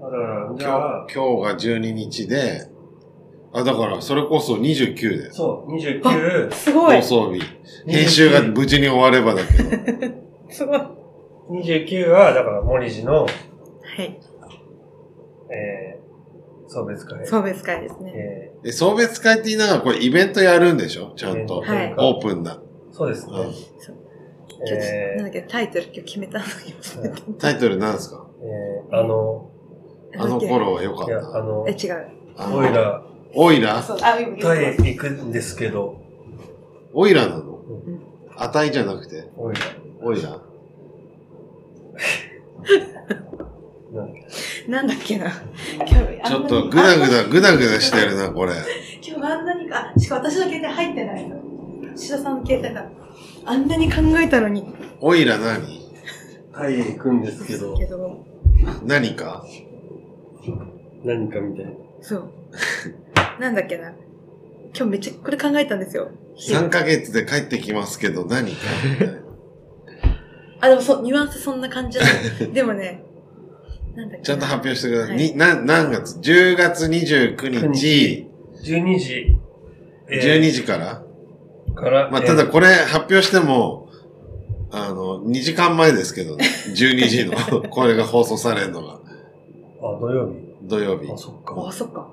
[0.00, 2.66] あだから、じゃ今あ、日今日が12日で、
[3.52, 5.32] あ、だから、それこそ29で。
[5.32, 7.02] そう、29、すごい放。
[7.02, 7.42] 送日。
[7.86, 9.62] 編集が無事に終わればだけ
[10.08, 10.14] ど。
[10.48, 10.78] すごい。
[10.78, 10.90] は
[11.50, 13.30] 29は、だから、森寺のい。
[15.54, 17.26] えー、送別会。
[17.26, 18.12] 送別会ですね。
[18.14, 21.12] ええ、送別会って言いながらこれイベントやるんでしょ？
[21.16, 21.60] ちゃんと。
[21.62, 21.94] はい。
[21.98, 22.52] オープンな。
[22.52, 22.58] ー、
[22.92, 23.32] そうですね。
[23.32, 23.40] うん。
[23.44, 25.22] 今日、えー。
[25.22, 27.32] なんだっけ、タイトル今日決めたんだけど。
[27.38, 28.26] タイトルなんですか？
[28.40, 29.50] えー、あの、
[30.16, 31.38] あの頃は良かっいや、あた。
[31.40, 32.08] のえ、、違う。
[32.36, 33.02] あのオイラ、
[33.34, 33.82] オイラ？
[33.82, 36.00] タイ行くんですけど、
[36.94, 37.42] オイラなの？
[37.44, 37.62] ん。
[38.36, 39.60] 値じゃなくて、オイラ、
[40.02, 40.40] オイラ？
[44.68, 45.30] なんだっけな。
[45.76, 45.94] 今日、
[46.24, 48.54] ちょっとグダグダ、グダグダしてるな、これ。
[49.06, 51.36] 今日あんなにか、あ、しかも私の携帯入ってないの。
[51.94, 52.86] 志田さんの携帯だ。
[53.44, 54.74] あんなに考えたのに。
[55.00, 55.82] オイラ何？
[56.54, 58.24] タイへ行くんですけどけ、ど、
[58.84, 59.44] 何か？
[61.04, 61.72] 何かみたいな。
[62.00, 62.32] そう。
[63.38, 63.90] なんだっけな。
[64.74, 66.10] 今日めっちゃこれ考えたんですよ。
[66.38, 69.18] ?3 ヶ月で帰ってきますけど何かみたいな
[70.62, 72.04] あ、でもそう、ニュアンスそんな感じな
[72.40, 72.52] の。
[72.54, 73.04] でもね。
[74.22, 75.16] ちゃんと発表してください。
[75.16, 78.26] はいに、な、何月 ?10 月29日、
[78.64, 79.36] 12時、
[80.08, 81.02] えー12時から？
[81.74, 83.88] から、まあ、えーただこれ発表しても、
[84.70, 86.46] あの、2時間前ですけどね。
[86.74, 90.34] 12時の、これが放送されるのが、あ、土曜日。
[90.62, 91.10] 土曜日。
[91.12, 91.54] あ、そっか。
[91.68, 92.08] あ、そっか。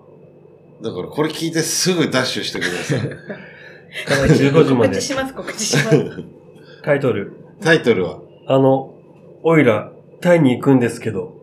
[0.82, 3.00] だからこれ聞いてすぐダッシュしてください。
[4.06, 5.02] から15時まで告知。
[5.02, 6.24] します、告知します。
[6.84, 7.34] タイトル。
[7.62, 8.94] タイトルは、あの、
[9.44, 9.92] オイラ、
[10.22, 11.39] タイに行くんですけど、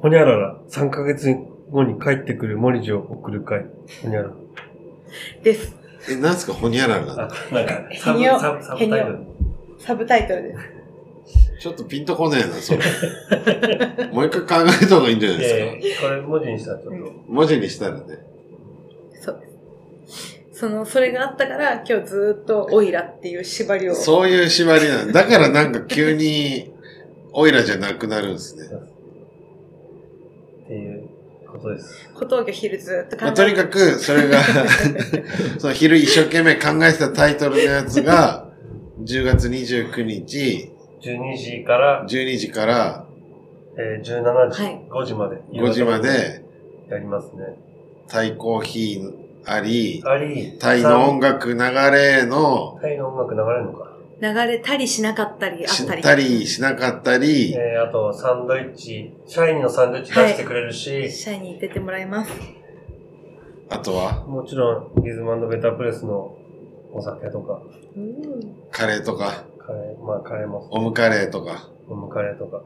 [0.00, 1.34] ほにゃらら、3ヶ月
[1.70, 3.66] 後に帰ってくるモリジを送る会。
[4.02, 4.34] ほにゃらら。
[5.42, 5.74] です。
[6.10, 6.52] え、なんすか？
[6.54, 7.12] ほにゃらら。
[7.12, 7.16] あ、
[7.52, 9.18] なんか、サブへにょ、サブ、サブタイトル。
[9.78, 10.60] サブタイトルです。
[11.60, 12.78] ちょっとピンとこねえな、それ。
[14.12, 15.58] もう一回考えた方がいいんじゃないですか？
[15.58, 17.12] えー、これ文字にしたらちょっと。
[17.26, 18.02] 文字にしたらね。
[19.20, 19.46] そうで
[20.52, 20.60] す。
[20.60, 23.94] その、それがあったから、今日ずーっとオイラっていう縛りを。
[23.96, 26.72] そういう縛りなんだからなんか急に、
[27.32, 28.68] オイラじゃなくなるんですね。
[31.58, 32.10] ことです。
[32.14, 34.38] 小峠昼ずーっと考えまあ、とにかく、それが、
[35.58, 38.48] その昼一生懸命考えてたタイトルのやつが、
[39.02, 43.04] 10月29日、12時から、12時から
[43.80, 45.36] えー、17時、はい5時まで。
[45.52, 46.42] 5時まで、
[46.90, 47.56] やりますね。
[48.08, 53.87] タイコーヒーあり、あり、タイの音楽流れの、タイの音楽流れるのか。
[54.20, 56.02] 流れたりしなかったり、あしったり。
[56.02, 62.32] たりしなかったり、えー、あと、サンドイッチ、シャイニーのサンドイッチ出してくれるし、シャイに出てもらいます。
[63.70, 66.36] あとは、もちろん、ギズマンドベタープレスの
[66.92, 67.62] お酒とか、
[68.72, 72.62] カレーとか、カレー、まあカレーも、オムカレーとか、オムカレーとか。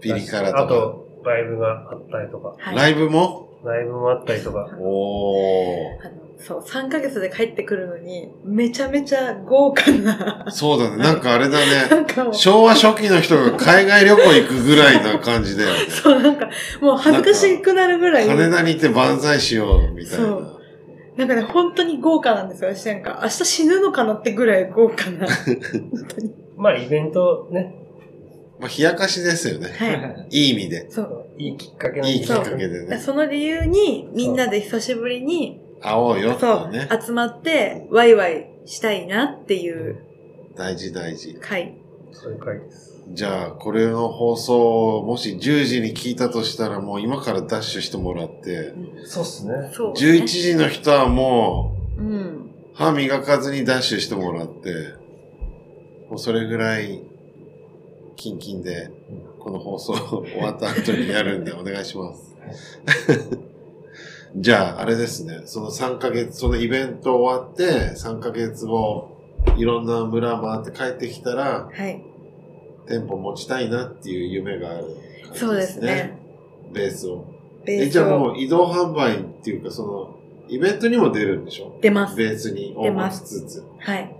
[0.00, 2.76] ピリ辛とか、あと、ライブがあったりとか、はい。
[2.76, 3.48] ライブも？
[3.64, 6.23] ライブもあったりとか、おー。
[6.38, 10.98] そう、3ヶ月で帰ってくるのに、めちゃめちゃ豪華な、そうだね。
[10.98, 12.06] なんかあれだね。
[12.32, 15.74] 昭和初期の人が海外旅行行くぐらいな感じだよね。
[15.88, 16.50] そう、なんか、
[16.80, 20.26] もう恥ずかしくなるぐらい、羽田に行って万歳しよう、みたいな。
[20.26, 20.60] そう
[21.16, 23.20] なんかね、本当に豪華なんですよ、私なんか。
[23.22, 25.26] 明日死ぬのかなってぐらい豪華な。
[25.28, 26.34] 本当に。
[26.56, 27.84] まあイベントね、
[28.58, 29.68] まあ、冷やかしですよね。
[29.68, 30.26] はい。
[30.30, 30.90] いい意味で。
[30.90, 31.26] そう。
[31.38, 32.98] いいきっかけのいいきっかけでね。
[32.98, 36.88] その理由に、みんなで久しぶりに、会おうよ、そう、とね。
[37.04, 39.98] 集まって、ワイワイしたいなっていう
[40.56, 41.36] 大事大事。
[41.40, 41.74] 回。
[42.12, 42.94] そういう回です。
[43.12, 48.72] じゃあ、これの放送、もし10時に聞いたとしたら、もう今からダッシュしてもらって、
[49.04, 49.70] そうっすね。
[49.74, 50.00] そう、ね。
[50.00, 52.16] 11時の人はもうん。
[52.16, 54.94] う、歯磨かずにダッシュしてもらって、
[56.08, 57.02] もうそれぐらい、
[58.16, 58.90] キンキンで、
[59.38, 62.34] この放送終わった後にやるんでお願いします。
[64.36, 65.42] じゃあ、あれですね。
[65.44, 69.16] その3ヶ月、そのイベント終わって、3ヶ月後、
[69.56, 72.02] いろんな村回って帰ってきたら、はい。
[72.88, 74.84] 店舗持ちたいなっていう夢がある
[75.24, 76.18] 感じ、そうですね。。
[76.72, 77.24] ベースを。
[77.64, 80.16] ベースえ、じゃあもをう移動販売っていうか、その、
[80.48, 81.78] イベントにも出るんでしょ？
[81.80, 82.16] 出ます。
[82.16, 83.64] ベースに応募しつつ。
[83.78, 84.14] はい。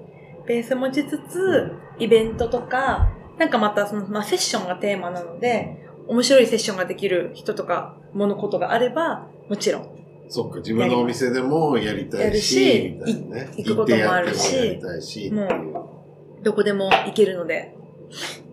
[0.46, 10.03] ベース持ちつつ、イベントとか、なんかまたその、まあ、セッションがテーマなので、面白いセッションができる人とか、ものことがあれば、もちろん。
[10.28, 12.98] そっか、自分のお店でもやりたいし、
[13.28, 13.50] ね。
[13.56, 15.94] い行くこともあるしもう
[16.44, 17.74] どこでも行けるので、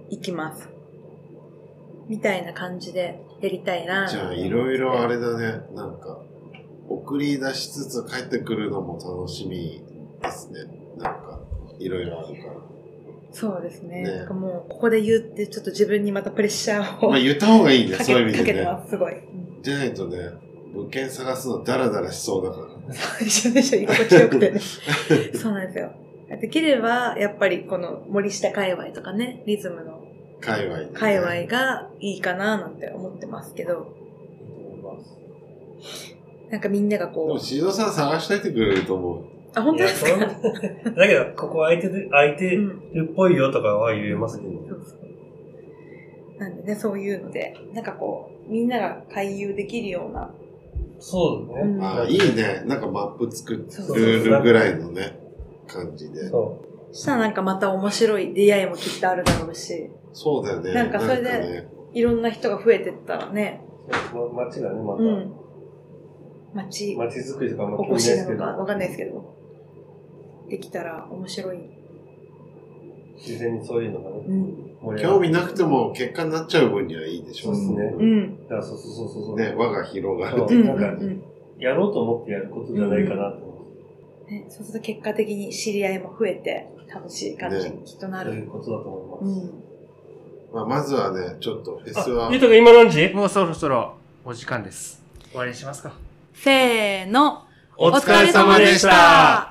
[0.10, 0.70] 行きます。
[2.08, 4.08] みたいな感じでやりたいな。
[4.08, 5.62] じゃあ、いろいろあれだね。
[5.74, 6.20] なんか、
[6.88, 9.84] 送り出しつつ帰ってくるのも楽しみ
[10.22, 10.66] ですね。
[10.98, 11.40] なんか、
[11.80, 12.54] いろいろあるから。
[13.32, 14.04] そうですね。
[14.04, 18.46] ねなんかもう、ここで言って、ちょっと自分にまたプレッシャーをまあ言った方がいいね、かそういう意味でね。
[18.46, 19.14] けてます、すごい。
[19.62, 20.18] じゃないとね、
[20.74, 22.58] 物件探すのダラダラしそうだか
[22.88, 22.94] ら。
[22.94, 24.60] そうでしょでしょ、居心地よくてね。
[25.34, 25.92] そうなんですよ。
[26.40, 30.02] できれば、やっぱりこの森下界隈とかね、リズムの
[30.40, 33.88] 界隈でね、界隈がいいかななんて思ってますけど、
[36.50, 39.24] なんかみんながでも、こう、しどさん探しといてくれると思う。
[39.54, 40.18] あ、本当ですか？
[40.18, 42.94] だけど、ここ空いてる、空いてうん。
[42.94, 44.52] るっぽいよとかは言えますけど。
[44.68, 46.40] そうそう。
[46.40, 50.34] なんでね、そういうので、なんかこう、みんなが回遊できるような、
[51.02, 51.72] そうだね。
[51.74, 52.64] うんあいいね。
[52.66, 55.20] なんかマップ作るぐらいのね、
[55.68, 56.30] 感じで。
[56.30, 60.74] そそしたらなんかまた面白い出会いもきっとあるだろうし、そうだよね。
[60.74, 63.62] なんかそれでねいろんな人が増えてったらね、
[64.14, 64.34] う。
[64.34, 65.34] ま街がね、また、うん。
[66.54, 69.36] 街、街づくりとかあんま興おこし味ないでわかんないですけど、
[70.50, 71.58] できたら面白い。
[73.18, 74.71] 事前にそういうのがね、うん。
[75.02, 77.46] 興味なくても結果になっちゃう分にはいいでしょ。
[77.46, 77.96] そうですね。
[77.98, 78.44] うん。
[78.44, 79.38] だからそうそうそうそう。
[79.38, 80.84] ね、輪が広がるいうかうん。
[80.84, 81.02] うん。
[81.02, 81.24] うん
[81.62, 83.52] やろうと思ってやることじゃないかなと思
[84.28, 88.34] ね、そうすると結果的に知り合いも増えて、楽しい感じにきっとなる。
[88.34, 89.48] いうことだと思います。
[89.48, 89.64] うん。
[90.52, 93.10] まあ、まずはね、ちょっとフェスはあ、ゆう、たくん今何時？
[93.14, 93.94] もうそろそろ
[94.26, 95.04] お時間です。
[95.30, 95.94] 終わりにしますか。
[96.34, 97.44] せーの。
[97.78, 99.51] お疲れ様でした